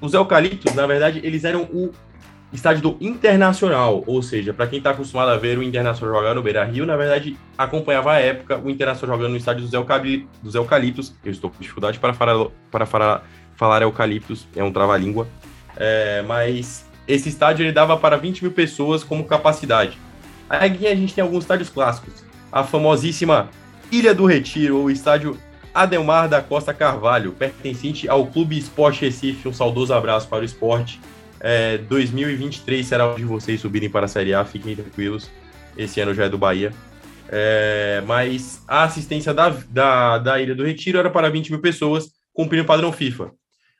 Os 0.00 0.14
Eucaliptos, 0.14 0.74
na 0.74 0.86
verdade, 0.86 1.20
eles 1.22 1.44
eram 1.44 1.62
o 1.64 1.92
estádio 2.52 2.82
do 2.82 2.96
Internacional, 3.00 4.04
ou 4.06 4.22
seja, 4.22 4.52
para 4.52 4.66
quem 4.66 4.78
está 4.78 4.90
acostumado 4.90 5.30
a 5.30 5.36
ver 5.36 5.58
o 5.58 5.62
Internacional 5.62 6.14
jogar 6.14 6.34
no 6.34 6.42
Beira 6.42 6.64
Rio, 6.64 6.86
na 6.86 6.96
verdade, 6.96 7.36
acompanhava 7.56 8.12
a 8.12 8.18
época 8.18 8.58
o 8.58 8.70
Internacional 8.70 9.16
jogando 9.16 9.32
no 9.32 9.36
estádio 9.36 9.62
dos, 9.62 9.72
Eucaliptos. 9.72 10.40
Dos 10.42 10.54
Eucaliptos. 10.54 11.14
Eu 11.24 11.32
estou 11.32 11.50
com 11.50 11.58
dificuldade 11.60 11.98
para 11.98 12.14
falar, 12.14 12.48
para 12.70 12.86
falar, 12.86 13.28
falar 13.56 13.82
Eucaliptos, 13.82 14.46
é 14.54 14.62
um 14.62 14.72
trava-língua. 14.72 15.26
É, 15.76 16.22
mas 16.26 16.86
esse 17.06 17.28
estádio 17.28 17.64
ele 17.64 17.72
dava 17.72 17.96
para 17.96 18.16
20 18.16 18.42
mil 18.42 18.52
pessoas 18.52 19.04
como 19.04 19.24
capacidade. 19.24 19.98
Aqui 20.48 20.86
a 20.86 20.94
gente 20.94 21.14
tem 21.14 21.22
alguns 21.22 21.44
estádios 21.44 21.68
clássicos. 21.68 22.24
A 22.50 22.62
famosíssima 22.62 23.50
Ilha 23.90 24.14
do 24.14 24.26
Retiro, 24.26 24.78
ou 24.78 24.84
o 24.84 24.90
estádio 24.90 25.38
Adelmar 25.74 26.28
da 26.28 26.40
Costa 26.40 26.72
Carvalho, 26.72 27.32
pertencente 27.32 28.08
ao 28.08 28.26
Clube 28.26 28.56
Esporte 28.56 29.02
Recife. 29.02 29.46
Um 29.46 29.52
saudoso 29.52 29.92
abraço 29.92 30.28
para 30.28 30.42
o 30.42 30.44
esporte. 30.44 31.00
É, 31.38 31.78
2023 31.78 32.86
será 32.86 33.12
onde 33.12 33.24
vocês 33.24 33.60
subirem 33.60 33.90
para 33.90 34.06
a 34.06 34.08
Série 34.08 34.32
A, 34.32 34.44
fiquem 34.44 34.74
tranquilos. 34.74 35.30
Esse 35.76 36.00
ano 36.00 36.14
já 36.14 36.24
é 36.24 36.28
do 36.28 36.38
Bahia. 36.38 36.72
É, 37.28 38.02
mas 38.06 38.62
a 38.66 38.84
assistência 38.84 39.34
da, 39.34 39.50
da, 39.68 40.18
da 40.18 40.40
Ilha 40.40 40.54
do 40.54 40.64
Retiro 40.64 40.98
era 40.98 41.10
para 41.10 41.28
20 41.28 41.50
mil 41.50 41.60
pessoas, 41.60 42.08
cumprindo 42.32 42.64
o 42.64 42.66
padrão 42.66 42.92
FIFA. 42.92 43.30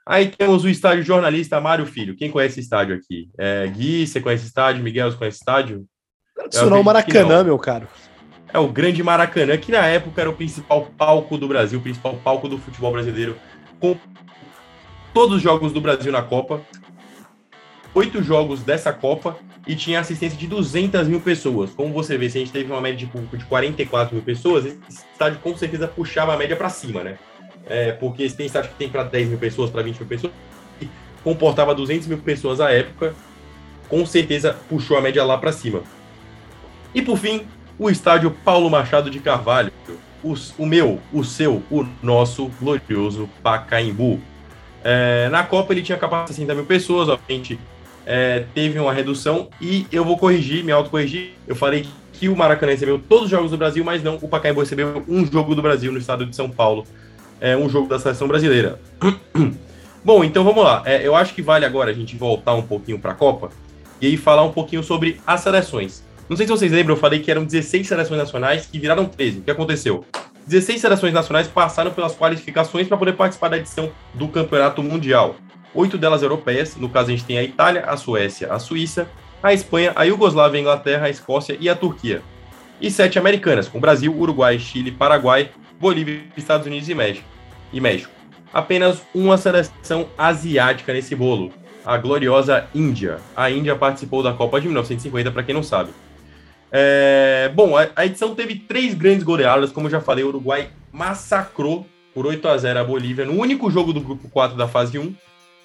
Aí 0.07 0.29
temos 0.29 0.65
o 0.65 0.69
estádio 0.69 1.03
jornalista 1.03 1.61
Mário 1.61 1.87
Filho. 1.87 2.15
Quem 2.15 2.31
conhece 2.31 2.61
esse 2.61 2.61
estádio 2.61 2.95
aqui? 2.95 3.29
É, 3.39 3.67
Gui, 3.67 4.07
você 4.07 4.21
conhece 4.21 4.47
estádio? 4.47 4.85
Miguel, 4.85 5.11
você 5.11 5.17
conhece 5.17 5.39
estádio? 5.39 5.85
Tradicional 6.37 6.85
Maracanã, 6.85 7.43
meu 7.43 7.59
caro. 7.59 7.89
É 8.53 8.59
o 8.59 8.69
grande 8.69 9.03
Maracanã, 9.03 9.57
que 9.57 9.73
na 9.73 9.85
época 9.87 10.21
era 10.21 10.31
o 10.31 10.33
principal 10.33 10.89
palco 10.97 11.37
do 11.37 11.49
Brasil, 11.49 11.79
o 11.79 11.83
principal 11.83 12.15
palco 12.23 12.49
do 12.49 12.59
futebol 12.59 12.93
brasileiro, 12.93 13.37
com 13.81 13.97
todos 15.13 15.37
os 15.37 15.43
jogos 15.43 15.73
do 15.73 15.81
Brasil 15.81 16.13
na 16.13 16.23
Copa, 16.23 16.61
oito 17.95 18.23
jogos 18.23 18.63
dessa 18.63 18.93
Copa 18.93 19.37
e 19.67 19.75
tinha 19.75 19.99
assistência 19.99 20.39
de 20.39 20.47
200 20.47 21.09
mil 21.09 21.21
pessoas. 21.21 21.71
Como 21.71 21.93
você 21.93 22.17
vê, 22.17 22.31
se 22.31 22.39
a 22.39 22.41
gente 22.41 22.53
teve 22.53 22.71
uma 22.71 22.81
média 22.81 22.99
de 22.99 23.07
público 23.07 23.37
de 23.37 23.45
44 23.47 24.15
mil 24.15 24.25
pessoas, 24.25 24.65
esse 24.65 24.79
estádio 24.89 25.41
com 25.41 25.57
certeza 25.57 25.89
puxava 25.89 26.33
a 26.33 26.37
média 26.37 26.55
para 26.55 26.69
cima, 26.69 27.03
né? 27.03 27.19
é, 27.67 27.93
porque 27.93 28.23
esse 28.23 28.37
tem 28.37 28.47
estádio 28.47 28.71
que 28.71 28.77
tem 28.77 28.89
para 28.89 29.03
10 29.03 29.29
mil 29.29 29.39
pessoas, 29.39 29.71
para 29.71 29.83
20 29.83 29.99
mil 29.99 30.09
pessoas, 30.09 30.33
comportava 31.23 31.75
200 31.75 32.07
mil 32.07 32.19
pessoas 32.19 32.61
à 32.61 32.71
época, 32.71 33.15
com 33.89 34.07
certeza 34.07 34.57
puxou 34.69 34.97
a 34.97 35.01
média 35.01 35.25
lá 35.25 35.37
para 35.37 35.53
cima. 35.53 35.83
E 36.97 37.03
por 37.03 37.19
fim, 37.19 37.43
o 37.79 37.91
estádio 37.91 38.31
Paulo 38.31 38.71
Machado 38.71 39.11
de 39.11 39.21
Carvalho, 39.21 39.71
o, 40.25 40.33
o 40.57 40.65
meu, 40.65 40.99
o 41.13 41.23
seu, 41.23 41.63
o 41.71 41.85
nosso 42.03 42.51
glorioso 42.59 43.29
Pacaembu. 43.43 44.19
É, 44.83 45.29
na 45.29 45.43
Copa 45.43 45.75
ele 45.75 45.83
tinha 45.83 45.99
capacidade 45.99 46.31
de 46.31 46.37
60 46.37 46.55
mil 46.55 46.65
pessoas, 46.65 47.11
obviamente 47.11 47.59
é, 48.07 48.47
teve 48.55 48.79
uma 48.79 48.95
redução 48.95 49.51
e 49.61 49.87
eu 49.93 50.07
vou 50.07 50.17
corrigir, 50.17 50.65
me 50.65 50.73
autocorrigir. 50.73 51.33
Eu 51.47 51.55
falei 51.55 51.87
que 52.15 52.31
o 52.31 52.35
Maracanã 52.35 52.73
recebeu 52.73 52.99
todos 52.99 53.27
os 53.27 53.31
jogos 53.31 53.51
do 53.51 53.59
Brasil, 53.59 53.85
mas 53.85 54.03
não, 54.03 54.15
o 54.15 54.27
Pacaembu 54.27 54.61
recebeu 54.61 55.05
um 55.07 55.27
jogo 55.27 55.55
do 55.55 55.61
Brasil 55.61 55.93
no 55.93 55.99
estado 55.99 56.25
de 56.25 56.35
São 56.35 56.49
Paulo, 56.49 56.87
é, 57.39 57.55
um 57.55 57.69
jogo 57.69 57.89
da 57.89 57.99
seleção 57.99 58.27
brasileira. 58.27 58.81
Bom, 60.03 60.25
então 60.25 60.43
vamos 60.43 60.65
lá. 60.65 60.83
É, 60.87 61.07
eu 61.07 61.15
acho 61.15 61.35
que 61.35 61.43
vale 61.43 61.67
agora 61.67 61.91
a 61.91 61.95
gente 61.95 62.17
voltar 62.17 62.55
um 62.55 62.63
pouquinho 62.63 62.99
para 62.99 63.13
a 63.13 63.15
Copa 63.15 63.51
e 64.01 64.07
aí 64.07 64.17
falar 64.17 64.45
um 64.45 64.53
pouquinho 64.53 64.83
sobre 64.83 65.21
as 65.27 65.43
seleções. 65.43 66.06
Não 66.29 66.37
sei 66.37 66.45
se 66.45 66.51
vocês 66.51 66.73
lembram, 66.73 66.97
eu 66.97 67.01
falei 67.01 67.21
que 67.21 67.31
eram 67.31 67.45
16 67.45 67.87
seleções 67.87 68.19
nacionais 68.19 68.67
que 68.67 68.81
viraram 68.81 69.05
13. 69.05 69.39
O 69.39 69.43
que 69.43 69.51
aconteceu? 69.51 70.05
16 70.45 70.81
seleções 70.81 71.13
nacionais 71.13 71.47
passaram 71.47 71.93
pelas 71.93 72.17
qualificações 72.17 72.89
para 72.89 72.97
poder 72.97 73.13
participar 73.13 73.49
da 73.49 73.59
edição 73.59 73.93
do 74.13 74.27
Campeonato 74.27 74.83
Mundial. 74.83 75.37
Oito 75.73 75.97
delas 75.97 76.23
europeias, 76.23 76.75
no 76.75 76.89
caso 76.89 77.09
a 77.09 77.11
gente 77.13 77.25
tem 77.25 77.39
a 77.39 77.45
Itália, 77.45 77.85
a 77.87 77.97
Suécia, 77.97 78.53
a 78.53 78.59
Suíça, 78.59 79.09
a 79.41 79.53
Espanha, 79.53 79.93
a 79.95 80.03
Iugoslávia, 80.03 80.59
a 80.59 80.61
Inglaterra, 80.61 81.07
a 81.07 81.11
Escócia 81.11 81.57
e 81.61 81.69
a 81.69 81.77
Turquia. 81.77 82.23
E 82.81 82.91
sete 82.91 83.21
americanas, 83.21 83.69
com 83.69 83.79
Brasil, 83.79 84.13
Uruguai, 84.13 84.59
Chile, 84.59 84.91
Paraguai, 84.91 85.51
Bolívia, 85.79 86.25
Estados 86.37 86.67
Unidos 86.67 86.89
e 86.89 87.81
México. 87.81 88.11
Apenas 88.53 89.01
uma 89.15 89.39
seleção 89.39 90.09
asiática 90.19 90.93
nesse 90.93 91.15
bolo, 91.15 91.53
a 91.85 91.97
gloriosa 91.97 92.67
Índia. 92.75 93.19
A 93.37 93.49
Índia 93.49 93.77
participou 93.77 94.25
da 94.25 94.33
Copa 94.33 94.61
de 94.61 94.67
1950, 94.67 95.31
para 95.31 95.43
quem 95.45 95.55
não 95.55 95.63
sabe. 95.63 95.91
É, 96.71 97.51
bom, 97.55 97.75
a, 97.77 98.05
edição 98.05 98.35
teve 98.35 98.57
três 98.57 98.95
grandes 98.95 99.23
goleadas, 99.23 99.71
como 99.71 99.87
eu 99.87 99.91
já 99.91 100.01
falei, 100.01 100.25
o 100.25 100.29
Uruguai 100.29 100.71
massacrou 100.93 101.87
por 102.13 102.27
8 102.27 102.49
a 102.49 102.59
0 102.59 102.79
a 102.81 102.85
Bolívia 102.85 103.25
no 103.25 103.35
único 103.35 103.71
jogo 103.71 103.93
do 103.93 104.01
grupo 104.01 104.29
4 104.29 104.57
da 104.57 104.67
fase 104.67 104.99
1 104.99 105.15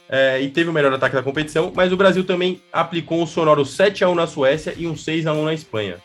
é, 0.10 0.42
e 0.42 0.50
teve 0.50 0.70
o 0.70 0.74
melhor 0.74 0.94
ataque 0.94 1.16
da 1.16 1.24
competição, 1.24 1.72
mas 1.74 1.92
o 1.92 1.98
Brasil 1.98 2.24
também 2.26 2.62
aplicou 2.72 3.22
um 3.22 3.26
sonoro 3.26 3.66
7 3.66 4.04
a 4.04 4.10
1 4.10 4.16
na 4.16 4.28
Suécia 4.28 4.74
e 4.78 4.86
um 4.86 4.96
6 4.96 5.26
a 5.26 5.34
1 5.34 5.46
na 5.46 5.54
Espanha, 5.54 5.98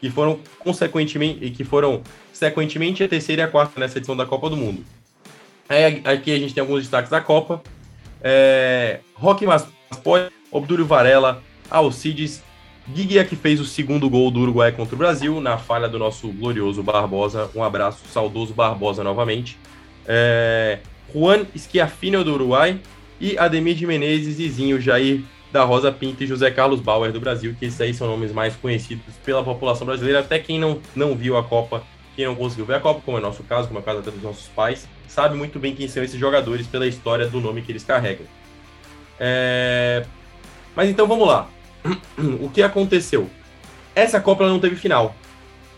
que 0.00 0.10
foram 0.10 0.40
consequentemente 0.58 1.50
que 1.50 1.64
foram 1.64 2.02
sequentemente 2.32 3.04
a 3.04 3.08
terceira 3.08 3.42
e 3.42 3.44
a 3.44 3.48
quarta 3.48 3.78
nessa 3.78 3.98
edição 3.98 4.16
da 4.16 4.26
Copa 4.26 4.50
do 4.50 4.56
Mundo. 4.56 4.84
Aí, 5.68 6.02
aqui 6.04 6.34
a 6.34 6.38
gente 6.38 6.52
tem 6.52 6.60
alguns 6.60 6.80
destaques 6.80 7.10
da 7.10 7.20
Copa. 7.20 7.62
É, 8.20 8.98
Roque 9.14 9.46
Maspoy, 9.46 10.28
Obdúlio 10.50 10.84
Varela, 10.84 11.42
Alcides 11.70 12.42
Guiguia 12.88 13.24
que 13.24 13.36
fez 13.36 13.60
o 13.60 13.64
segundo 13.64 14.10
gol 14.10 14.30
do 14.30 14.40
Uruguai 14.40 14.72
contra 14.72 14.94
o 14.94 14.98
Brasil, 14.98 15.40
na 15.40 15.56
falha 15.56 15.88
do 15.88 15.98
nosso 15.98 16.28
glorioso 16.28 16.82
Barbosa. 16.82 17.48
Um 17.54 17.62
abraço, 17.62 18.02
saudoso 18.08 18.52
Barbosa 18.52 19.04
novamente. 19.04 19.56
É, 20.04 20.80
Juan 21.14 21.46
Schiaffino 21.56 22.24
do 22.24 22.34
Uruguai 22.34 22.80
e 23.20 23.38
Ademir 23.38 23.76
de 23.76 23.86
Menezes, 23.86 24.36
Zizinho, 24.36 24.80
Jair 24.80 25.22
da 25.52 25.62
Rosa 25.62 25.92
Pinto 25.92 26.24
e 26.24 26.26
José 26.26 26.50
Carlos 26.50 26.80
Bauer 26.80 27.12
do 27.12 27.20
Brasil, 27.20 27.54
que 27.56 27.66
esses 27.66 27.80
aí 27.80 27.94
são 27.94 28.08
nomes 28.08 28.32
mais 28.32 28.56
conhecidos 28.56 29.14
pela 29.24 29.44
população 29.44 29.86
brasileira, 29.86 30.20
até 30.20 30.38
quem 30.38 30.58
não, 30.58 30.80
não 30.96 31.14
viu 31.14 31.36
a 31.36 31.44
Copa, 31.44 31.84
quem 32.16 32.24
não 32.24 32.34
conseguiu 32.34 32.64
ver 32.64 32.76
a 32.76 32.80
Copa, 32.80 33.02
como 33.04 33.18
é 33.18 33.20
nosso 33.20 33.44
caso, 33.44 33.68
como 33.68 33.78
é 33.78 33.82
o 33.82 33.84
caso 33.84 33.98
até 34.00 34.10
dos 34.10 34.22
nossos 34.22 34.48
pais, 34.48 34.88
sabe 35.06 35.36
muito 35.36 35.58
bem 35.58 35.74
quem 35.74 35.86
são 35.86 36.02
esses 36.02 36.18
jogadores 36.18 36.66
pela 36.66 36.86
história 36.86 37.28
do 37.28 37.38
nome 37.40 37.62
que 37.62 37.70
eles 37.70 37.84
carregam. 37.84 38.26
É... 39.20 40.04
Mas 40.74 40.88
então 40.88 41.06
vamos 41.06 41.28
lá 41.28 41.48
o 42.40 42.48
que 42.48 42.62
aconteceu? 42.62 43.28
Essa 43.94 44.20
Copa 44.20 44.46
não 44.48 44.58
teve 44.58 44.76
final. 44.76 45.14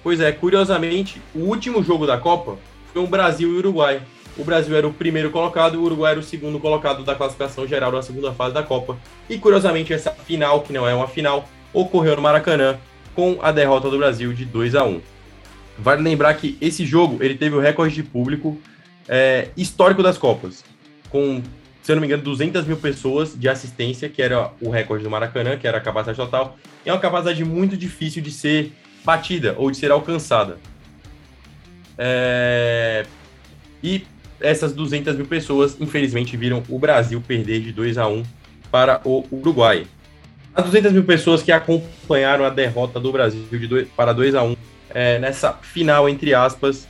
Pois 0.02 0.20
é, 0.20 0.30
curiosamente, 0.32 1.20
o 1.34 1.40
último 1.40 1.82
jogo 1.82 2.06
da 2.06 2.18
Copa 2.18 2.58
foi 2.92 3.02
um 3.02 3.06
Brasil 3.06 3.52
e 3.54 3.58
Uruguai. 3.58 4.02
O 4.36 4.44
Brasil 4.44 4.76
era 4.76 4.86
o 4.86 4.92
primeiro 4.92 5.30
colocado, 5.30 5.76
o 5.76 5.82
Uruguai 5.82 6.12
era 6.12 6.20
o 6.20 6.22
segundo 6.22 6.58
colocado 6.58 7.04
da 7.04 7.14
classificação 7.14 7.66
geral 7.66 7.90
da 7.90 8.02
segunda 8.02 8.32
fase 8.32 8.52
da 8.52 8.62
Copa. 8.62 8.98
E 9.30 9.38
curiosamente, 9.38 9.92
essa 9.92 10.10
final, 10.10 10.60
que 10.60 10.72
não 10.72 10.86
é 10.86 10.94
uma 10.94 11.08
final, 11.08 11.48
ocorreu 11.72 12.16
no 12.16 12.22
Maracanã 12.22 12.78
com 13.14 13.38
a 13.40 13.50
derrota 13.50 13.88
do 13.88 13.96
Brasil 13.96 14.32
de 14.32 14.44
2 14.44 14.74
a 14.74 14.84
1. 14.84 15.00
Vale 15.78 16.02
lembrar 16.02 16.34
que 16.34 16.56
esse 16.60 16.84
jogo 16.84 17.22
ele 17.22 17.34
teve 17.34 17.56
o 17.56 17.60
recorde 17.60 17.94
de 17.94 18.02
público 18.02 18.58
é, 19.08 19.48
histórico 19.56 20.02
das 20.02 20.18
Copas, 20.18 20.64
com 21.08 21.42
se 21.84 21.92
eu 21.92 21.96
não 21.96 22.00
me 22.00 22.06
engano, 22.06 22.22
200 22.22 22.64
mil 22.64 22.78
pessoas 22.78 23.38
de 23.38 23.46
assistência, 23.46 24.08
que 24.08 24.22
era 24.22 24.50
o 24.58 24.70
recorde 24.70 25.04
do 25.04 25.10
Maracanã, 25.10 25.58
que 25.58 25.68
era 25.68 25.76
a 25.76 25.80
capacidade 25.82 26.16
total. 26.16 26.56
É 26.82 26.90
uma 26.90 26.98
capacidade 26.98 27.44
muito 27.44 27.76
difícil 27.76 28.22
de 28.22 28.30
ser 28.30 28.72
batida 29.04 29.54
ou 29.58 29.70
de 29.70 29.76
ser 29.76 29.90
alcançada. 29.90 30.56
É... 31.98 33.04
E 33.82 34.06
essas 34.40 34.72
200 34.72 35.14
mil 35.14 35.26
pessoas, 35.26 35.78
infelizmente, 35.78 36.38
viram 36.38 36.62
o 36.70 36.78
Brasil 36.78 37.20
perder 37.20 37.60
de 37.60 37.70
2 37.70 37.98
a 37.98 38.08
1 38.08 38.22
para 38.70 39.02
o 39.04 39.26
Uruguai. 39.30 39.86
As 40.54 40.64
200 40.64 40.90
mil 40.90 41.04
pessoas 41.04 41.42
que 41.42 41.52
acompanharam 41.52 42.46
a 42.46 42.48
derrota 42.48 42.98
do 42.98 43.12
Brasil 43.12 43.42
de 43.50 43.66
2, 43.66 43.88
para 43.90 44.14
2 44.14 44.34
a 44.34 44.42
1 44.42 44.56
é, 44.88 45.18
nessa 45.18 45.52
final, 45.52 46.08
entre 46.08 46.32
aspas, 46.32 46.88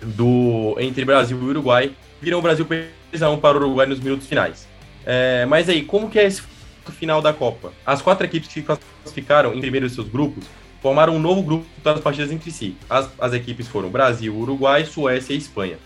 do 0.00 0.74
entre 0.80 1.04
Brasil 1.04 1.38
e 1.40 1.44
Uruguai, 1.44 1.92
viram 2.20 2.40
o 2.40 2.42
Brasil 2.42 2.66
perder 2.66 3.01
2x1 3.12 3.40
para 3.40 3.58
o 3.58 3.60
Uruguai 3.60 3.86
nos 3.86 4.00
minutos 4.00 4.26
finais. 4.26 4.66
É, 5.04 5.44
mas 5.46 5.68
aí, 5.68 5.82
como 5.82 6.10
que 6.10 6.18
é 6.18 6.24
esse 6.24 6.42
final 6.90 7.20
da 7.20 7.32
Copa? 7.32 7.72
As 7.84 8.02
quatro 8.02 8.24
equipes 8.24 8.48
que 8.48 8.62
classificaram 8.62 9.54
em 9.54 9.60
primeiro 9.60 9.88
de 9.88 9.94
seus 9.94 10.08
grupos 10.08 10.44
formaram 10.80 11.14
um 11.14 11.18
novo 11.18 11.42
grupo 11.42 11.66
das 11.82 12.00
partidas 12.00 12.32
entre 12.32 12.50
si. 12.50 12.76
As, 12.90 13.08
as 13.18 13.32
equipes 13.32 13.68
foram 13.68 13.88
Brasil, 13.88 14.34
Uruguai, 14.34 14.84
Suécia 14.84 15.34
e 15.34 15.38
Espanha. 15.38 15.78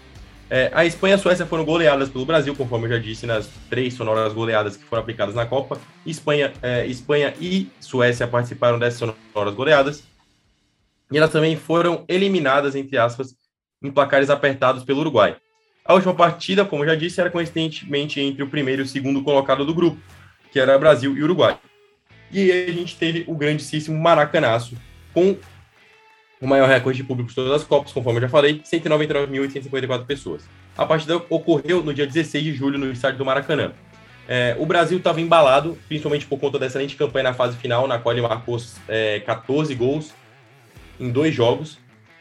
É, 0.48 0.70
a 0.72 0.84
Espanha 0.84 1.14
e 1.14 1.16
a 1.16 1.18
Suécia 1.18 1.44
foram 1.44 1.64
goleadas 1.64 2.08
pelo 2.08 2.24
Brasil, 2.24 2.54
conforme 2.54 2.86
eu 2.86 2.90
já 2.90 2.98
disse 2.98 3.26
nas 3.26 3.48
três 3.68 3.94
sonoras 3.94 4.32
goleadas 4.32 4.76
que 4.76 4.84
foram 4.84 5.02
aplicadas 5.02 5.34
na 5.34 5.44
Copa. 5.44 5.78
Espanha, 6.04 6.52
é, 6.62 6.86
Espanha 6.86 7.34
e 7.40 7.68
Suécia 7.80 8.26
participaram 8.26 8.78
dessas 8.78 8.98
sonoras 9.32 9.54
goleadas. 9.54 10.04
E 11.10 11.18
elas 11.18 11.30
também 11.30 11.56
foram 11.56 12.04
eliminadas, 12.08 12.74
entre 12.74 12.96
aspas, 12.96 13.34
em 13.82 13.90
placares 13.90 14.30
apertados 14.30 14.84
pelo 14.84 15.00
Uruguai. 15.00 15.36
A 15.86 15.94
última 15.94 16.14
partida, 16.14 16.64
como 16.64 16.84
já 16.84 16.94
disse, 16.94 17.20
era 17.20 17.30
coincidentemente 17.30 18.20
entre 18.20 18.42
o 18.42 18.48
primeiro 18.48 18.82
e 18.82 18.84
o 18.84 18.88
segundo 18.88 19.22
colocado 19.22 19.64
do 19.64 19.72
grupo, 19.74 19.98
que 20.50 20.58
era 20.58 20.78
Brasil 20.78 21.16
e 21.16 21.22
Uruguai. 21.22 21.56
E 22.32 22.50
aí 22.50 22.68
a 22.68 22.72
gente 22.72 22.96
teve 22.96 23.24
o 23.28 23.34
grandíssimo 23.36 23.96
Maracanaço, 23.96 24.76
com 25.14 25.36
o 26.40 26.46
maior 26.46 26.68
recorde 26.68 26.98
de 26.98 27.04
público 27.04 27.28
de 27.28 27.34
todas 27.34 27.52
as 27.52 27.64
Copas, 27.64 27.92
conforme 27.92 28.18
eu 28.18 28.22
já 28.22 28.28
falei, 28.28 28.60
199.854 28.60 30.04
pessoas. 30.04 30.48
A 30.76 30.84
partida 30.84 31.16
ocorreu 31.30 31.82
no 31.82 31.94
dia 31.94 32.06
16 32.06 32.44
de 32.44 32.52
julho 32.52 32.78
no 32.78 32.90
estádio 32.90 33.18
do 33.18 33.24
Maracanã. 33.24 33.72
É, 34.28 34.56
o 34.58 34.66
Brasil 34.66 34.98
estava 34.98 35.20
embalado, 35.20 35.78
principalmente 35.86 36.26
por 36.26 36.38
conta 36.38 36.58
da 36.58 36.66
excelente 36.66 36.96
campanha 36.96 37.24
na 37.24 37.34
fase 37.34 37.56
final, 37.56 37.86
na 37.86 37.98
qual 37.98 38.12
ele 38.12 38.22
marcou 38.22 38.58
é, 38.88 39.20
14 39.20 39.72
gols 39.74 40.12
em 40.98 41.10
dois 41.10 41.32
jogos. 41.32 41.78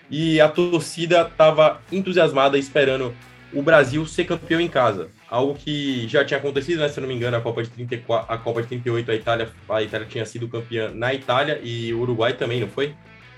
E 0.09 0.39
a 0.39 0.47
torcida 0.47 1.23
estava 1.23 1.81
entusiasmada, 1.91 2.59
esperando 2.59 3.13
o 3.53 3.61
Brasil 3.61 4.05
ser 4.05 4.25
campeão 4.25 4.59
em 4.59 4.67
casa. 4.67 5.09
Algo 5.29 5.55
que 5.55 6.07
já 6.07 6.23
tinha 6.25 6.39
acontecido, 6.39 6.79
né? 6.79 6.89
Se 6.89 6.99
eu 6.99 7.01
não 7.01 7.07
me 7.07 7.15
engano, 7.15 7.37
a 7.37 7.41
Copa 7.41 7.63
de 7.63 7.69
34, 7.69 8.33
a 8.33 8.37
Copa 8.37 8.61
de 8.61 8.67
38, 8.67 9.11
a 9.11 9.15
Itália, 9.15 9.49
a 9.69 9.83
Itália 9.83 10.07
tinha 10.07 10.25
sido 10.25 10.47
campeã 10.47 10.91
na 10.93 11.13
Itália 11.13 11.59
e 11.63 11.93
o 11.93 11.99
Uruguai 12.01 12.33
também, 12.33 12.59
não 12.59 12.67
foi? 12.67 12.93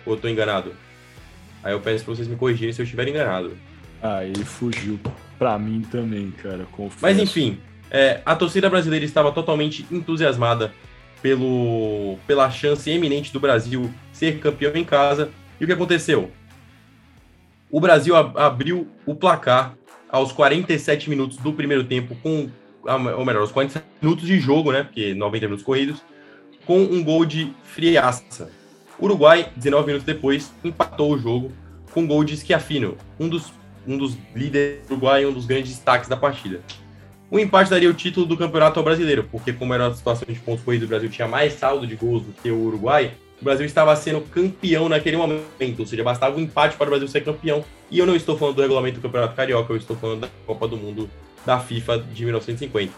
Ou 0.05 0.13
eu 0.13 0.19
tô 0.19 0.27
enganado? 0.27 0.73
Aí 1.63 1.73
eu 1.73 1.79
peço 1.79 2.05
para 2.05 2.15
vocês 2.15 2.27
me 2.27 2.35
corrigirem 2.35 2.73
se 2.73 2.81
eu 2.81 2.83
estiver 2.83 3.07
enganado. 3.07 3.57
Ah, 4.01 4.23
ele 4.23 4.45
fugiu 4.45 4.99
para 5.37 5.57
mim 5.57 5.81
também, 5.81 6.31
cara. 6.31 6.65
Confesso. 6.71 7.01
Mas 7.01 7.19
enfim, 7.19 7.59
é, 7.89 8.21
a 8.25 8.35
torcida 8.35 8.69
brasileira 8.69 9.05
estava 9.05 9.31
totalmente 9.31 9.85
entusiasmada 9.91 10.73
pelo, 11.21 12.17
pela 12.27 12.49
chance 12.49 12.89
eminente 12.89 13.33
do 13.33 13.39
Brasil 13.39 13.91
ser 14.11 14.39
campeão 14.39 14.75
em 14.75 14.83
casa. 14.83 15.29
E 15.59 15.63
o 15.63 15.67
que 15.67 15.73
aconteceu? 15.73 16.31
O 17.69 17.81
Brasil 17.81 18.15
abriu 18.15 18.87
o 19.05 19.13
placar 19.13 19.76
aos 20.09 20.31
47 20.31 21.09
minutos 21.09 21.37
do 21.37 21.53
primeiro 21.53 21.83
tempo, 21.83 22.15
com, 22.21 22.49
ou 22.83 23.25
melhor, 23.25 23.41
aos 23.41 23.51
40 23.51 23.83
minutos 24.01 24.25
de 24.25 24.39
jogo, 24.39 24.71
né? 24.71 24.83
Porque 24.83 25.13
90 25.13 25.45
minutos 25.45 25.65
corridos, 25.65 26.01
com 26.65 26.79
um 26.79 27.03
gol 27.03 27.25
de 27.25 27.53
friaça. 27.63 28.51
Uruguai, 28.99 29.51
19 29.55 29.87
minutos 29.87 30.05
depois, 30.05 30.51
empatou 30.63 31.13
o 31.13 31.17
jogo 31.17 31.51
com 31.91 32.01
um 32.01 32.07
gol 32.07 32.23
de 32.23 32.35
Schiaffino, 32.35 32.97
um 33.19 33.27
dos, 33.27 33.53
um 33.87 33.97
dos 33.97 34.17
líderes 34.35 34.85
do 34.87 34.93
Uruguai, 34.93 35.25
um 35.25 35.33
dos 35.33 35.45
grandes 35.45 35.71
destaques 35.71 36.09
da 36.09 36.17
partida. 36.17 36.61
O 37.29 37.37
empate 37.37 37.69
daria 37.69 37.89
o 37.89 37.93
título 37.93 38.25
do 38.25 38.37
campeonato 38.37 38.81
brasileiro, 38.81 39.27
porque 39.29 39.51
como 39.51 39.73
era 39.73 39.87
uma 39.87 39.93
situação 39.93 40.25
de 40.27 40.39
pontos 40.39 40.63
corridos, 40.63 40.85
o 40.85 40.89
Brasil 40.89 41.09
tinha 41.09 41.27
mais 41.27 41.53
saldo 41.53 41.85
de 41.85 41.95
gols 41.95 42.23
do 42.23 42.31
que 42.31 42.49
o 42.49 42.57
Uruguai, 42.57 43.13
o 43.39 43.43
Brasil 43.43 43.65
estava 43.65 43.95
sendo 43.95 44.21
campeão 44.21 44.89
naquele 44.89 45.17
momento, 45.17 45.79
ou 45.79 45.85
seja, 45.85 46.03
bastava 46.03 46.37
um 46.37 46.41
empate 46.41 46.75
para 46.75 46.87
o 46.87 46.89
Brasil 46.89 47.07
ser 47.07 47.21
campeão. 47.21 47.63
E 47.89 47.99
eu 47.99 48.05
não 48.05 48.15
estou 48.15 48.37
falando 48.37 48.55
do 48.55 48.61
regulamento 48.61 48.99
do 48.99 49.01
Campeonato 49.01 49.35
Carioca, 49.35 49.71
eu 49.71 49.77
estou 49.77 49.95
falando 49.95 50.21
da 50.21 50.29
Copa 50.45 50.67
do 50.67 50.75
Mundo 50.75 51.09
da 51.45 51.59
FIFA 51.59 51.99
de 51.99 52.23
1950. 52.23 52.91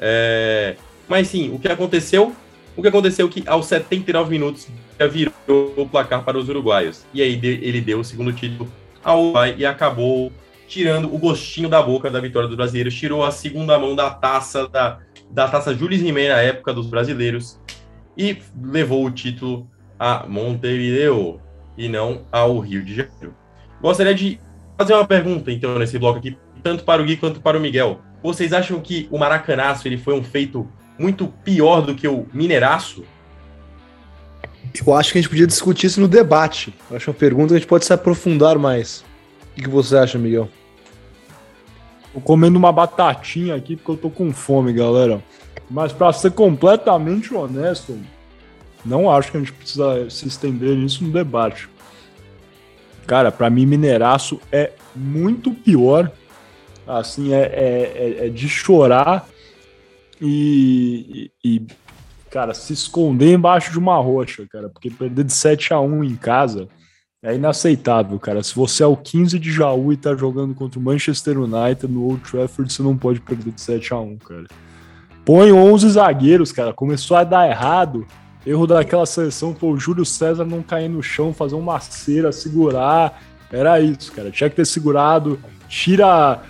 É... 0.00 0.76
Mas 1.08 1.28
sim, 1.28 1.50
o 1.54 1.58
que 1.58 1.68
aconteceu? 1.68 2.34
O 2.76 2.82
que 2.82 2.88
aconteceu 2.88 3.26
é 3.26 3.30
que 3.30 3.44
aos 3.46 3.66
79 3.66 4.30
minutos 4.30 4.68
virou 5.10 5.74
o 5.76 5.88
placar 5.88 6.24
para 6.24 6.36
os 6.36 6.48
uruguaios. 6.48 7.04
E 7.14 7.22
aí 7.22 7.40
ele 7.42 7.80
deu 7.80 8.00
o 8.00 8.04
segundo 8.04 8.32
título 8.32 8.70
ao 9.02 9.22
Uruguai 9.22 9.54
e 9.56 9.64
acabou 9.64 10.32
tirando 10.66 11.12
o 11.12 11.18
gostinho 11.18 11.68
da 11.68 11.80
boca 11.80 12.10
da 12.10 12.20
vitória 12.20 12.46
dos 12.46 12.56
brasileiros, 12.56 12.94
tirou 12.94 13.24
a 13.24 13.30
segunda 13.30 13.78
mão 13.78 13.96
da 13.96 14.10
taça 14.10 14.68
da, 14.68 14.98
da 15.30 15.48
taça 15.48 15.74
Jules 15.74 16.02
Rimet 16.02 16.28
na 16.28 16.42
época 16.42 16.74
dos 16.74 16.86
brasileiros 16.86 17.58
e 18.18 18.36
levou 18.60 19.06
o 19.06 19.10
título 19.10 19.70
a 19.98 20.26
Montevideo 20.26 21.40
e 21.76 21.88
não 21.88 22.22
ao 22.32 22.58
Rio 22.58 22.84
de 22.84 22.94
Janeiro. 22.94 23.34
Gostaria 23.80 24.14
de 24.14 24.40
fazer 24.76 24.94
uma 24.94 25.06
pergunta 25.06 25.52
então 25.52 25.78
nesse 25.78 25.98
bloco 25.98 26.18
aqui, 26.18 26.36
tanto 26.62 26.82
para 26.82 27.00
o 27.00 27.04
Gui 27.04 27.16
quanto 27.16 27.40
para 27.40 27.56
o 27.56 27.60
Miguel. 27.60 28.00
Vocês 28.20 28.52
acham 28.52 28.80
que 28.80 29.08
o 29.12 29.18
Maracanaço 29.18 29.86
ele 29.86 29.96
foi 29.96 30.14
um 30.14 30.24
feito 30.24 30.68
muito 30.98 31.28
pior 31.44 31.80
do 31.80 31.94
que 31.94 32.08
o 32.08 32.26
Mineiraço? 32.34 33.04
Eu 34.84 34.94
acho 34.94 35.12
que 35.12 35.18
a 35.18 35.22
gente 35.22 35.30
podia 35.30 35.46
discutir 35.46 35.86
isso 35.86 36.00
no 36.00 36.08
debate. 36.08 36.74
Eu 36.90 36.96
acho 36.96 37.10
uma 37.10 37.16
pergunta 37.16 37.48
que 37.48 37.54
a 37.54 37.58
gente 37.58 37.68
pode 37.68 37.84
se 37.84 37.92
aprofundar 37.92 38.58
mais. 38.58 39.04
O 39.56 39.62
que 39.62 39.68
você 39.68 39.96
acha, 39.96 40.18
Miguel? 40.18 40.48
Tô 42.12 42.20
comendo 42.20 42.58
uma 42.58 42.72
batatinha 42.72 43.54
aqui 43.54 43.76
porque 43.76 43.92
eu 43.92 43.96
tô 43.96 44.10
com 44.10 44.32
fome, 44.32 44.72
galera. 44.72 45.22
Mas 45.70 45.92
para 45.92 46.12
ser 46.12 46.32
completamente 46.32 47.34
honesto, 47.34 47.98
não 48.84 49.10
acho 49.10 49.30
que 49.30 49.36
a 49.36 49.40
gente 49.40 49.52
precisa 49.52 50.08
se 50.10 50.26
estender 50.26 50.76
nisso 50.76 51.04
no 51.04 51.12
debate. 51.12 51.68
Cara, 53.06 53.32
para 53.32 53.50
mim, 53.50 53.66
Mineiraço 53.66 54.40
é 54.52 54.72
muito 54.94 55.52
pior. 55.52 56.10
Assim, 56.86 57.34
é, 57.34 57.40
é, 57.40 57.92
é, 58.22 58.26
é 58.26 58.28
de 58.30 58.48
chorar 58.48 59.28
e, 60.20 61.30
e, 61.44 61.62
cara, 62.30 62.54
se 62.54 62.72
esconder 62.72 63.34
embaixo 63.34 63.70
de 63.70 63.78
uma 63.78 63.96
rocha, 63.98 64.46
cara, 64.50 64.68
porque 64.68 64.90
perder 64.90 65.24
de 65.24 65.32
7 65.32 65.74
a 65.74 65.80
1 65.80 66.04
em 66.04 66.16
casa 66.16 66.68
é 67.22 67.34
inaceitável, 67.34 68.18
cara. 68.18 68.42
Se 68.42 68.54
você 68.54 68.82
é 68.82 68.86
o 68.86 68.96
15 68.96 69.38
de 69.38 69.52
Jaú 69.52 69.92
e 69.92 69.96
tá 69.96 70.14
jogando 70.14 70.54
contra 70.54 70.78
o 70.78 70.82
Manchester 70.82 71.38
United 71.38 71.92
no 71.92 72.04
Old 72.04 72.22
Trafford, 72.22 72.72
você 72.72 72.82
não 72.82 72.96
pode 72.96 73.20
perder 73.20 73.52
de 73.52 73.60
7 73.60 73.92
a 73.92 73.98
1 73.98 74.16
cara. 74.18 74.46
Põe 75.28 75.52
11 75.52 75.90
zagueiros, 75.90 76.52
cara. 76.52 76.72
Começou 76.72 77.14
a 77.14 77.22
dar 77.22 77.46
errado. 77.46 78.06
Erro 78.46 78.66
daquela 78.66 79.04
seleção 79.04 79.54
foi 79.54 79.68
o 79.68 79.76
Júlio 79.76 80.02
César 80.02 80.42
não 80.42 80.62
cair 80.62 80.88
no 80.88 81.02
chão, 81.02 81.34
fazer 81.34 81.54
uma 81.54 81.78
cera, 81.80 82.32
segurar. 82.32 83.20
Era 83.52 83.78
isso, 83.78 84.10
cara. 84.10 84.30
Tinha 84.30 84.48
que 84.48 84.56
ter 84.56 84.64
segurado. 84.64 85.38
Tira 85.68 86.40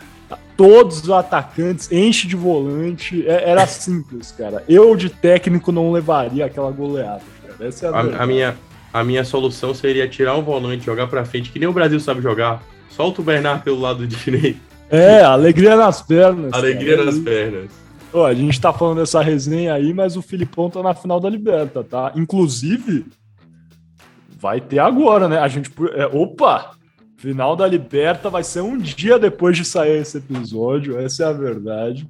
todos 0.57 1.03
os 1.03 1.11
atacantes, 1.11 1.91
enche 1.91 2.29
de 2.29 2.37
volante. 2.37 3.27
É, 3.27 3.51
era 3.51 3.67
simples, 3.67 4.31
cara. 4.31 4.63
Eu, 4.69 4.95
de 4.95 5.11
técnico, 5.11 5.73
não 5.73 5.91
levaria 5.91 6.47
aquela 6.47 6.71
goleada, 6.71 7.23
cara. 7.43 7.69
Essa 7.69 7.87
é 7.87 7.89
a, 7.89 7.93
a, 7.97 8.23
a 8.23 8.27
minha, 8.29 8.57
a 8.93 9.03
minha 9.03 9.25
solução 9.25 9.75
seria 9.75 10.07
tirar 10.07 10.37
um 10.37 10.43
volante, 10.43 10.87
jogar 10.87 11.09
pra 11.09 11.25
frente, 11.25 11.51
que 11.51 11.59
nem 11.59 11.69
o 11.69 11.73
Brasil 11.73 11.99
sabe 11.99 12.23
jogar. 12.23 12.63
Solta 12.91 13.23
o 13.23 13.25
Bernard 13.25 13.65
pelo 13.65 13.81
lado 13.81 14.07
direito. 14.07 14.61
É, 14.89 15.21
alegria 15.25 15.75
nas 15.75 16.01
pernas. 16.01 16.53
Alegria 16.53 16.99
cara. 16.99 17.07
nas 17.07 17.19
pernas. 17.19 17.88
Ó, 18.13 18.25
a 18.27 18.35
gente 18.35 18.61
tá 18.61 18.73
falando 18.73 18.99
dessa 18.99 19.23
resenha 19.23 19.75
aí, 19.75 19.93
mas 19.93 20.17
o 20.17 20.23
Filipão 20.23 20.71
tá 20.71 20.83
na 20.83 20.95
final 20.95 21.21
da 21.21 21.29
Liberta, 21.29 21.85
tá? 21.85 22.13
Inclusive, 22.15 23.07
vai 24.41 24.61
ter 24.61 24.79
agora, 24.79 25.29
né? 25.29 25.39
A 25.39 25.49
gente. 25.49 25.71
É, 25.95 26.07
opa! 26.07 26.73
Final 27.17 27.57
da 27.57 27.67
Liberta 27.67 28.31
vai 28.31 28.45
ser 28.45 28.61
um 28.61 28.79
dia 28.79 29.19
depois 29.19 29.57
de 29.57 29.65
sair 29.65 30.01
esse 30.01 30.19
episódio, 30.19 30.99
essa 30.99 31.25
é 31.25 31.27
a 31.27 31.33
verdade. 31.33 32.09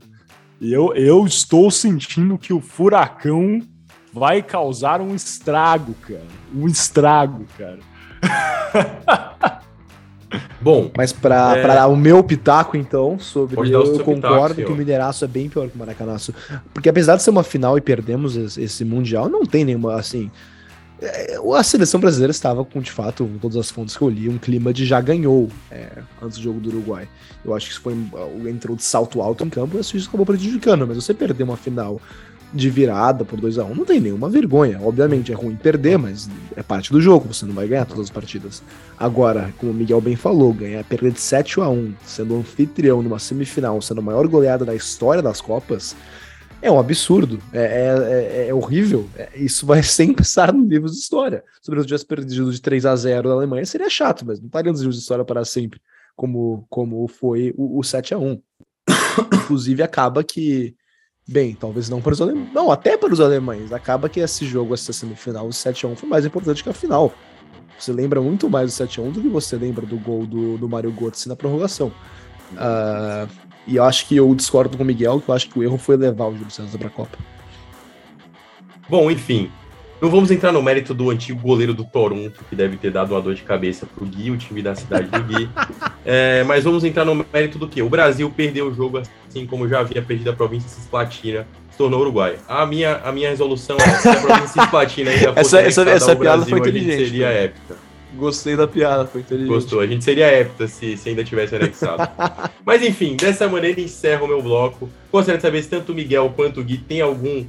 Eu, 0.61 0.95
eu 0.95 1.25
estou 1.25 1.71
sentindo 1.71 2.37
que 2.37 2.53
o 2.53 2.61
furacão 2.61 3.63
vai 4.13 4.43
causar 4.43 5.01
um 5.01 5.15
estrago, 5.15 5.95
cara. 5.95 6.27
Um 6.55 6.67
estrago, 6.67 7.47
cara. 7.57 7.79
Bom, 10.61 10.91
mas 10.97 11.13
para 11.13 11.57
é... 11.57 11.87
o 11.87 11.97
meu 11.97 12.23
pitaco, 12.23 12.77
então, 12.77 13.19
sobre. 13.19 13.57
Eu, 13.57 13.65
eu 13.65 14.05
concordo 14.05 14.55
pitaco, 14.55 14.67
que 14.67 14.73
o 14.73 14.77
Mineraço 14.77 15.25
é 15.25 15.29
bem 15.29 15.49
pior 15.49 15.69
que 15.69 15.75
o 15.75 15.79
Maracanaço. 15.79 16.35
Porque 16.73 16.89
apesar 16.89 17.17
de 17.17 17.23
ser 17.23 17.31
uma 17.31 17.43
final 17.43 17.79
e 17.79 17.81
perdemos 17.81 18.37
esse 18.37 18.85
Mundial, 18.85 19.29
não 19.29 19.45
tem 19.45 19.65
nenhuma, 19.65 19.95
assim. 19.95 20.31
É, 21.01 21.37
a 21.57 21.63
seleção 21.63 22.01
brasileira 22.01 22.33
estava 22.33 22.65
com, 22.65 22.81
de 22.81 22.91
fato, 22.91 23.25
com 23.25 23.39
todas 23.39 23.57
as 23.57 23.71
fontes 23.71 23.97
que 23.97 24.03
eu 24.03 24.09
li, 24.09 24.29
um 24.29 24.37
clima 24.37 24.73
de 24.73 24.85
já 24.85 25.01
ganhou 25.01 25.49
é, 25.71 26.03
antes 26.21 26.39
do 26.39 26.43
jogo 26.43 26.59
do 26.59 26.71
Uruguai. 26.71 27.09
Eu 27.45 27.55
acho 27.55 27.67
que 27.67 27.73
isso 27.73 27.81
foi. 27.81 27.97
Entrou 28.51 28.77
de 28.77 28.83
salto 28.83 29.23
alto 29.23 29.45
em 29.45 29.49
campo 29.49 29.77
e 29.77 29.81
isso 29.81 29.97
acabou 30.09 30.27
prejudicando. 30.27 30.87
Mas 30.87 30.97
você 30.97 31.15
perder 31.15 31.45
uma 31.45 31.57
final 31.57 32.01
de 32.53 32.71
virada 32.71 33.25
por 33.25 33.41
2 33.41 33.59
a 33.59 33.65
1 33.65 33.71
um, 33.71 33.75
não 33.75 33.85
tem 33.85 34.01
nenhuma 34.01 34.29
vergonha. 34.29 34.81
Obviamente 34.83 35.33
é 35.33 35.35
ruim 35.35 35.57
perder, 35.57 35.99
mas 35.99 36.29
é 36.57 36.63
parte 36.63 36.93
do 36.93 37.01
jogo, 37.01 37.33
você 37.33 37.45
não 37.45 37.55
vai 37.55 37.69
ganhar 37.69 37.85
todas 37.85 38.05
as 38.05 38.11
partidas. 38.11 38.63
Agora, 38.99 39.53
como 39.59 39.73
o 39.73 39.75
Miguel 39.75 40.01
bem 40.01 40.17
falou, 40.17 40.53
ganhar 40.53 40.83
perder 40.85 41.13
de 41.13 41.21
7 41.21 41.61
a 41.61 41.69
1 41.69 41.95
sendo 42.05 42.37
anfitrião 42.37 43.03
numa 43.03 43.19
semifinal, 43.19 43.81
sendo 43.83 44.01
a 44.01 44.05
maior 44.05 44.27
goleada 44.27 44.65
da 44.65 44.75
história 44.75 45.23
das 45.23 45.41
Copas, 45.41 45.95
é 46.61 46.71
um 46.71 46.79
absurdo, 46.79 47.41
é, 47.53 47.61
é, 47.61 48.47
é, 48.47 48.49
é 48.49 48.55
horrível. 48.55 49.09
É, 49.17 49.31
isso 49.37 49.65
vai 49.67 49.83
sempre 49.85 50.23
estar 50.23 50.53
no 50.53 50.67
livro 50.67 50.91
de 50.91 50.97
história. 50.97 51.45
Se 51.63 51.69
o 51.69 51.73
Brasil 51.73 51.87
tivesse 51.87 52.07
perdido 52.07 52.53
de 52.53 52.61
3 52.61 52.87
a 52.87 52.97
0 52.97 53.29
na 53.29 53.35
Alemanha, 53.35 53.65
seria 53.65 53.89
chato, 53.89 54.25
mas 54.27 54.41
não 54.41 54.47
estaria 54.47 54.73
nos 54.73 54.81
livros 54.81 54.97
de 54.97 55.03
história 55.03 55.25
para 55.25 55.45
sempre, 55.45 55.81
como, 56.17 56.67
como 56.69 57.07
foi 57.07 57.55
o, 57.57 57.79
o 57.79 57.83
7 57.85 58.15
a 58.15 58.19
1 58.19 58.41
Inclusive, 59.45 59.83
acaba 59.83 60.25
que 60.25 60.75
bem, 61.29 61.55
talvez 61.55 61.91
não 61.91 62.01
para 62.01 62.15
os 62.15 62.23
alemães, 62.23 62.49
não, 62.55 62.73
até 62.73 62.97
para 62.97 63.13
os 63.13 63.21
alemães. 63.21 63.71
Acaba 63.71 64.09
que 64.09 64.19
esse 64.19 64.47
jogo, 64.47 64.73
essa 64.73 64.93
semifinal, 64.95 65.47
o 65.47 65.51
7x1 65.51 65.95
foi 65.95 66.09
mais 66.09 66.25
importante 66.25 66.63
que 66.63 66.71
a 66.71 66.73
final. 66.73 67.13
Você 67.79 67.93
lembra 67.93 68.21
muito 68.21 68.49
mais 68.49 68.75
do 68.75 68.85
7x1 68.85 69.13
do 69.13 69.21
que 69.21 69.29
você 69.29 69.57
lembra 69.57 69.85
do 69.85 69.99
gol 69.99 70.27
do, 70.27 70.57
do 70.57 70.69
Mario 70.69 70.91
Götze 70.91 71.29
na 71.29 71.37
prorrogação. 71.37 71.93
Uh, 72.53 73.29
e 73.67 73.77
eu 73.77 73.85
acho 73.85 74.09
que 74.09 74.17
eu 74.17 74.35
discordo 74.35 74.77
com 74.77 74.83
o 74.83 74.87
Miguel, 74.87 75.21
que 75.21 75.29
eu 75.29 75.35
acho 75.35 75.51
que 75.51 75.59
o 75.59 75.63
erro 75.63 75.77
foi 75.77 75.97
levar 75.97 76.27
o 76.27 76.33
Júlio 76.33 76.51
César 76.51 76.79
para 76.79 76.89
a 76.89 76.91
Copa. 76.91 77.19
Bom, 78.89 79.11
enfim, 79.11 79.51
não 80.01 80.09
vamos 80.11 80.31
entrar 80.31 80.51
no 80.51 80.63
mérito 80.63 80.95
do 80.95 81.11
antigo 81.11 81.39
goleiro 81.41 81.75
do 81.75 81.85
Toronto, 81.85 82.43
que 82.49 82.57
deve 82.57 82.79
ter 82.79 82.91
dado 82.91 83.13
uma 83.13 83.21
dor 83.21 83.35
de 83.35 83.43
cabeça 83.43 83.85
pro 83.85 84.07
Gui, 84.07 84.31
o 84.31 84.39
time 84.39 84.63
da 84.63 84.75
cidade 84.75 85.09
do 85.09 85.23
Gui. 85.23 85.49
É, 86.11 86.43
mas 86.45 86.65
vamos 86.65 86.85
entrar 86.85 87.05
no 87.05 87.15
mérito 87.15 87.59
do 87.59 87.69
que? 87.69 87.83
O 87.83 87.89
Brasil 87.91 88.33
perdeu 88.35 88.69
o 88.69 88.75
jogo 88.75 89.03
assim 89.29 89.47
como 89.47 89.69
já 89.69 89.81
havia 89.81 90.03
perdido 90.03 90.31
a 90.31 90.33
província 90.33 90.69
Cisplatina, 90.69 91.47
se 91.71 91.79
tornou 91.79 92.01
Uruguai. 92.01 92.37
A 92.49 92.65
minha, 92.67 92.97
a 92.97 93.13
minha 93.13 93.29
resolução 93.31 93.77
é 93.77 93.89
se 93.99 94.09
a 94.09 94.17
província 94.17 94.63
Cisplatina 94.63 95.11
ainda 95.11 95.35
fosse 95.43 95.57
essa, 95.59 95.61
essa, 95.61 95.91
essa 95.91 96.17
piada 96.17 96.39
Brasil, 96.39 96.51
foi 96.51 96.59
inteligente. 96.61 97.05
seria 97.05 97.29
né? 97.29 97.45
épica. 97.45 97.77
Gostei 98.15 98.57
da 98.57 98.67
piada, 98.67 99.07
foi 99.07 99.21
inteligente. 99.21 99.49
Gostou, 99.49 99.81
a 99.81 99.87
gente 99.87 100.03
seria 100.03 100.27
épica 100.27 100.67
se, 100.67 100.97
se 100.97 101.09
ainda 101.09 101.23
tivesse 101.23 101.55
anexado. 101.55 102.09
Mas 102.65 102.83
enfim, 102.83 103.17
dessa 103.17 103.47
maneira 103.47 103.81
encerro 103.81 104.25
o 104.25 104.29
meu 104.29 104.43
bloco. 104.43 104.89
Gostaria 105.13 105.37
de 105.37 105.43
saber 105.43 105.63
se 105.63 105.69
tanto 105.69 105.93
o 105.93 105.95
Miguel 105.95 106.33
quanto 106.35 106.61
o 106.61 106.65
Gui 106.65 106.79
tem 106.79 107.01
algum 107.01 107.45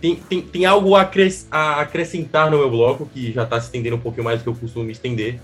tem, 0.00 0.16
tem, 0.16 0.40
tem 0.40 0.64
algo 0.64 0.96
a, 0.96 1.10
a 1.50 1.80
acrescentar 1.80 2.50
no 2.50 2.56
meu 2.56 2.70
bloco, 2.70 3.08
que 3.12 3.32
já 3.32 3.42
está 3.42 3.60
se 3.60 3.66
estendendo 3.66 3.96
um 3.96 4.00
pouquinho 4.00 4.24
mais 4.24 4.40
do 4.40 4.44
que 4.44 4.48
eu 4.48 4.54
costumo 4.54 4.86
me 4.86 4.92
estender. 4.92 5.38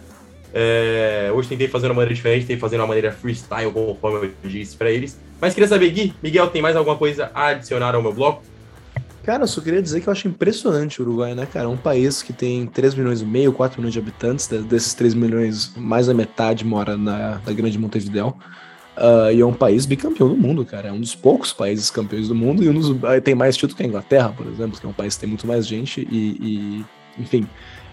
É, 0.55 1.31
hoje 1.35 1.49
tentei 1.49 1.69
fazer 1.69 1.87
uma 1.87 1.95
maneira 1.95 2.15
diferente, 2.15 2.43
tentei 2.43 2.57
fazer 2.57 2.77
uma 2.77 2.87
maneira 2.87 3.13
freestyle, 3.13 3.71
conforme 3.71 4.33
eu 4.43 4.51
disse 4.51 4.77
para 4.77 4.91
eles. 4.91 5.19
Mas 5.41 5.55
queria 5.55 5.69
saber, 5.69 5.91
Gui, 5.91 6.15
Miguel, 6.23 6.49
tem 6.49 6.63
mais 6.63 6.77
alguma 6.77 6.97
coisa 6.97 7.31
a 7.35 7.49
adicionar 7.49 7.95
ao 7.95 8.03
meu 8.03 8.13
bloco? 8.13 8.43
Cara, 9.23 9.43
eu 9.43 9.49
só 9.49 9.61
queria 9.61 9.83
dizer 9.83 10.01
que 10.01 10.09
eu 10.09 10.13
acho 10.13 10.29
impressionante 10.29 11.03
o 11.03 11.05
Uruguai, 11.05 11.35
né, 11.35 11.47
cara? 11.53 11.69
Um 11.69 11.77
país 11.77 12.23
que 12.23 12.33
tem 12.33 12.65
3 12.65 12.95
milhões 12.95 13.21
e 13.21 13.25
meio, 13.25 13.53
4 13.53 13.81
milhões 13.81 13.93
de 13.93 13.99
habitantes, 13.99 14.47
desses 14.47 14.95
3 14.95 15.15
milhões, 15.15 15.73
mais 15.77 16.07
da 16.07 16.15
metade 16.15 16.65
mora 16.65 16.97
na, 16.97 17.41
na 17.45 17.53
grande 17.53 17.77
Montevideo. 17.77 18.29
Uh, 18.97 19.31
e 19.35 19.41
é 19.41 19.45
um 19.45 19.53
país 19.53 19.85
bicampeão 19.85 20.29
do 20.29 20.37
mundo, 20.37 20.65
cara. 20.65 20.89
É 20.89 20.93
um 20.93 21.01
dos 21.01 21.15
poucos 21.15 21.53
países 21.53 21.91
campeões 21.91 22.29
do 22.29 22.37
mundo 22.37 22.63
e 22.63 22.69
um 22.69 22.73
dos, 22.73 22.97
tem 23.25 23.35
mais 23.35 23.57
título 23.57 23.77
que 23.77 23.83
a 23.83 23.87
Inglaterra, 23.87 24.33
por 24.35 24.47
exemplo, 24.47 24.79
que 24.79 24.87
é 24.87 24.89
um 24.89 24.93
país 24.93 25.17
que 25.17 25.21
tem 25.21 25.29
muito 25.29 25.47
mais 25.47 25.67
gente. 25.67 26.07
E, 26.11 26.17
e 26.41 26.85
enfim, 27.19 27.47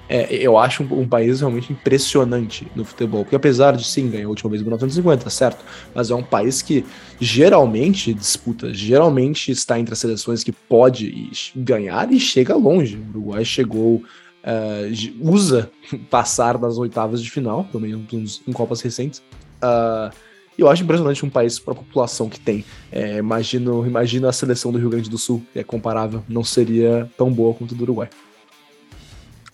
é, 0.10 0.34
eu 0.36 0.58
acho 0.58 0.84
um, 0.84 1.02
um, 1.02 1.08
país 1.08 1.40
realmente 1.40 1.72
impressionante 1.72 2.68
no 2.76 2.84
futebol. 2.84 3.24
Porque 3.24 3.36
apesar 3.36 3.76
de 3.76 3.86
sim, 3.86 4.10
ganhou 4.10 4.28
a 4.28 4.30
última 4.30 4.50
vez 4.50 4.62
em 4.62 4.66
1950, 4.66 5.30
certo? 5.30 5.64
Mas 5.94 6.12
é 6.12 6.16
um 6.16 6.24
país 6.24 6.62
que 6.62 6.86
geralmente 7.20 8.14
disputa, 8.14 8.74
geralmente 8.74 9.52
está 9.52 9.80
entre 9.80 9.94
as 9.94 10.00
seleções 10.00 10.44
que 10.44 10.52
pode 10.52 11.32
ganhar 11.56 12.12
e 12.12 12.20
chega 12.20 12.56
longe. 12.56 12.98
O 12.98 13.18
Uruguai 13.18 13.46
chegou. 13.46 14.04
Uh, 14.46 14.92
usa 15.22 15.72
passar 16.12 16.58
das 16.58 16.78
oitavas 16.78 17.24
de 17.24 17.32
final, 17.32 17.64
também 17.72 17.94
em 17.94 18.52
Copas 18.52 18.82
recentes. 18.82 19.20
Uh, 19.64 20.14
e 20.58 20.62
eu 20.62 20.70
acho 20.70 20.84
impressionante 20.84 21.26
um 21.26 21.30
país 21.30 21.58
para 21.58 21.74
a 21.74 21.78
população 21.78 22.30
que 22.30 22.40
tem. 22.40 22.64
É, 22.92 23.18
imagino, 23.18 23.86
imagino 23.86 24.28
a 24.28 24.34
seleção 24.34 24.72
do 24.72 24.78
Rio 24.78 24.90
Grande 24.90 25.10
do 25.10 25.18
Sul, 25.18 25.42
que 25.52 25.60
é 25.60 25.64
comparável, 25.64 26.24
não 26.30 26.44
seria 26.44 27.10
tão 27.18 27.32
boa 27.32 27.54
quanto 27.54 27.74
do 27.74 27.84
Uruguai. 27.84 28.10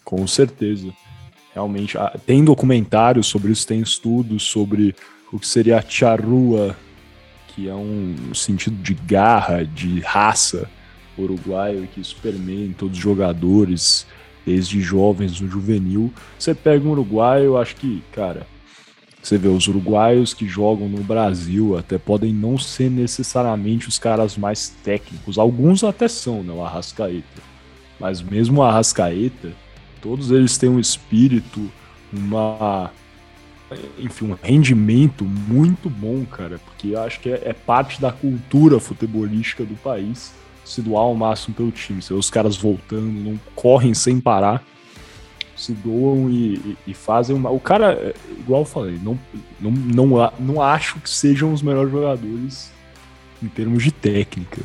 Com 0.09 0.25
certeza. 0.25 0.91
Realmente, 1.53 1.95
ah, 1.95 2.17
tem 2.25 2.43
documentários 2.43 3.27
sobre 3.27 3.51
isso, 3.51 3.67
tem 3.67 3.79
estudos 3.79 4.41
sobre 4.41 4.95
o 5.31 5.39
que 5.39 5.45
seria 5.45 5.77
a 5.77 5.81
charrua, 5.87 6.75
que 7.49 7.69
é 7.69 7.75
um 7.75 8.33
sentido 8.33 8.75
de 8.81 8.95
garra, 8.95 9.63
de 9.63 9.99
raça 9.99 10.67
uruguaio 11.15 11.87
que 11.93 12.01
isso 12.01 12.15
permeia 12.23 12.65
em 12.65 12.73
todos 12.73 12.97
os 12.97 13.03
jogadores, 13.03 14.07
desde 14.43 14.81
jovens 14.81 15.39
no 15.39 15.47
juvenil. 15.47 16.11
Você 16.39 16.55
pega 16.55 16.87
um 16.87 16.91
uruguaio, 16.91 17.57
acho 17.57 17.75
que, 17.75 18.01
cara, 18.11 18.47
você 19.21 19.37
vê 19.37 19.47
os 19.47 19.67
uruguaios 19.67 20.33
que 20.33 20.47
jogam 20.47 20.89
no 20.89 21.03
Brasil 21.03 21.77
até 21.77 21.99
podem 21.99 22.33
não 22.33 22.57
ser 22.57 22.89
necessariamente 22.89 23.87
os 23.87 23.99
caras 23.99 24.35
mais 24.35 24.69
técnicos. 24.83 25.37
Alguns 25.37 25.83
até 25.83 26.07
são, 26.07 26.41
né? 26.41 26.51
O 26.51 26.63
Arrascaeta. 26.63 27.43
Mas 27.99 28.21
mesmo 28.23 28.61
o 28.61 28.63
Arrascaeta, 28.63 29.51
todos 30.01 30.31
eles 30.31 30.57
têm 30.57 30.69
um 30.69 30.79
espírito, 30.79 31.71
uma. 32.11 32.91
Enfim, 33.99 34.31
um 34.31 34.37
rendimento 34.41 35.23
muito 35.23 35.89
bom, 35.89 36.25
cara. 36.25 36.59
Porque 36.59 36.89
eu 36.89 37.01
acho 37.01 37.19
que 37.19 37.29
é, 37.29 37.41
é 37.45 37.53
parte 37.53 38.01
da 38.01 38.11
cultura 38.11 38.79
futebolística 38.79 39.63
do 39.63 39.75
país 39.75 40.33
se 40.65 40.81
doar 40.81 41.03
ao 41.03 41.15
máximo 41.15 41.55
pelo 41.55 41.71
time. 41.71 42.01
Vê 42.01 42.13
os 42.13 42.29
caras 42.29 42.57
voltando, 42.57 43.11
não 43.11 43.39
correm 43.55 43.93
sem 43.93 44.19
parar 44.19 44.63
se 45.59 45.73
doam 45.73 46.29
e, 46.29 46.55
e, 46.55 46.77
e, 46.87 46.93
fazem 46.93 47.35
uma. 47.35 47.49
O 47.49 47.59
cara, 47.59 47.91
é, 47.91 48.15
igual 48.39 48.61
eu 48.61 48.65
falei, 48.65 48.97
não, 49.03 49.19
não, 49.59 49.71
não, 49.71 50.31
não 50.39 50.61
acho 50.61 50.99
que 51.01 51.09
sejam 51.09 51.51
os 51.51 51.61
melhores 51.61 51.91
jogadores 51.91 52.71
em 53.43 53.47
termos 53.47 53.83
de 53.83 53.91
técnica, 53.91 54.61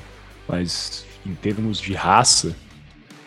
mas 0.49 1.05
em 1.27 1.35
termos 1.35 1.81
de 1.81 1.95
raça, 1.95 2.57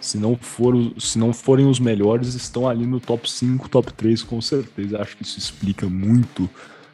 se 0.07 0.17
não, 0.17 0.37
for, 0.37 0.73
se 0.97 1.19
não 1.19 1.33
forem 1.33 1.67
os 1.67 1.79
melhores, 1.81 2.33
estão 2.33 2.67
ali 2.67 2.85
no 2.85 2.97
top 2.97 3.29
5, 3.29 3.67
top 3.67 3.91
3 3.91 4.23
com 4.23 4.41
certeza. 4.41 5.01
Acho 5.01 5.17
que 5.17 5.23
isso 5.23 5.37
explica 5.37 5.89
muito 5.89 6.49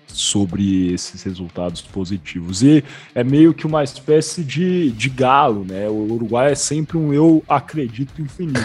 sobre 0.07 0.91
esses 0.91 1.21
resultados 1.21 1.79
positivos. 1.79 2.63
E 2.63 2.83
é 3.13 3.23
meio 3.23 3.53
que 3.53 3.67
uma 3.67 3.83
espécie 3.83 4.43
de, 4.43 4.91
de 4.91 5.09
galo, 5.09 5.63
né? 5.63 5.87
O 5.87 6.13
Uruguai 6.13 6.53
é 6.53 6.55
sempre 6.55 6.97
um 6.97 7.13
eu 7.13 7.43
acredito 7.47 8.19
infinito. 8.19 8.59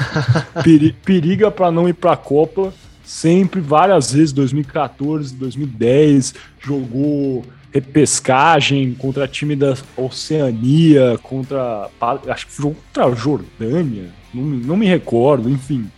periga 1.05 1.51
para 1.51 1.71
não 1.71 1.87
ir 1.87 1.95
para 1.95 2.13
a 2.13 2.17
Copa, 2.17 2.73
sempre, 3.05 3.61
várias 3.61 4.13
vezes, 4.13 4.33
2014, 4.33 5.35
2010, 5.35 6.35
jogou 6.59 7.45
repescagem 7.71 8.95
contra 8.95 9.29
time 9.29 9.55
da 9.55 9.77
Oceania, 9.95 11.19
contra. 11.23 11.91
Acho 12.27 12.47
que 12.47 12.57
jogou 12.57 12.75
contra 12.75 13.07
a 13.07 13.15
Jordânia, 13.15 14.18
não, 14.33 14.43
não 14.43 14.77
me 14.77 14.87
recordo, 14.87 15.49
enfim 15.49 15.91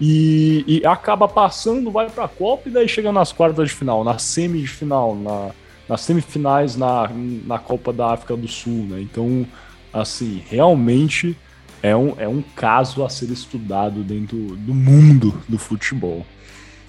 e, 0.00 0.64
e 0.66 0.86
acaba 0.86 1.28
passando, 1.28 1.90
vai 1.90 2.10
para 2.10 2.24
a 2.24 2.28
Copa 2.28 2.68
e 2.68 2.72
daí 2.72 2.88
chega 2.88 3.12
nas 3.12 3.32
quartas 3.32 3.68
de 3.68 3.74
final, 3.74 4.02
na 4.02 4.18
semifinal, 4.18 5.14
na, 5.14 5.50
nas 5.88 6.00
semifinais 6.00 6.76
na, 6.76 7.10
na 7.46 7.58
Copa 7.58 7.92
da 7.92 8.12
África 8.12 8.36
do 8.36 8.48
Sul, 8.48 8.86
né? 8.88 9.00
Então, 9.00 9.46
assim, 9.92 10.42
realmente 10.48 11.36
é 11.82 11.94
um, 11.94 12.14
é 12.18 12.26
um 12.26 12.42
caso 12.42 13.04
a 13.04 13.08
ser 13.08 13.30
estudado 13.30 14.02
dentro 14.02 14.36
do 14.36 14.74
mundo 14.74 15.40
do 15.48 15.58
futebol. 15.58 16.26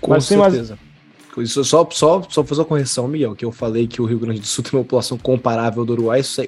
Com 0.01 0.11
Mas 0.11 0.25
certeza. 0.25 0.77
Mais... 1.37 1.49
Isso, 1.49 1.63
só, 1.65 1.85
só, 1.91 2.21
só 2.29 2.43
fazer 2.45 2.61
uma 2.61 2.67
correção, 2.67 3.09
Miguel, 3.09 3.35
que 3.35 3.43
eu 3.43 3.51
falei 3.51 3.87
que 3.87 4.01
o 4.01 4.05
Rio 4.05 4.19
Grande 4.19 4.39
do 4.39 4.45
Sul 4.45 4.63
tem 4.63 4.71
uma 4.73 4.83
população 4.85 5.17
comparável 5.17 5.81
ao 5.81 5.85
do 5.85 5.91
Uruguai, 5.91 6.21
isso 6.21 6.41
é 6.41 6.47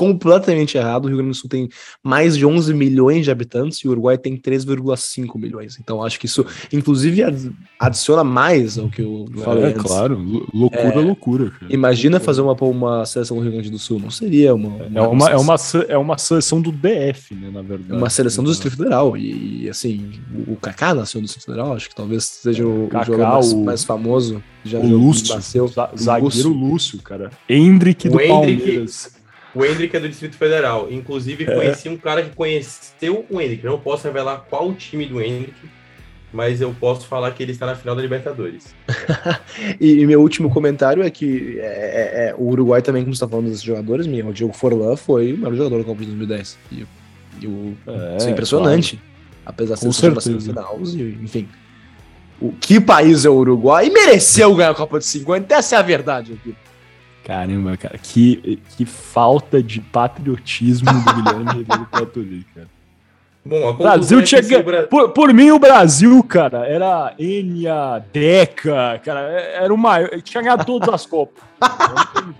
completamente 0.00 0.78
errado. 0.78 1.04
O 1.04 1.08
Rio 1.08 1.18
Grande 1.18 1.32
do 1.32 1.36
Sul 1.36 1.50
tem 1.50 1.68
mais 2.02 2.34
de 2.34 2.46
11 2.46 2.72
milhões 2.72 3.22
de 3.22 3.30
habitantes 3.30 3.80
e 3.80 3.86
o 3.86 3.90
Uruguai 3.90 4.16
tem 4.16 4.34
3,5 4.34 5.38
milhões. 5.38 5.78
Então 5.78 6.02
acho 6.02 6.18
que 6.18 6.24
isso, 6.24 6.46
inclusive, 6.72 7.22
adiciona 7.78 8.24
mais 8.24 8.78
ao 8.78 8.88
que 8.88 9.02
eu 9.02 9.26
falei. 9.44 9.64
É, 9.64 9.66
antes. 9.66 9.82
claro, 9.82 10.18
loucura, 10.54 10.82
é, 10.82 11.00
loucura. 11.00 11.50
Cara. 11.50 11.74
Imagina 11.74 12.18
fazer 12.18 12.40
uma, 12.40 12.54
uma 12.54 13.04
seleção 13.04 13.36
do 13.36 13.42
Rio 13.42 13.52
Grande 13.52 13.68
do 13.68 13.78
Sul, 13.78 14.00
não 14.00 14.10
seria 14.10 14.54
uma. 14.54 14.68
uma 14.70 14.98
é, 14.98 15.02
uma, 15.02 15.30
é, 15.30 15.36
uma, 15.36 15.56
é 15.88 15.98
uma 15.98 16.16
seleção 16.16 16.62
do 16.62 16.72
DF, 16.72 17.34
né, 17.34 17.50
na 17.52 17.60
verdade. 17.60 17.92
Uma 17.92 18.08
seleção 18.08 18.42
do 18.42 18.50
Distrito 18.50 18.78
Federal. 18.78 19.18
E, 19.18 19.68
assim, 19.68 20.12
o 20.48 20.56
Kaká 20.56 20.94
nasceu 20.94 21.20
do 21.20 21.24
Distrito 21.24 21.44
Federal, 21.44 21.74
acho 21.74 21.90
que 21.90 21.94
talvez 21.94 22.24
seja 22.24 22.66
o, 22.66 22.88
Kaká, 22.88 23.02
o 23.02 23.04
jogador 23.04 23.32
mais, 23.34 23.52
o, 23.52 23.64
mais 23.64 23.84
famoso. 23.84 24.42
Já 24.64 24.78
o 24.78 24.86
Lúcio, 24.86 25.34
nasceu, 25.34 25.70
zagueiro 25.98 26.48
Lúcio, 26.50 26.98
cara. 27.02 27.30
Hendrick 27.46 28.08
do 28.08 28.18
Palmeiras. 28.18 29.19
O 29.54 29.64
Hendrick 29.64 29.96
é 29.96 30.00
do 30.00 30.08
Distrito 30.08 30.36
Federal. 30.36 30.88
Inclusive, 30.90 31.44
é. 31.44 31.54
conheci 31.54 31.88
um 31.88 31.96
cara 31.96 32.22
que 32.22 32.34
conheceu 32.34 33.24
o 33.28 33.40
Hendrick. 33.40 33.64
Não 33.64 33.78
posso 33.78 34.04
revelar 34.04 34.44
qual 34.48 34.68
o 34.68 34.74
time 34.74 35.06
do 35.06 35.20
Hendrick, 35.20 35.54
mas 36.32 36.60
eu 36.60 36.74
posso 36.78 37.06
falar 37.06 37.32
que 37.32 37.42
ele 37.42 37.52
está 37.52 37.66
na 37.66 37.74
final 37.74 37.96
da 37.96 38.02
Libertadores. 38.02 38.74
e, 39.80 40.00
e, 40.00 40.06
meu 40.06 40.20
último 40.20 40.50
comentário 40.50 41.02
é 41.02 41.10
que 41.10 41.58
é, 41.58 41.62
é, 41.62 42.28
é 42.28 42.34
o 42.36 42.44
Uruguai 42.44 42.80
também, 42.80 43.02
como 43.02 43.14
você 43.14 43.16
está 43.16 43.28
falando 43.28 43.46
desses 43.46 43.62
jogadores, 43.62 44.06
meu, 44.06 44.28
o 44.28 44.32
Diego 44.32 44.52
Forlan 44.52 44.96
foi 44.96 45.32
o 45.32 45.38
melhor 45.38 45.54
jogador 45.54 45.78
da 45.78 45.84
Copa 45.84 46.00
de 46.00 46.06
2010. 46.06 46.58
E, 46.70 46.86
e 47.40 47.46
o, 47.46 47.76
é, 47.86 48.16
isso 48.16 48.28
é 48.28 48.30
impressionante. 48.30 48.96
Claro. 48.96 49.10
Apesar 49.46 49.74
de 49.74 49.92
ser 49.92 50.12
uma 50.12 50.20
semifinal, 50.20 50.78
enfim. 50.80 51.48
O, 52.40 52.52
que 52.52 52.80
país 52.80 53.24
é 53.24 53.28
o 53.28 53.34
Uruguai? 53.34 53.88
E 53.88 53.90
mereceu 53.90 54.54
ganhar 54.54 54.70
a 54.70 54.74
Copa 54.74 54.98
de 54.98 55.06
50, 55.06 55.52
essa 55.52 55.76
é 55.76 55.78
a 55.78 55.82
verdade 55.82 56.34
aqui. 56.34 56.54
Caramba, 57.30 57.76
cara, 57.76 57.96
que, 57.96 58.60
que 58.76 58.84
falta 58.84 59.62
de 59.62 59.80
patriotismo 59.80 60.88
do 60.92 61.14
Guilherme 61.14 61.52
Ribeiro 61.62 61.86
Platoli, 61.88 62.44
cara. 62.52 62.66
Bom, 63.44 63.72
Brasil 63.74 64.18
é 64.18 64.22
tinha 64.22 64.62
Bra... 64.64 64.82
por, 64.88 65.10
por 65.10 65.32
mim, 65.32 65.52
o 65.52 65.58
Brasil, 65.60 66.20
cara, 66.24 66.66
era 66.66 67.14
Enia, 67.20 68.04
Deca, 68.12 69.00
cara, 69.04 69.20
era 69.20 69.72
o 69.72 69.78
maior. 69.78 70.10
Tinha 70.22 70.42
ganhado 70.42 70.64
todas 70.64 70.88
as 70.92 71.06
Copas. 71.06 71.40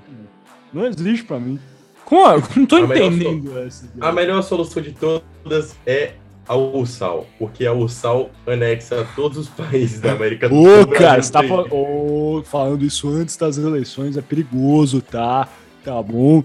Não 0.75 0.85
existe 0.85 1.25
pra 1.25 1.39
mim. 1.39 1.61
Como? 2.05 2.43
Não 2.57 2.67
tô 2.67 2.75
a 2.75 2.81
entendendo 2.81 3.45
melhor, 3.45 3.67
essa. 3.69 3.89
A 4.01 4.11
melhor 4.11 4.43
solução 4.43 4.83
de 4.83 4.91
todas 4.91 5.77
é 5.87 6.15
a 6.51 6.57
URSAL, 6.57 7.29
porque 7.39 7.65
a 7.65 7.73
URSAL 7.73 8.29
anexa 8.45 9.07
todos 9.15 9.39
os 9.39 9.49
países 9.49 10.01
da 10.01 10.11
América 10.11 10.49
do 10.49 10.57
Sul. 10.57 10.81
Ô, 10.83 10.87
cara, 10.89 11.23
você 11.23 11.31
tá 11.31 11.45
falando, 11.45 11.69
oh, 11.71 12.43
falando 12.45 12.85
isso 12.85 13.09
antes 13.09 13.37
das 13.37 13.57
eleições, 13.57 14.17
é 14.17 14.21
perigoso, 14.21 15.01
tá? 15.01 15.49
Tá 15.85 16.03
bom. 16.03 16.43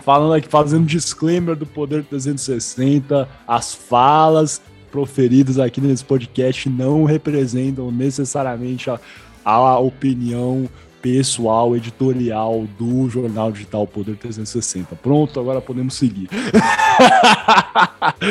Falando 0.00 0.34
aqui, 0.34 0.46
fazendo 0.48 0.84
disclaimer 0.84 1.56
do 1.56 1.64
Poder 1.64 2.04
360, 2.04 3.26
as 3.48 3.74
falas 3.74 4.60
proferidas 4.90 5.58
aqui 5.58 5.80
nesse 5.80 6.04
podcast 6.04 6.68
não 6.68 7.04
representam 7.04 7.90
necessariamente 7.90 8.90
a, 8.90 9.00
a 9.42 9.78
opinião 9.78 10.68
pessoal, 11.02 11.76
editorial 11.76 12.64
do 12.78 13.10
jornal 13.10 13.50
digital 13.50 13.86
Poder 13.86 14.16
360. 14.16 14.94
Pronto, 14.96 15.40
agora 15.40 15.60
podemos 15.60 15.94
seguir. 15.94 16.28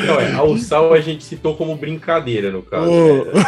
Não, 0.08 0.20
é, 0.20 0.34
a 0.34 0.44
USAL 0.44 0.94
a 0.94 1.02
gente 1.02 1.26
citou 1.26 1.56
como 1.56 1.76
brincadeira, 1.76 2.50
no 2.50 2.64
caso. 2.64 2.90
Oh. 2.90 3.26
Né? 3.26 3.44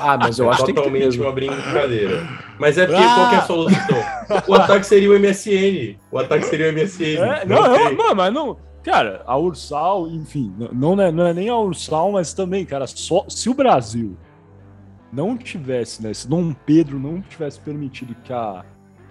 Ah, 0.00 0.16
mas 0.16 0.38
eu 0.38 0.46
é 0.46 0.54
acho 0.54 0.64
totalmente 0.64 1.16
que 1.16 1.22
uma 1.22 1.32
brincadeira. 1.32 2.26
Mas 2.58 2.78
é 2.78 2.86
porque 2.86 3.02
ah. 3.02 3.14
qual 3.14 3.32
é 3.32 3.36
a 3.36 3.42
solução? 3.42 4.04
O 4.48 4.54
ataque 4.54 4.86
seria 4.86 5.10
o 5.10 5.18
MSN. 5.18 5.96
O 6.10 6.18
ataque 6.18 6.46
seria 6.46 6.70
o 6.70 6.72
MSN. 6.72 7.18
É, 7.18 7.44
não, 7.44 7.62
não, 7.62 7.92
não, 7.92 8.14
mas 8.14 8.32
não. 8.32 8.56
Cara, 8.82 9.22
a 9.26 9.36
Ursal, 9.36 10.08
enfim, 10.08 10.52
não, 10.58 10.96
não, 10.96 11.02
é, 11.02 11.12
não 11.12 11.26
é 11.26 11.34
nem 11.34 11.48
a 11.48 11.56
Ursal, 11.56 12.10
mas 12.12 12.32
também, 12.32 12.64
cara, 12.64 12.86
só 12.86 13.24
se 13.28 13.48
o 13.48 13.54
Brasil 13.54 14.16
não 15.12 15.36
tivesse, 15.36 16.02
né? 16.02 16.14
Se 16.14 16.26
Dom 16.26 16.54
Pedro 16.54 16.98
não 16.98 17.20
tivesse 17.20 17.60
permitido 17.60 18.16
que 18.24 18.32
a, 18.32 18.64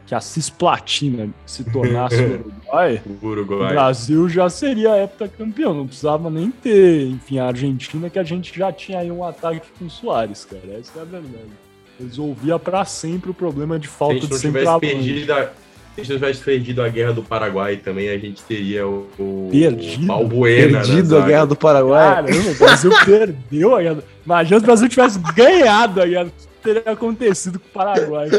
que 0.06 0.16
a 0.16 0.20
cisplatina 0.20 1.30
se 1.46 1.64
tornasse 1.64 2.16
Uruguai, 2.26 3.02
o 3.06 3.26
Uruguai, 3.26 3.70
o 3.70 3.74
Brasil 3.74 4.28
já 4.28 4.50
seria 4.50 5.02
heptacampeão. 5.04 5.74
Não 5.74 5.86
precisava 5.86 6.30
nem 6.30 6.50
ter, 6.50 7.08
enfim, 7.08 7.38
a 7.38 7.46
Argentina, 7.46 8.10
que 8.10 8.18
a 8.18 8.24
gente 8.24 8.58
já 8.58 8.72
tinha 8.72 9.00
aí 9.00 9.12
um 9.12 9.24
ataque 9.24 9.68
com 9.78 9.86
o 9.86 9.90
Soares, 9.90 10.44
cara. 10.46 10.80
Essa 10.80 11.00
é 11.00 11.02
a 11.02 11.06
verdade. 11.06 11.52
Resolvia 12.00 12.58
para 12.58 12.84
sempre 12.84 13.30
o 13.30 13.34
problema 13.34 13.78
de 13.78 13.88
falta 13.88 14.26
de 14.26 14.38
centroavante. 14.40 14.88
Se 14.88 14.96
a 14.96 15.02
gente 15.02 15.14
tivesse 15.14 15.30
perdido 15.30 15.34
a 15.34 15.52
guerra 16.90 17.14
do 17.14 17.24
Paraguai 17.24 17.78
também, 17.78 18.10
a 18.10 18.18
gente 18.18 18.42
teria 18.44 18.88
o, 18.88 19.10
o 19.20 19.50
perdido, 19.52 20.06
Balbuena. 20.06 20.80
Perdido 20.80 21.18
a 21.18 21.22
guerra 21.22 21.46
do 21.46 21.56
Paraguai. 21.56 22.16
Caramba, 22.16 22.50
o 22.50 22.56
Brasil 22.56 22.92
perdeu 23.06 23.76
a 23.76 23.82
guerra. 23.82 24.04
Imagina 24.26 24.60
se 24.60 24.64
o 24.64 24.66
Brasil 24.66 24.90
tivesse 24.90 25.20
ganhado 25.36 26.02
a 26.02 26.06
guerra. 26.06 26.26
O 26.26 26.32
que 26.32 26.48
teria 26.64 26.92
acontecido 26.92 27.60
com 27.60 27.68
o 27.68 27.72
Paraguai? 27.72 28.30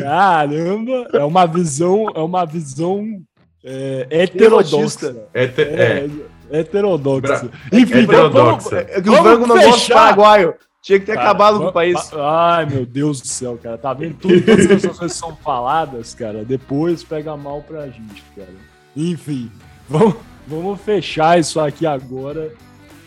Caramba, 0.00 1.08
é 1.12 1.24
uma 1.24 1.46
visão, 1.46 2.06
é 2.14 2.20
uma 2.20 2.44
visão 2.44 3.20
é, 3.64 4.06
heterodoxa. 4.10 5.26
Heter, 5.34 5.68
é, 5.68 6.08
é, 6.50 6.60
heterodoxa. 6.60 7.50
Enfim, 7.72 7.98
heterodoxa. 8.02 8.70
Vamos, 8.70 8.72
é 8.72 9.02
que 9.02 9.10
o 9.10 9.16
frango 9.16 9.46
não 9.46 9.60
gosta 9.60 9.94
paraguaio. 9.94 10.54
Tinha 10.82 10.98
que 10.98 11.06
ter 11.06 11.14
cara, 11.14 11.30
acabado 11.30 11.60
com 11.60 11.66
o 11.66 11.72
país. 11.72 12.12
Ai, 12.12 12.66
meu 12.66 12.84
Deus 12.84 13.20
do 13.20 13.28
céu, 13.28 13.56
cara. 13.62 13.78
Tá 13.78 13.94
vendo? 13.94 14.16
Tudo, 14.16 14.44
todas 14.44 14.84
as 14.84 14.98
coisas 14.98 15.16
são 15.16 15.36
faladas, 15.36 16.12
cara. 16.12 16.44
Depois 16.44 17.04
pega 17.04 17.36
mal 17.36 17.62
pra 17.62 17.86
gente, 17.86 18.20
cara. 18.34 18.52
Enfim. 18.96 19.48
vamos, 19.88 20.16
vamos 20.44 20.80
fechar 20.80 21.38
isso 21.38 21.60
aqui 21.60 21.86
agora, 21.86 22.52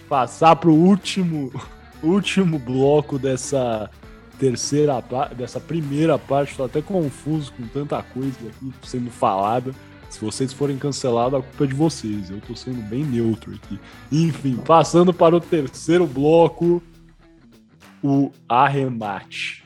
passar 0.08 0.56
para 0.56 0.70
o 0.70 0.74
último, 0.74 1.52
último 2.02 2.58
bloco 2.58 3.20
dessa 3.20 3.90
terceira 4.40 5.04
dessa 5.36 5.60
primeira 5.60 6.18
parte. 6.18 6.52
Estou 6.52 6.68
até 6.68 6.82
confuso 6.82 7.52
com 7.52 7.68
tanta 7.68 8.02
coisa 8.02 8.38
aqui 8.48 8.74
sendo 8.84 9.12
falada. 9.12 9.74
Se 10.10 10.24
vocês 10.24 10.54
forem 10.54 10.78
cancelados, 10.78 11.40
a 11.40 11.44
culpa 11.44 11.66
é 11.66 11.68
de 11.68 11.74
vocês. 11.74 12.30
Eu 12.30 12.38
estou 12.38 12.56
sendo 12.56 12.82
bem 12.84 13.04
neutro 13.04 13.54
aqui. 13.54 13.78
Enfim, 14.10 14.56
passando 14.56 15.14
para 15.14 15.36
o 15.36 15.42
terceiro 15.42 16.08
bloco, 16.08 16.82
o 18.06 18.32
arremate. 18.48 19.65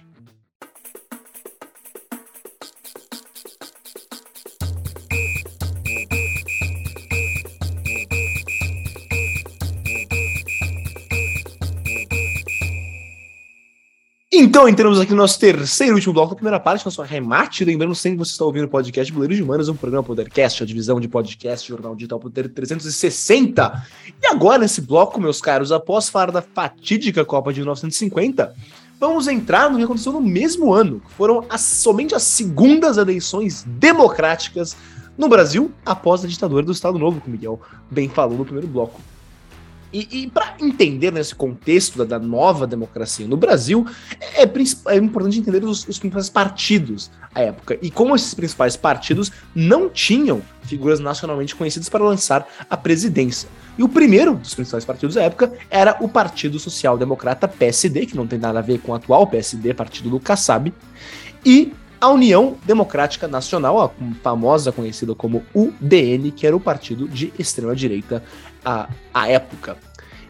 Então, 14.50 14.68
entramos 14.68 15.00
aqui 15.00 15.12
no 15.12 15.18
nosso 15.18 15.40
terceiro 15.40 15.94
e 15.94 15.96
último 15.98 16.12
bloco 16.12 16.30
da 16.32 16.36
primeira 16.36 16.60
parte, 16.60 16.84
nosso 16.84 17.04
arremate. 17.04 17.64
Lembrando 17.64 17.94
sempre 17.94 18.18
que 18.18 18.26
você 18.26 18.32
está 18.32 18.44
ouvindo 18.44 18.64
o 18.64 18.68
podcast 18.68 19.14
Boleiros 19.14 19.38
de 19.38 19.44
Humanas, 19.44 19.70
um 19.70 19.76
programa 19.76 20.04
Podercast, 20.04 20.64
a 20.64 20.66
divisão 20.66 21.00
de 21.00 21.08
podcast, 21.08 21.70
Jornal 21.70 21.94
Digital 21.94 22.20
Poder 22.20 22.50
360. 22.50 23.86
E 24.08 24.26
agora, 24.26 24.58
nesse 24.58 24.82
bloco, 24.82 25.22
meus 25.22 25.40
caros, 25.40 25.72
após 25.72 26.10
falar 26.10 26.32
da 26.32 26.42
fatídica 26.42 27.24
Copa 27.24 27.54
de 27.54 27.60
1950, 27.60 28.56
vamos 29.00 29.28
entrar 29.28 29.70
no 29.70 29.78
que 29.78 29.84
aconteceu 29.84 30.14
no 30.14 30.20
mesmo 30.20 30.74
ano, 30.74 31.00
que 31.00 31.12
foram 31.12 31.46
as, 31.48 31.62
somente 31.62 32.16
as 32.16 32.24
segundas 32.24 32.98
eleições 32.98 33.64
democráticas 33.68 34.76
no 35.16 35.30
Brasil 35.30 35.72
após 35.86 36.26
a 36.26 36.28
ditadura 36.28 36.66
do 36.66 36.72
Estado 36.72 36.98
Novo, 36.98 37.22
como 37.22 37.34
Miguel 37.34 37.62
bem 37.92 38.10
falou 38.10 38.40
no 38.40 38.46
primeiro 38.46 38.68
bloco. 38.68 39.00
E, 39.92 40.24
e 40.24 40.30
para 40.30 40.56
entender 40.60 41.12
nesse 41.12 41.34
contexto 41.34 41.98
da, 41.98 42.18
da, 42.18 42.20
nova 42.20 42.68
democracia 42.68 43.28
no 43.28 43.36
Brasil, 43.36 43.88
é, 44.22 44.44
é 44.44 44.98
importante 44.98 45.40
entender 45.40 45.64
os, 45.64 45.88
os, 45.88 45.98
principais 45.98 46.30
partidos 46.30 47.10
à 47.34 47.42
época 47.42 47.78
e 47.82 47.90
como 47.90 48.16
esses 48.16 48.34
principais 48.34 48.76
partidos 48.76 49.32
não 49.56 49.90
tinham 49.90 50.42
figuras 50.62 51.00
nacionalmente 51.00 51.56
conhecidas 51.56 51.90
para 51.90 52.04
lançar 52.04 52.48
a 52.70 52.78
presidência. 52.78 53.50
E 53.80 53.84
o 53.84 53.90
primeiro 53.90 54.36
dos 54.36 54.54
principais 54.54 54.86
partidos 54.86 55.18
à 55.18 55.24
época 55.24 55.54
era 55.72 55.98
o 56.02 56.08
Partido 56.08 56.60
Social 56.60 56.98
Democrata 56.98 57.48
PSD, 57.48 58.06
que 58.06 58.16
não 58.16 58.28
tem 58.28 58.38
nada 58.38 58.60
a 58.60 58.62
ver 58.62 58.80
com 58.80 58.92
o 58.92 58.96
atual 58.96 59.26
PSD, 59.26 59.74
partido 59.74 60.10
do 60.10 60.20
Kassab, 60.20 60.72
e 61.44 61.74
a 62.02 62.08
União 62.08 62.58
Democrática 62.64 63.28
Nacional, 63.28 63.82
a 63.82 63.92
famosa 64.22 64.72
conhecida 64.72 65.14
como 65.14 65.44
UDN, 65.54 66.32
que 66.32 66.48
era 66.48 66.56
o 66.56 66.60
partido 66.60 67.08
de 67.08 67.34
extrema 67.38 67.76
direita 67.76 68.24
à 68.64 69.28
época. 69.28 69.78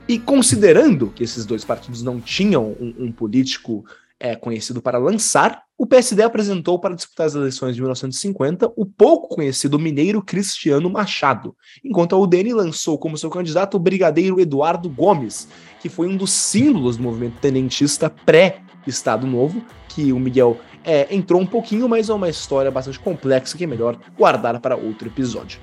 E 0.07 0.17
considerando 0.17 1.07
que 1.07 1.23
esses 1.23 1.45
dois 1.45 1.63
partidos 1.63 2.01
não 2.01 2.19
tinham 2.19 2.75
um, 2.79 2.95
um 2.97 3.11
político 3.11 3.85
é, 4.19 4.35
conhecido 4.35 4.81
para 4.81 4.97
lançar, 4.97 5.63
o 5.77 5.85
PSD 5.85 6.21
apresentou 6.23 6.77
para 6.77 6.95
disputar 6.95 7.27
as 7.27 7.35
eleições 7.35 7.75
de 7.75 7.81
1950 7.81 8.73
o 8.75 8.85
pouco 8.85 9.33
conhecido 9.33 9.79
mineiro 9.79 10.21
Cristiano 10.21 10.89
Machado, 10.89 11.55
enquanto 11.83 12.15
a 12.15 12.19
UDN 12.19 12.53
lançou 12.53 12.97
como 12.97 13.17
seu 13.17 13.29
candidato 13.29 13.77
o 13.77 13.79
brigadeiro 13.79 14.41
Eduardo 14.41 14.89
Gomes, 14.89 15.47
que 15.79 15.87
foi 15.87 16.07
um 16.07 16.17
dos 16.17 16.31
símbolos 16.31 16.97
do 16.97 17.03
movimento 17.03 17.39
tenentista 17.39 18.09
pré-Estado 18.09 19.25
Novo, 19.25 19.63
que 19.87 20.11
o 20.11 20.19
Miguel 20.19 20.57
é, 20.83 21.07
entrou 21.15 21.39
um 21.39 21.45
pouquinho, 21.45 21.87
mas 21.87 22.09
é 22.09 22.13
uma 22.13 22.29
história 22.29 22.69
bastante 22.69 22.99
complexa 22.99 23.57
que 23.57 23.63
é 23.63 23.67
melhor 23.67 23.97
guardar 24.17 24.59
para 24.59 24.75
outro 24.75 25.07
episódio. 25.07 25.61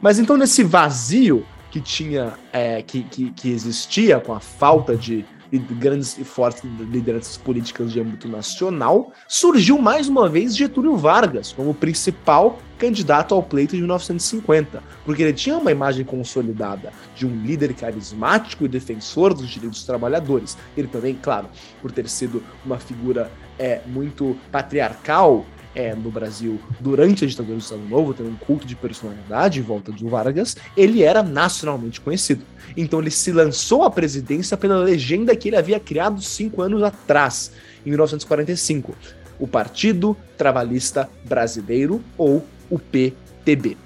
Mas 0.00 0.18
então, 0.18 0.36
nesse 0.36 0.62
vazio 0.62 1.44
que 1.70 1.80
tinha, 1.80 2.34
é, 2.52 2.82
que, 2.82 3.02
que, 3.02 3.30
que 3.30 3.50
existia 3.50 4.18
com 4.20 4.32
a 4.32 4.40
falta 4.40 4.96
de 4.96 5.24
grandes 5.56 6.18
e 6.18 6.24
fortes 6.24 6.62
lideranças 6.90 7.36
políticas 7.38 7.92
de 7.92 8.00
âmbito 8.00 8.28
nacional, 8.28 9.12
surgiu 9.26 9.78
mais 9.78 10.08
uma 10.08 10.28
vez 10.28 10.54
Getúlio 10.54 10.96
Vargas 10.96 11.52
como 11.52 11.72
principal 11.72 12.58
candidato 12.78 13.34
ao 13.34 13.42
pleito 13.42 13.74
de 13.74 13.78
1950, 13.78 14.82
porque 15.04 15.22
ele 15.22 15.32
tinha 15.32 15.56
uma 15.56 15.72
imagem 15.72 16.04
consolidada 16.04 16.92
de 17.16 17.26
um 17.26 17.34
líder 17.42 17.74
carismático 17.74 18.64
e 18.64 18.68
defensor 18.68 19.32
dos 19.32 19.48
direitos 19.48 19.78
dos 19.78 19.86
trabalhadores. 19.86 20.56
Ele 20.76 20.86
também, 20.86 21.14
claro, 21.20 21.48
por 21.80 21.90
ter 21.90 22.08
sido 22.08 22.42
uma 22.64 22.78
figura 22.78 23.30
é, 23.58 23.80
muito 23.86 24.36
patriarcal 24.52 25.44
é, 25.78 25.94
no 25.94 26.10
Brasil 26.10 26.60
durante 26.80 27.24
a 27.24 27.28
ditadura 27.28 27.56
do 27.56 27.62
Estado 27.62 27.82
Novo, 27.88 28.12
tendo 28.12 28.30
um 28.30 28.36
culto 28.36 28.66
de 28.66 28.74
personalidade 28.74 29.60
em 29.60 29.62
volta 29.62 29.92
do 29.92 30.08
Vargas, 30.08 30.56
ele 30.76 31.04
era 31.04 31.22
nacionalmente 31.22 32.00
conhecido. 32.00 32.44
Então 32.76 32.98
ele 32.98 33.12
se 33.12 33.30
lançou 33.30 33.84
à 33.84 33.90
presidência 33.90 34.56
pela 34.56 34.78
legenda 34.78 35.36
que 35.36 35.48
ele 35.48 35.56
havia 35.56 35.78
criado 35.78 36.20
cinco 36.20 36.62
anos 36.62 36.82
atrás, 36.82 37.52
em 37.86 37.90
1945, 37.90 38.92
o 39.38 39.46
Partido 39.46 40.16
Trabalhista 40.36 41.08
Brasileiro, 41.24 42.02
ou 42.18 42.44
o 42.68 42.78
PTB. 42.78 43.76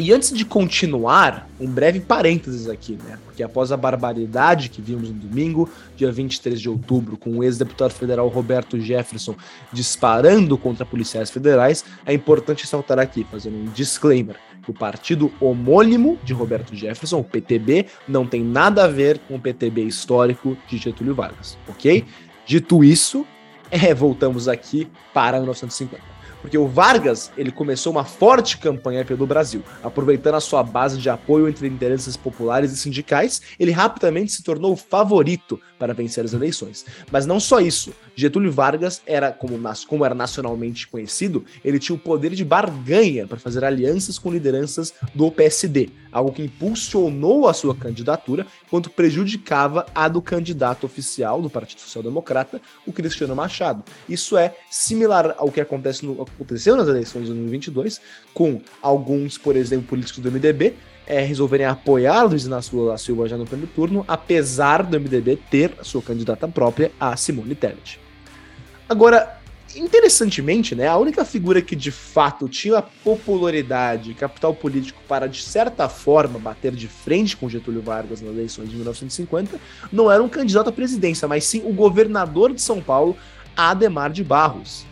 E 0.00 0.12
antes 0.12 0.32
de 0.32 0.44
continuar, 0.44 1.48
um 1.58 1.66
breve 1.66 1.98
parênteses 1.98 2.68
aqui, 2.68 2.96
né? 3.04 3.18
Porque 3.24 3.42
após 3.42 3.72
a 3.72 3.76
barbaridade 3.76 4.68
que 4.68 4.80
vimos 4.80 5.08
no 5.08 5.14
domingo, 5.16 5.68
dia 5.96 6.12
23 6.12 6.60
de 6.60 6.68
outubro, 6.70 7.16
com 7.16 7.30
o 7.30 7.42
ex-deputado 7.42 7.92
federal 7.92 8.28
Roberto 8.28 8.78
Jefferson 8.78 9.34
disparando 9.72 10.56
contra 10.56 10.86
policiais 10.86 11.30
federais, 11.30 11.84
é 12.06 12.14
importante 12.14 12.62
ressaltar 12.62 13.00
aqui, 13.00 13.26
fazendo 13.28 13.56
um 13.56 13.64
disclaimer, 13.72 14.36
que 14.62 14.70
o 14.70 14.74
partido 14.74 15.32
homônimo 15.40 16.16
de 16.22 16.32
Roberto 16.32 16.76
Jefferson, 16.76 17.18
o 17.18 17.24
PTB, 17.24 17.86
não 18.06 18.24
tem 18.24 18.44
nada 18.44 18.84
a 18.84 18.88
ver 18.88 19.18
com 19.26 19.34
o 19.34 19.40
PTB 19.40 19.82
histórico 19.82 20.56
de 20.68 20.78
Getúlio 20.78 21.12
Vargas, 21.12 21.58
ok? 21.66 22.04
Dito 22.46 22.84
isso, 22.84 23.26
é, 23.68 23.92
voltamos 23.92 24.46
aqui 24.46 24.88
para 25.12 25.38
1950 25.38 26.17
porque 26.40 26.58
o 26.58 26.66
Vargas 26.66 27.30
ele 27.36 27.50
começou 27.50 27.92
uma 27.92 28.04
forte 28.04 28.58
campanha 28.58 29.04
pelo 29.04 29.26
Brasil, 29.26 29.62
aproveitando 29.82 30.34
a 30.34 30.40
sua 30.40 30.62
base 30.62 30.98
de 30.98 31.10
apoio 31.10 31.48
entre 31.48 31.66
interesses 31.66 32.16
populares 32.16 32.72
e 32.72 32.76
sindicais, 32.76 33.42
ele 33.58 33.70
rapidamente 33.70 34.32
se 34.32 34.42
tornou 34.42 34.72
o 34.72 34.76
favorito 34.76 35.60
para 35.78 35.94
vencer 35.94 36.24
as 36.24 36.32
eleições. 36.32 36.84
Mas 37.10 37.26
não 37.26 37.38
só 37.38 37.60
isso, 37.60 37.92
Getúlio 38.14 38.50
Vargas 38.50 39.00
era, 39.06 39.30
como, 39.32 39.58
como 39.86 40.04
era 40.04 40.14
nacionalmente 40.14 40.88
conhecido, 40.88 41.44
ele 41.64 41.78
tinha 41.78 41.94
o 41.94 41.98
poder 41.98 42.34
de 42.34 42.44
barganha 42.44 43.26
para 43.26 43.38
fazer 43.38 43.64
alianças 43.64 44.18
com 44.18 44.32
lideranças 44.32 44.92
do 45.14 45.30
PSD, 45.30 45.90
algo 46.10 46.32
que 46.32 46.42
impulsionou 46.42 47.48
a 47.48 47.54
sua 47.54 47.74
candidatura, 47.74 48.46
enquanto 48.66 48.90
prejudicava 48.90 49.86
a 49.94 50.08
do 50.08 50.20
candidato 50.20 50.84
oficial 50.84 51.40
do 51.40 51.50
Partido 51.50 51.80
Social 51.80 52.02
Democrata, 52.02 52.60
o 52.86 52.92
Cristiano 52.92 53.36
Machado. 53.36 53.84
Isso 54.08 54.36
é 54.36 54.54
similar 54.70 55.34
ao 55.38 55.50
que 55.50 55.60
acontece 55.60 56.04
no, 56.04 56.22
aconteceu 56.22 56.76
nas 56.76 56.88
eleições 56.88 57.22
de 57.22 57.28
2022, 57.28 58.00
com 58.34 58.60
alguns, 58.82 59.38
por 59.38 59.56
exemplo, 59.56 59.86
políticos 59.86 60.22
do 60.22 60.30
MDB 60.30 60.74
é, 61.08 61.22
resolverem 61.22 61.66
apoiar 61.66 62.24
Luiz 62.24 62.44
Inácio 62.44 62.76
Lula 62.76 62.98
Silva 62.98 63.26
já 63.26 63.38
no 63.38 63.46
primeiro 63.46 63.72
turno, 63.74 64.04
apesar 64.06 64.82
do 64.82 65.00
MDB 65.00 65.36
ter 65.50 65.72
sua 65.82 66.02
candidata 66.02 66.46
própria, 66.46 66.92
a 67.00 67.16
Simone 67.16 67.54
Tebet. 67.54 67.98
Agora, 68.86 69.40
interessantemente, 69.74 70.74
né, 70.74 70.86
a 70.86 70.98
única 70.98 71.24
figura 71.24 71.62
que 71.62 71.74
de 71.74 71.90
fato 71.90 72.46
tinha 72.46 72.82
popularidade 72.82 74.10
e 74.10 74.14
capital 74.14 74.54
político 74.54 75.00
para, 75.08 75.26
de 75.26 75.42
certa 75.42 75.88
forma, 75.88 76.38
bater 76.38 76.72
de 76.72 76.86
frente 76.86 77.36
com 77.36 77.48
Getúlio 77.48 77.80
Vargas 77.80 78.20
nas 78.20 78.30
eleições 78.30 78.68
de 78.68 78.76
1950 78.76 79.58
não 79.90 80.10
era 80.10 80.22
um 80.22 80.28
candidato 80.28 80.68
à 80.68 80.72
presidência, 80.72 81.26
mas 81.26 81.44
sim 81.44 81.62
o 81.64 81.72
governador 81.72 82.52
de 82.52 82.60
São 82.60 82.82
Paulo, 82.82 83.16
Ademar 83.56 84.12
de 84.12 84.22
Barros. 84.22 84.87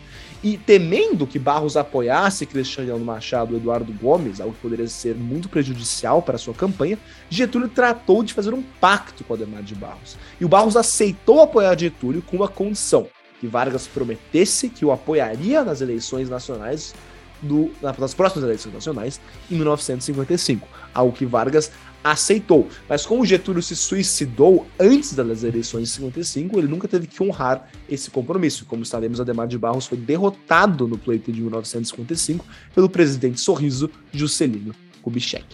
E 0.47 0.57
temendo 0.57 1.27
que 1.27 1.37
Barros 1.37 1.75
apoiasse 1.75 2.45
Cristiano 2.45 3.03
Machado 3.03 3.53
e 3.53 3.57
Eduardo 3.57 3.91
Gomes, 3.91 4.39
algo 4.39 4.53
que 4.53 4.61
poderia 4.61 4.87
ser 4.87 5.13
muito 5.13 5.49
prejudicial 5.49 6.21
para 6.21 6.37
sua 6.37 6.53
campanha, 6.53 6.97
Getúlio 7.29 7.67
tratou 7.67 8.23
de 8.23 8.33
fazer 8.33 8.53
um 8.53 8.61
pacto 8.79 9.25
com 9.25 9.33
Ademar 9.33 9.61
de 9.61 9.75
Barros. 9.75 10.15
E 10.39 10.45
o 10.45 10.47
Barros 10.47 10.77
aceitou 10.77 11.41
apoiar 11.41 11.77
Getúlio 11.77 12.21
com 12.21 12.37
uma 12.37 12.47
condição: 12.47 13.09
que 13.41 13.45
Vargas 13.45 13.87
prometesse 13.87 14.69
que 14.69 14.85
o 14.85 14.91
apoiaria 14.93 15.65
nas 15.65 15.81
eleições 15.81 16.29
nacionais 16.29 16.95
do, 17.41 17.69
nas 17.81 18.13
próximas 18.13 18.45
eleições 18.45 18.73
nacionais 18.73 19.19
em 19.51 19.55
1955, 19.55 20.65
algo 20.93 21.11
que 21.11 21.25
Vargas 21.25 21.73
aceitou. 22.11 22.67
Mas 22.87 23.05
como 23.05 23.25
Getúlio 23.25 23.61
se 23.61 23.75
suicidou 23.75 24.67
antes 24.79 25.13
das 25.13 25.43
eleições 25.43 25.83
de 25.83 25.95
55, 25.95 26.57
ele 26.57 26.67
nunca 26.67 26.87
teve 26.87 27.07
que 27.07 27.21
honrar 27.21 27.69
esse 27.89 28.09
compromisso. 28.09 28.65
Como 28.65 28.85
sabemos, 28.85 29.19
Ademar 29.19 29.47
de 29.47 29.57
Barros 29.57 29.87
foi 29.87 29.97
derrotado 29.97 30.87
no 30.87 30.97
pleito 30.97 31.31
de 31.31 31.41
1955 31.41 32.45
pelo 32.73 32.89
presidente 32.89 33.39
Sorriso 33.39 33.89
Juscelino 34.11 34.73
Kubitschek. 35.01 35.45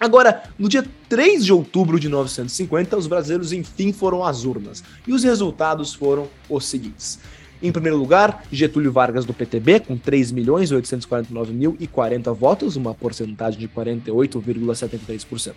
Agora, 0.00 0.44
no 0.56 0.68
dia 0.68 0.84
3 1.08 1.44
de 1.44 1.52
outubro 1.52 1.98
de 1.98 2.08
1950, 2.08 2.96
os 2.96 3.08
brasileiros 3.08 3.52
enfim 3.52 3.92
foram 3.92 4.24
às 4.24 4.44
urnas, 4.44 4.84
e 5.06 5.12
os 5.12 5.24
resultados 5.24 5.92
foram 5.92 6.28
os 6.48 6.66
seguintes. 6.66 7.18
Em 7.60 7.72
primeiro 7.72 7.96
lugar, 7.96 8.44
Getúlio 8.52 8.92
Vargas 8.92 9.24
do 9.24 9.34
PTB, 9.34 9.80
com 9.80 9.98
3.849.040 9.98 12.32
votos, 12.32 12.76
uma 12.76 12.94
porcentagem 12.94 13.58
de 13.58 13.66
48,73%. 13.66 15.54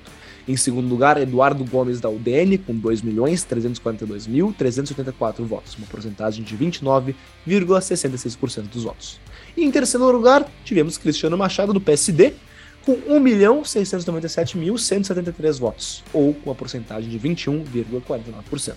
Em 0.47 0.57
segundo 0.57 0.89
lugar, 0.89 1.21
Eduardo 1.21 1.63
Gomes 1.63 2.01
da 2.01 2.09
UDN, 2.09 2.57
com 2.57 2.73
2.342.384 2.73 5.45
votos, 5.45 5.75
uma 5.75 5.85
porcentagem 5.85 6.43
de 6.43 6.57
29,66% 6.57 8.63
dos 8.63 8.83
votos. 8.83 9.19
E 9.55 9.63
em 9.63 9.69
terceiro 9.69 10.11
lugar, 10.11 10.49
tivemos 10.65 10.97
Cristiano 10.97 11.37
Machado 11.37 11.71
do 11.71 11.79
PSD, 11.79 12.33
com 12.83 12.95
1.697.173 12.95 15.59
votos, 15.59 16.03
ou 16.11 16.33
com 16.33 16.49
uma 16.49 16.55
porcentagem 16.55 17.11
de 17.11 17.19
21,49%. 17.19 18.73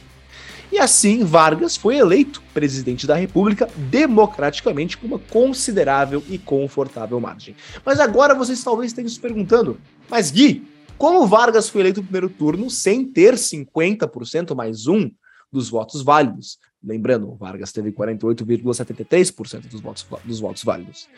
E 0.75 0.79
assim, 0.81 1.23
Vargas 1.23 1.77
foi 1.77 1.99
eleito 1.99 2.43
presidente 2.53 3.07
da 3.07 3.15
República 3.15 3.69
democraticamente 3.77 4.99
com 4.99 5.07
uma 5.07 5.21
considerável 5.21 6.21
e 6.29 6.37
confortável 6.37 7.21
margem. 7.21 7.55
Mas 7.87 8.01
agora 8.01 8.35
vocês 8.35 8.65
talvez 8.65 8.91
estejam 8.91 9.09
se 9.09 9.21
perguntando: 9.21 9.79
mas 10.11 10.33
Gui, 10.33 10.67
como 10.99 11.29
Vargas 11.29 11.69
foi 11.69 11.83
eleito 11.83 12.01
no 12.01 12.07
primeiro 12.09 12.29
turno 12.29 12.69
sem 12.69 13.05
ter 13.05 13.35
50% 13.35 14.53
mais 14.53 14.89
um 14.89 15.09
dos 15.55 15.71
votos 15.71 16.03
válidos? 16.03 16.59
Lembrando, 16.83 17.35
Vargas 17.37 17.73
teve 17.73 17.91
48,73% 17.93 19.69
dos 19.69 19.81
votos, 19.81 20.07
dos 20.23 20.41
votos 20.41 20.63
válidos. 20.63 21.09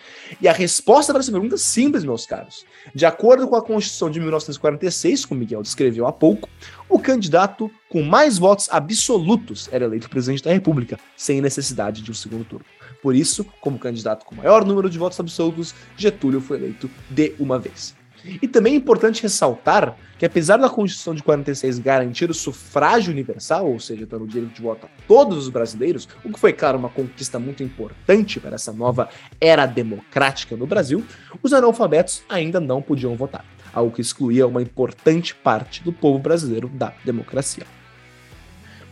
E 0.41 0.47
a 0.47 0.53
resposta 0.53 1.13
para 1.13 1.21
essa 1.21 1.33
pergunta 1.33 1.57
é 1.57 1.59
simples, 1.59 2.05
meus 2.05 2.25
caros. 2.25 2.65
De 2.95 3.05
acordo 3.05 3.49
com 3.49 3.57
a 3.57 3.63
Constituição 3.63 4.09
de 4.09 4.21
1946, 4.21 5.25
como 5.25 5.41
Miguel 5.41 5.63
descreveu 5.63 6.07
há 6.07 6.13
pouco, 6.13 6.49
o 6.89 7.01
candidato 7.01 7.69
com 7.89 8.03
mais 8.03 8.39
votos 8.39 8.69
absolutos 8.71 9.69
era 9.73 9.87
eleito 9.87 10.09
presidente 10.09 10.45
da 10.45 10.53
República, 10.53 11.01
sem 11.17 11.41
necessidade 11.41 12.01
de 12.01 12.13
um 12.13 12.15
segundo 12.15 12.45
turno. 12.45 12.65
Por 13.03 13.17
isso, 13.17 13.45
como 13.61 13.79
candidato 13.79 14.25
com 14.25 14.37
maior 14.37 14.65
número 14.65 14.89
de 14.89 14.99
votos 14.99 15.19
absolutos, 15.19 15.75
Getúlio 15.97 16.41
foi 16.41 16.59
eleito 16.59 16.89
de 17.11 17.35
uma 17.41 17.59
vez. 17.59 17.95
E 18.25 18.49
também 18.49 18.75
é 18.75 18.77
importante 18.77 19.23
ressaltar 19.23 19.97
que, 20.19 20.25
apesar 20.25 20.57
da 20.57 20.69
Constituição 20.69 21.15
de 21.15 21.23
46 21.23 21.79
garantir 21.79 22.31
o 22.31 22.35
sufrágio 22.35 23.13
universal, 23.13 23.71
ou 23.71 23.79
seja, 23.79 24.07
dando 24.07 24.25
o 24.25 24.29
direito 24.29 24.55
de 24.55 24.63
voto 24.63 24.87
a 24.87 24.89
todos 25.07 25.39
os 25.39 25.49
brasileiros, 25.49 26.09
o 26.25 26.33
que 26.33 26.41
foi, 26.41 26.53
claro, 26.53 26.79
uma 26.79 26.89
conquista 26.89 27.39
muito 27.39 27.63
importante 27.63 28.41
para 28.41 28.55
essa 28.55 28.73
nova 28.73 29.09
era 29.41 29.67
democrática 29.67 30.57
no 30.57 30.67
Brasil, 30.67 31.05
os 31.43 31.53
analfabetos 31.53 32.23
ainda 32.29 32.59
não 32.61 32.81
podiam 32.81 33.15
votar, 33.15 33.45
algo 33.73 33.93
que 33.93 34.01
excluía 34.01 34.47
uma 34.47 34.63
importante 34.63 35.35
parte 35.35 35.83
do 35.83 35.93
povo 35.93 36.19
brasileiro 36.19 36.69
da 36.69 36.93
democracia. 37.05 37.76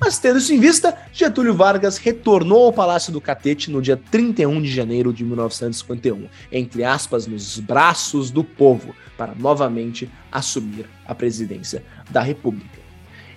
Mas 0.05 0.19
tendo 0.19 0.37
isso 0.37 0.53
em 0.53 0.61
vista, 0.61 0.95
Getúlio 1.15 1.55
Vargas 1.55 1.97
retornou 1.97 2.67
ao 2.67 2.73
Palácio 2.75 3.11
do 3.11 3.23
Catete 3.23 3.71
no 3.71 3.81
dia 3.81 3.97
31 3.97 4.61
de 4.61 4.71
janeiro 4.71 5.15
de 5.15 5.25
1951, 5.25 6.29
entre 6.53 6.85
aspas, 6.85 7.27
nos 7.27 7.59
braços 7.59 8.31
do 8.31 8.45
povo, 8.45 8.95
para 9.17 9.35
novamente 9.35 10.11
assumir 10.31 10.85
a 11.07 11.15
presidência 11.15 11.83
da 12.11 12.21
República. 12.21 12.79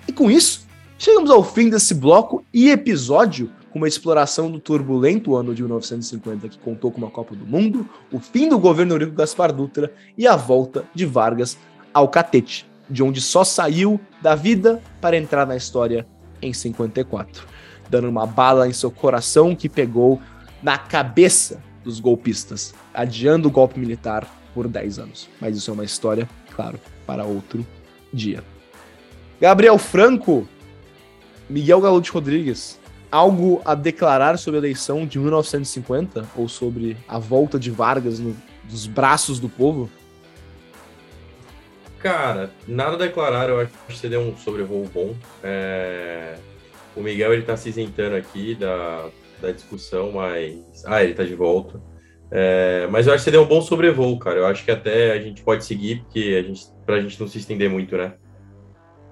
E 0.10 0.12
com 0.12 0.30
isso, 0.30 0.68
chegamos 0.98 1.32
ao 1.32 1.42
fim 1.42 1.70
desse 1.70 1.94
bloco 1.94 2.44
e 2.54 2.70
episódio 2.70 3.50
com 3.72 3.80
uma 3.80 3.88
exploração 3.88 4.52
do 4.52 4.60
turbulento 4.60 5.38
ano 5.38 5.56
de 5.56 5.62
1950 5.62 6.50
que 6.50 6.60
contou 6.60 6.92
com 6.92 6.98
uma 6.98 7.10
Copa 7.10 7.34
do 7.34 7.46
Mundo, 7.46 7.90
o 8.12 8.20
fim 8.20 8.50
do 8.50 8.60
governo 8.60 8.94
Eurico 8.94 9.14
Gaspar 9.14 9.54
Dutra 9.54 9.94
e 10.18 10.28
a 10.28 10.36
volta 10.36 10.84
de 10.94 11.06
Vargas 11.06 11.58
ao 11.94 12.10
Catete, 12.10 12.70
de 12.90 13.02
onde 13.02 13.22
só 13.22 13.46
saiu 13.46 13.98
da 14.22 14.36
vida 14.36 14.82
para 15.00 15.16
entrar 15.16 15.48
na 15.48 15.56
história 15.56 16.06
em 16.42 16.54
54, 16.54 17.46
dando 17.90 18.10
uma 18.10 18.26
bala 18.26 18.68
em 18.68 18.74
seu 18.74 18.92
coração 18.92 19.56
que 19.56 19.70
pegou 19.70 20.22
na 20.62 20.78
cabeça 20.78 21.62
dos 21.84 22.00
golpistas, 22.00 22.74
adiando 22.94 23.48
o 23.48 23.52
golpe 23.52 23.80
militar 23.80 24.28
por 24.54 24.68
10 24.68 25.00
anos. 25.00 25.30
Mas 25.40 25.56
isso 25.56 25.70
é 25.72 25.74
uma 25.74 25.86
história, 25.86 26.28
claro, 26.56 26.80
para 27.06 27.24
outro 27.24 27.66
dia. 28.14 28.44
Gabriel 29.40 29.78
Franco, 29.78 30.48
Miguel 31.50 31.80
Galute 31.80 32.12
Rodrigues, 32.12 32.80
algo 33.12 33.62
a 33.64 33.76
declarar 33.76 34.38
sobre 34.38 34.58
a 34.58 34.62
eleição 34.62 35.06
de 35.06 35.20
1950 35.20 36.28
ou 36.36 36.50
sobre 36.50 36.98
a 37.08 37.20
volta 37.20 37.60
de 37.60 37.72
Vargas 37.72 38.20
no, 38.20 38.36
dos 38.70 38.88
braços 38.88 39.40
do 39.40 39.48
povo? 39.48 39.90
Cara, 42.00 42.52
nada 42.68 42.96
a 42.96 42.98
declarar, 42.98 43.50
eu 43.50 43.60
acho 43.60 43.72
que 43.88 43.94
você 43.94 44.08
deu 44.08 44.22
um 44.22 44.38
sobrevoo 44.38 44.88
bom. 44.94 45.16
É... 45.44 46.36
O 46.96 47.02
Miguel 47.02 47.34
ele 47.34 47.44
tá 47.44 47.58
se 47.58 47.70
isentando 47.70 48.16
aqui 48.16 48.56
da, 48.56 49.10
da 49.42 49.52
discussão, 49.52 50.12
mas. 50.12 50.84
Ah, 50.86 51.04
ele 51.04 51.14
tá 51.14 51.24
de 51.24 51.36
volta. 51.36 51.82
É... 52.32 52.88
Mas 52.92 53.08
eu 53.08 53.14
acho 53.14 53.24
que 53.24 53.26
você 53.26 53.32
deu 53.32 53.44
um 53.44 53.48
bom 53.48 53.62
sobrevoo, 53.62 54.18
cara. 54.20 54.40
Eu 54.40 54.46
acho 54.46 54.64
que 54.64 54.72
até 54.72 55.12
a 55.12 55.22
gente 55.22 55.42
pode 55.42 55.66
seguir, 55.66 56.02
porque 56.02 56.40
a 56.40 56.48
gente, 56.48 56.66
pra 56.86 57.02
gente 57.02 57.20
não 57.20 57.28
se 57.28 57.40
estender 57.40 57.70
muito, 57.70 57.98
né? 57.98 58.14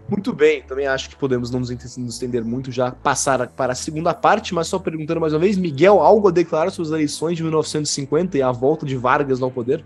Muito 0.07 0.31
bem, 0.31 0.61
também 0.61 0.85
acho 0.85 1.09
que 1.09 1.15
podemos 1.15 1.49
não 1.49 1.59
nos 1.59 1.71
estender 1.71 2.43
muito, 2.43 2.71
já 2.71 2.91
passar 2.91 3.47
para 3.47 3.73
a 3.73 3.75
segunda 3.75 4.13
parte, 4.13 4.53
mas 4.53 4.67
só 4.67 4.77
perguntando 4.77 5.19
mais 5.19 5.33
uma 5.33 5.39
vez, 5.39 5.57
Miguel, 5.57 5.99
algo 5.99 6.27
a 6.27 6.31
declarar 6.31 6.69
sobre 6.69 6.89
as 6.89 6.93
eleições 6.93 7.35
de 7.35 7.41
1950 7.41 8.37
e 8.37 8.41
a 8.43 8.51
volta 8.51 8.85
de 8.85 8.95
Vargas 8.95 9.41
ao 9.41 9.49
poder? 9.49 9.83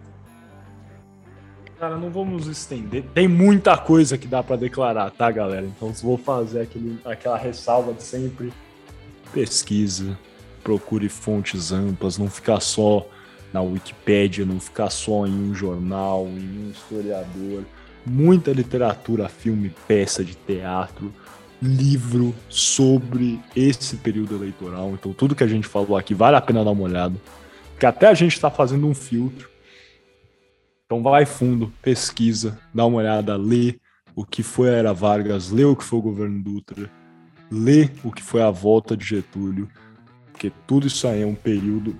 Cara, 1.80 1.95
não 1.95 2.09
vamos 2.09 2.45
estender. 2.47 3.05
Tem 3.13 3.25
muita 3.25 3.77
coisa 3.77 4.17
que 4.17 4.27
dá 4.27 4.43
para 4.43 4.57
declarar, 4.57 5.11
tá, 5.11 5.32
galera? 5.32 5.65
Então 5.65 5.93
vou 5.93 6.17
fazer 6.17 6.63
aquele, 6.63 6.99
aquela 7.05 7.38
ressalva 7.38 7.93
de 7.93 8.03
sempre. 8.03 8.51
Pesquisa, 9.32 10.19
procure 10.61 11.07
fontes 11.07 11.71
amplas, 11.71 12.17
não 12.17 12.30
ficar 12.30 12.59
só 12.59 13.07
na 13.53 13.61
Wikipédia, 13.61 14.45
não 14.45 14.59
ficar 14.59 14.89
só 14.89 15.25
em 15.25 15.32
um 15.32 15.55
jornal, 15.55 16.27
em 16.27 16.67
um 16.67 16.69
historiador. 16.69 17.63
Muita 18.05 18.51
literatura, 18.51 19.30
filme, 19.30 19.73
peça 19.88 20.21
de 20.21 20.36
teatro, 20.36 21.13
livro 21.61 22.36
sobre 22.49 23.39
esse 23.55 23.95
período 23.95 24.36
eleitoral. 24.36 24.91
Então 24.91 25.13
tudo 25.13 25.34
que 25.34 25.45
a 25.45 25.47
gente 25.47 25.65
falou 25.65 25.95
aqui 25.95 26.13
vale 26.13 26.36
a 26.36 26.41
pena 26.41 26.61
dar 26.61 26.71
uma 26.71 26.84
olhada. 26.84 27.15
Que 27.80 27.86
até 27.86 28.07
a 28.07 28.13
gente 28.13 28.34
está 28.34 28.49
fazendo 28.49 28.86
um 28.86 28.93
filtro 28.93 29.49
então 30.90 31.04
vai 31.04 31.24
fundo, 31.24 31.72
pesquisa, 31.84 32.58
dá 32.74 32.84
uma 32.84 32.98
olhada, 32.98 33.38
lê 33.38 33.76
o 34.16 34.26
que 34.26 34.42
foi 34.42 34.70
a 34.70 34.74
Era 34.74 34.92
Vargas, 34.92 35.52
lê 35.52 35.64
o 35.64 35.76
que 35.76 35.84
foi 35.84 36.00
o 36.00 36.02
governo 36.02 36.42
Dutra, 36.42 36.90
lê 37.52 37.92
o 38.04 38.12
que 38.12 38.24
foi 38.24 38.42
a 38.42 38.50
volta 38.50 38.98
de 38.98 39.06
Getúlio, 39.06 39.70
porque 40.32 40.52
tudo 40.66 40.88
isso 40.88 41.08
aí 41.08 41.22
é 41.22 41.28
um 41.28 41.36
período 41.36 41.96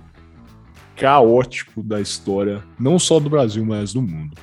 caótico 0.96 1.84
da 1.84 2.02
história, 2.02 2.64
não 2.80 2.98
só 2.98 3.20
do 3.20 3.30
Brasil, 3.30 3.64
mas 3.64 3.94
do 3.94 4.02
mundo. 4.02 4.36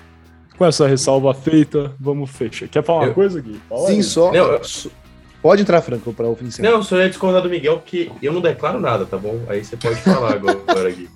Com 0.57 0.65
essa 0.65 0.87
ressalva 0.87 1.35
feita, 1.35 1.97
vamos 1.99 2.31
fechar. 2.31 2.69
Quer 2.69 2.85
falar 2.85 3.01
uma 3.01 3.09
eu... 3.09 3.15
coisa, 3.15 3.41
Gui? 3.41 3.61
Fala 3.69 3.89
Sim, 3.89 3.97
aí. 3.97 4.03
só. 4.05 4.31
Não, 4.31 4.47
eu... 4.47 4.61
Pode 5.43 5.63
entrar, 5.63 5.83
Franco, 5.83 6.13
para 6.13 6.29
o 6.29 6.37
fim 6.37 6.63
Não, 6.63 6.71
eu 6.71 6.83
só 6.85 6.97
ia 6.99 7.09
discordar 7.09 7.43
do 7.43 7.51
Miguel, 7.51 7.79
porque 7.79 8.13
eu 8.23 8.33
não 8.33 8.41
declaro 8.41 8.79
nada, 8.79 9.05
tá 9.05 9.19
bom? 9.19 9.41
Aí 9.49 9.65
você 9.65 9.77
pode 9.77 9.97
falar 9.97 10.35
agora, 10.35 10.61
Gui. 10.95 11.09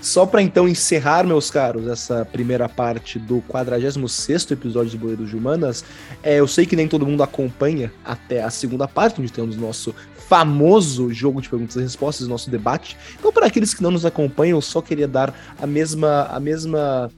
Só 0.00 0.24
para 0.24 0.40
então 0.40 0.66
encerrar, 0.66 1.26
meus 1.26 1.50
caros, 1.50 1.86
essa 1.86 2.24
primeira 2.24 2.68
parte 2.68 3.18
do 3.18 3.42
46 3.42 4.50
episódio 4.50 4.90
de 4.90 4.96
Boleiros 4.96 5.28
de 5.28 5.36
Humanas, 5.36 5.84
é, 6.22 6.40
eu 6.40 6.48
sei 6.48 6.64
que 6.64 6.74
nem 6.74 6.88
todo 6.88 7.06
mundo 7.06 7.22
acompanha 7.22 7.92
até 8.04 8.42
a 8.42 8.50
segunda 8.50 8.88
parte, 8.88 9.20
onde 9.20 9.32
temos 9.32 9.56
nosso 9.56 9.94
famoso 10.30 11.12
jogo 11.12 11.42
de 11.42 11.48
perguntas 11.48 11.76
e 11.76 11.80
respostas, 11.80 12.28
nosso 12.28 12.50
debate. 12.50 12.96
Então, 13.18 13.32
para 13.32 13.46
aqueles 13.46 13.74
que 13.74 13.82
não 13.82 13.90
nos 13.90 14.06
acompanham, 14.06 14.56
eu 14.56 14.62
só 14.62 14.80
queria 14.80 15.08
dar 15.08 15.34
a 15.60 15.66
mesma 15.66 16.22
a 16.30 16.40
mesma 16.40 17.10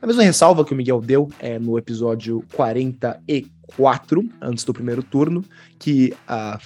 a 0.00 0.06
mesma 0.06 0.22
ressalva 0.22 0.64
que 0.64 0.74
o 0.74 0.76
Miguel 0.76 1.00
deu 1.00 1.30
é, 1.38 1.58
no 1.58 1.78
episódio 1.78 2.44
44, 2.52 4.28
antes 4.40 4.62
do 4.62 4.74
primeiro 4.74 5.02
turno, 5.02 5.42
que 5.78 6.12
ah, 6.28 6.58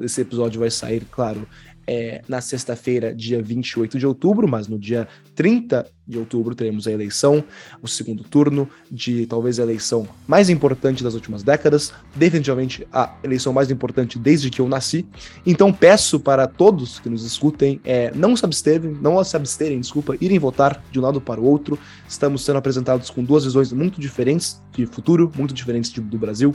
esse 0.00 0.20
episódio 0.20 0.60
vai 0.60 0.70
sair, 0.70 1.04
claro, 1.10 1.48
é, 1.86 2.22
na 2.28 2.40
sexta-feira, 2.40 3.14
dia 3.14 3.42
28 3.42 3.98
de 3.98 4.06
outubro, 4.06 4.48
mas 4.48 4.66
no 4.66 4.78
dia 4.78 5.06
30 5.34 5.86
de 6.06 6.18
outubro 6.18 6.54
teremos 6.54 6.86
a 6.86 6.92
eleição, 6.92 7.44
o 7.82 7.88
segundo 7.88 8.22
turno 8.22 8.68
de 8.90 9.26
talvez 9.26 9.58
a 9.58 9.62
eleição 9.62 10.08
mais 10.26 10.48
importante 10.48 11.02
das 11.02 11.14
últimas 11.14 11.42
décadas, 11.42 11.92
definitivamente 12.14 12.86
a 12.92 13.14
eleição 13.22 13.52
mais 13.52 13.70
importante 13.70 14.18
desde 14.18 14.48
que 14.48 14.60
eu 14.60 14.68
nasci. 14.68 15.06
Então 15.44 15.72
peço 15.72 16.20
para 16.20 16.46
todos 16.46 17.00
que 17.00 17.08
nos 17.08 17.24
escutem 17.24 17.80
é, 17.84 18.12
não 18.14 18.36
se 18.36 18.44
absterem, 18.44 18.96
não 19.00 19.22
se 19.22 19.36
absterem, 19.36 19.80
desculpa, 19.80 20.16
irem 20.20 20.38
votar 20.38 20.82
de 20.90 20.98
um 20.98 21.02
lado 21.02 21.20
para 21.20 21.40
o 21.40 21.44
outro. 21.44 21.78
Estamos 22.08 22.44
sendo 22.44 22.58
apresentados 22.58 23.10
com 23.10 23.24
duas 23.24 23.44
visões 23.44 23.72
muito 23.72 24.00
diferentes 24.00 24.62
de 24.72 24.86
futuro, 24.86 25.30
muito 25.36 25.52
diferentes 25.52 25.90
do 25.90 26.18
Brasil 26.18 26.54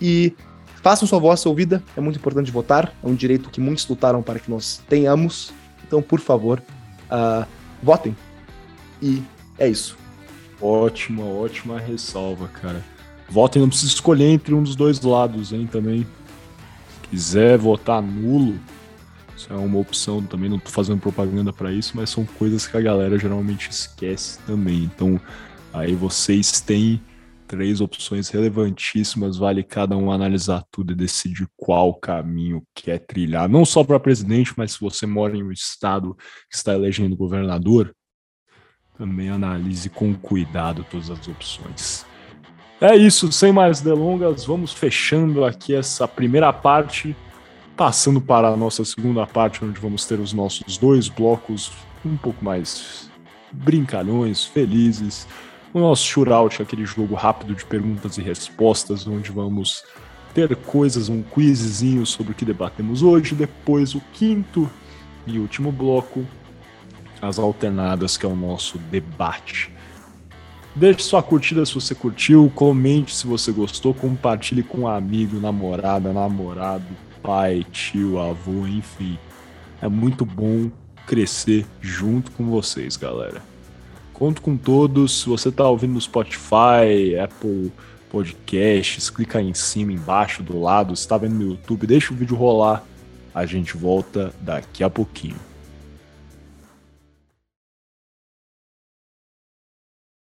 e 0.00 0.34
Façam 0.82 1.06
sua 1.06 1.18
voz 1.18 1.44
ouvida, 1.44 1.82
é 1.96 2.00
muito 2.00 2.18
importante 2.18 2.50
votar, 2.50 2.94
é 3.02 3.06
um 3.06 3.14
direito 3.14 3.50
que 3.50 3.60
muitos 3.60 3.86
lutaram 3.86 4.22
para 4.22 4.38
que 4.38 4.50
nós 4.50 4.82
tenhamos. 4.88 5.52
Então, 5.86 6.00
por 6.00 6.20
favor, 6.20 6.62
uh, 7.10 7.46
votem. 7.82 8.16
E 9.02 9.22
é 9.58 9.68
isso. 9.68 9.98
Ótima, 10.60 11.24
ótima 11.24 11.78
ressalva, 11.78 12.48
cara. 12.48 12.82
Votem, 13.28 13.60
não 13.60 13.68
precisa 13.68 13.92
escolher 13.92 14.26
entre 14.26 14.54
um 14.54 14.62
dos 14.62 14.74
dois 14.74 15.00
lados, 15.02 15.52
hein, 15.52 15.68
também. 15.70 16.06
Se 16.88 17.08
quiser 17.10 17.58
votar 17.58 18.00
nulo, 18.02 18.58
Isso 19.36 19.50
é 19.50 19.56
uma 19.56 19.78
opção 19.78 20.22
também, 20.22 20.50
não 20.50 20.58
tô 20.58 20.68
fazendo 20.68 21.00
propaganda 21.00 21.50
para 21.50 21.72
isso, 21.72 21.92
mas 21.94 22.10
são 22.10 22.26
coisas 22.26 22.66
que 22.66 22.76
a 22.76 22.80
galera 22.80 23.18
geralmente 23.18 23.70
esquece 23.70 24.38
também. 24.46 24.84
Então, 24.84 25.18
aí 25.72 25.94
vocês 25.94 26.60
têm 26.60 27.00
três 27.50 27.80
opções 27.80 28.28
relevantíssimas, 28.28 29.36
vale 29.36 29.64
cada 29.64 29.96
um 29.96 30.12
analisar 30.12 30.62
tudo 30.70 30.92
e 30.92 30.94
decidir 30.94 31.48
qual 31.56 31.92
caminho 31.92 32.62
quer 32.72 33.00
trilhar, 33.00 33.48
não 33.48 33.64
só 33.64 33.82
para 33.82 33.98
presidente, 33.98 34.54
mas 34.56 34.74
se 34.74 34.80
você 34.80 35.04
mora 35.04 35.36
em 35.36 35.42
um 35.42 35.50
estado 35.50 36.14
que 36.48 36.54
está 36.54 36.74
elegendo 36.74 37.16
governador, 37.16 37.92
também 38.96 39.30
analise 39.30 39.90
com 39.90 40.14
cuidado 40.14 40.86
todas 40.88 41.10
as 41.10 41.26
opções. 41.26 42.06
É 42.80 42.94
isso, 42.94 43.32
sem 43.32 43.50
mais 43.50 43.80
delongas, 43.80 44.44
vamos 44.44 44.72
fechando 44.72 45.44
aqui 45.44 45.74
essa 45.74 46.06
primeira 46.06 46.52
parte, 46.52 47.16
passando 47.76 48.20
para 48.20 48.46
a 48.46 48.56
nossa 48.56 48.84
segunda 48.84 49.26
parte, 49.26 49.64
onde 49.64 49.80
vamos 49.80 50.06
ter 50.06 50.20
os 50.20 50.32
nossos 50.32 50.78
dois 50.78 51.08
blocos 51.08 51.72
um 52.04 52.16
pouco 52.16 52.44
mais 52.44 53.10
brincalhões, 53.50 54.44
felizes. 54.44 55.26
O 55.72 55.78
nosso 55.78 56.04
shootout, 56.04 56.60
aquele 56.60 56.84
jogo 56.84 57.14
rápido 57.14 57.54
de 57.54 57.64
perguntas 57.64 58.18
e 58.18 58.22
respostas, 58.22 59.06
onde 59.06 59.30
vamos 59.30 59.84
ter 60.34 60.56
coisas, 60.56 61.08
um 61.08 61.22
quizzinho 61.22 62.04
sobre 62.04 62.32
o 62.32 62.34
que 62.34 62.44
debatemos 62.44 63.02
hoje. 63.02 63.36
Depois, 63.36 63.94
o 63.94 64.02
quinto 64.12 64.68
e 65.26 65.38
último 65.38 65.70
bloco, 65.70 66.26
as 67.22 67.38
alternadas, 67.38 68.16
que 68.16 68.26
é 68.26 68.28
o 68.28 68.34
nosso 68.34 68.78
debate. 68.78 69.72
Deixe 70.74 71.00
sua 71.00 71.22
curtida 71.22 71.64
se 71.64 71.74
você 71.74 71.94
curtiu, 71.94 72.50
comente 72.52 73.14
se 73.14 73.26
você 73.26 73.52
gostou, 73.52 73.94
compartilhe 73.94 74.64
com 74.64 74.78
um 74.78 74.88
amigo, 74.88 75.38
namorada, 75.38 76.12
namorado, 76.12 76.86
pai, 77.22 77.64
tio, 77.70 78.18
avô, 78.18 78.66
enfim. 78.66 79.16
É 79.80 79.88
muito 79.88 80.24
bom 80.24 80.68
crescer 81.06 81.64
junto 81.80 82.30
com 82.32 82.46
vocês, 82.46 82.96
galera. 82.96 83.49
Conto 84.20 84.42
com 84.42 84.54
todos. 84.54 85.22
Se 85.22 85.28
você 85.30 85.48
está 85.48 85.66
ouvindo 85.66 85.94
no 85.94 86.00
Spotify, 86.00 87.16
Apple 87.18 87.72
Podcasts, 88.10 89.08
clica 89.08 89.38
aí 89.38 89.48
em 89.48 89.54
cima, 89.54 89.94
embaixo, 89.94 90.42
do 90.42 90.60
lado. 90.60 90.94
Se 90.94 91.00
está 91.00 91.16
vendo 91.16 91.36
no 91.36 91.52
YouTube, 91.52 91.86
deixa 91.86 92.12
o 92.12 92.16
vídeo 92.16 92.36
rolar. 92.36 92.84
A 93.34 93.46
gente 93.46 93.78
volta 93.78 94.30
daqui 94.42 94.84
a 94.84 94.90
pouquinho. 94.90 95.49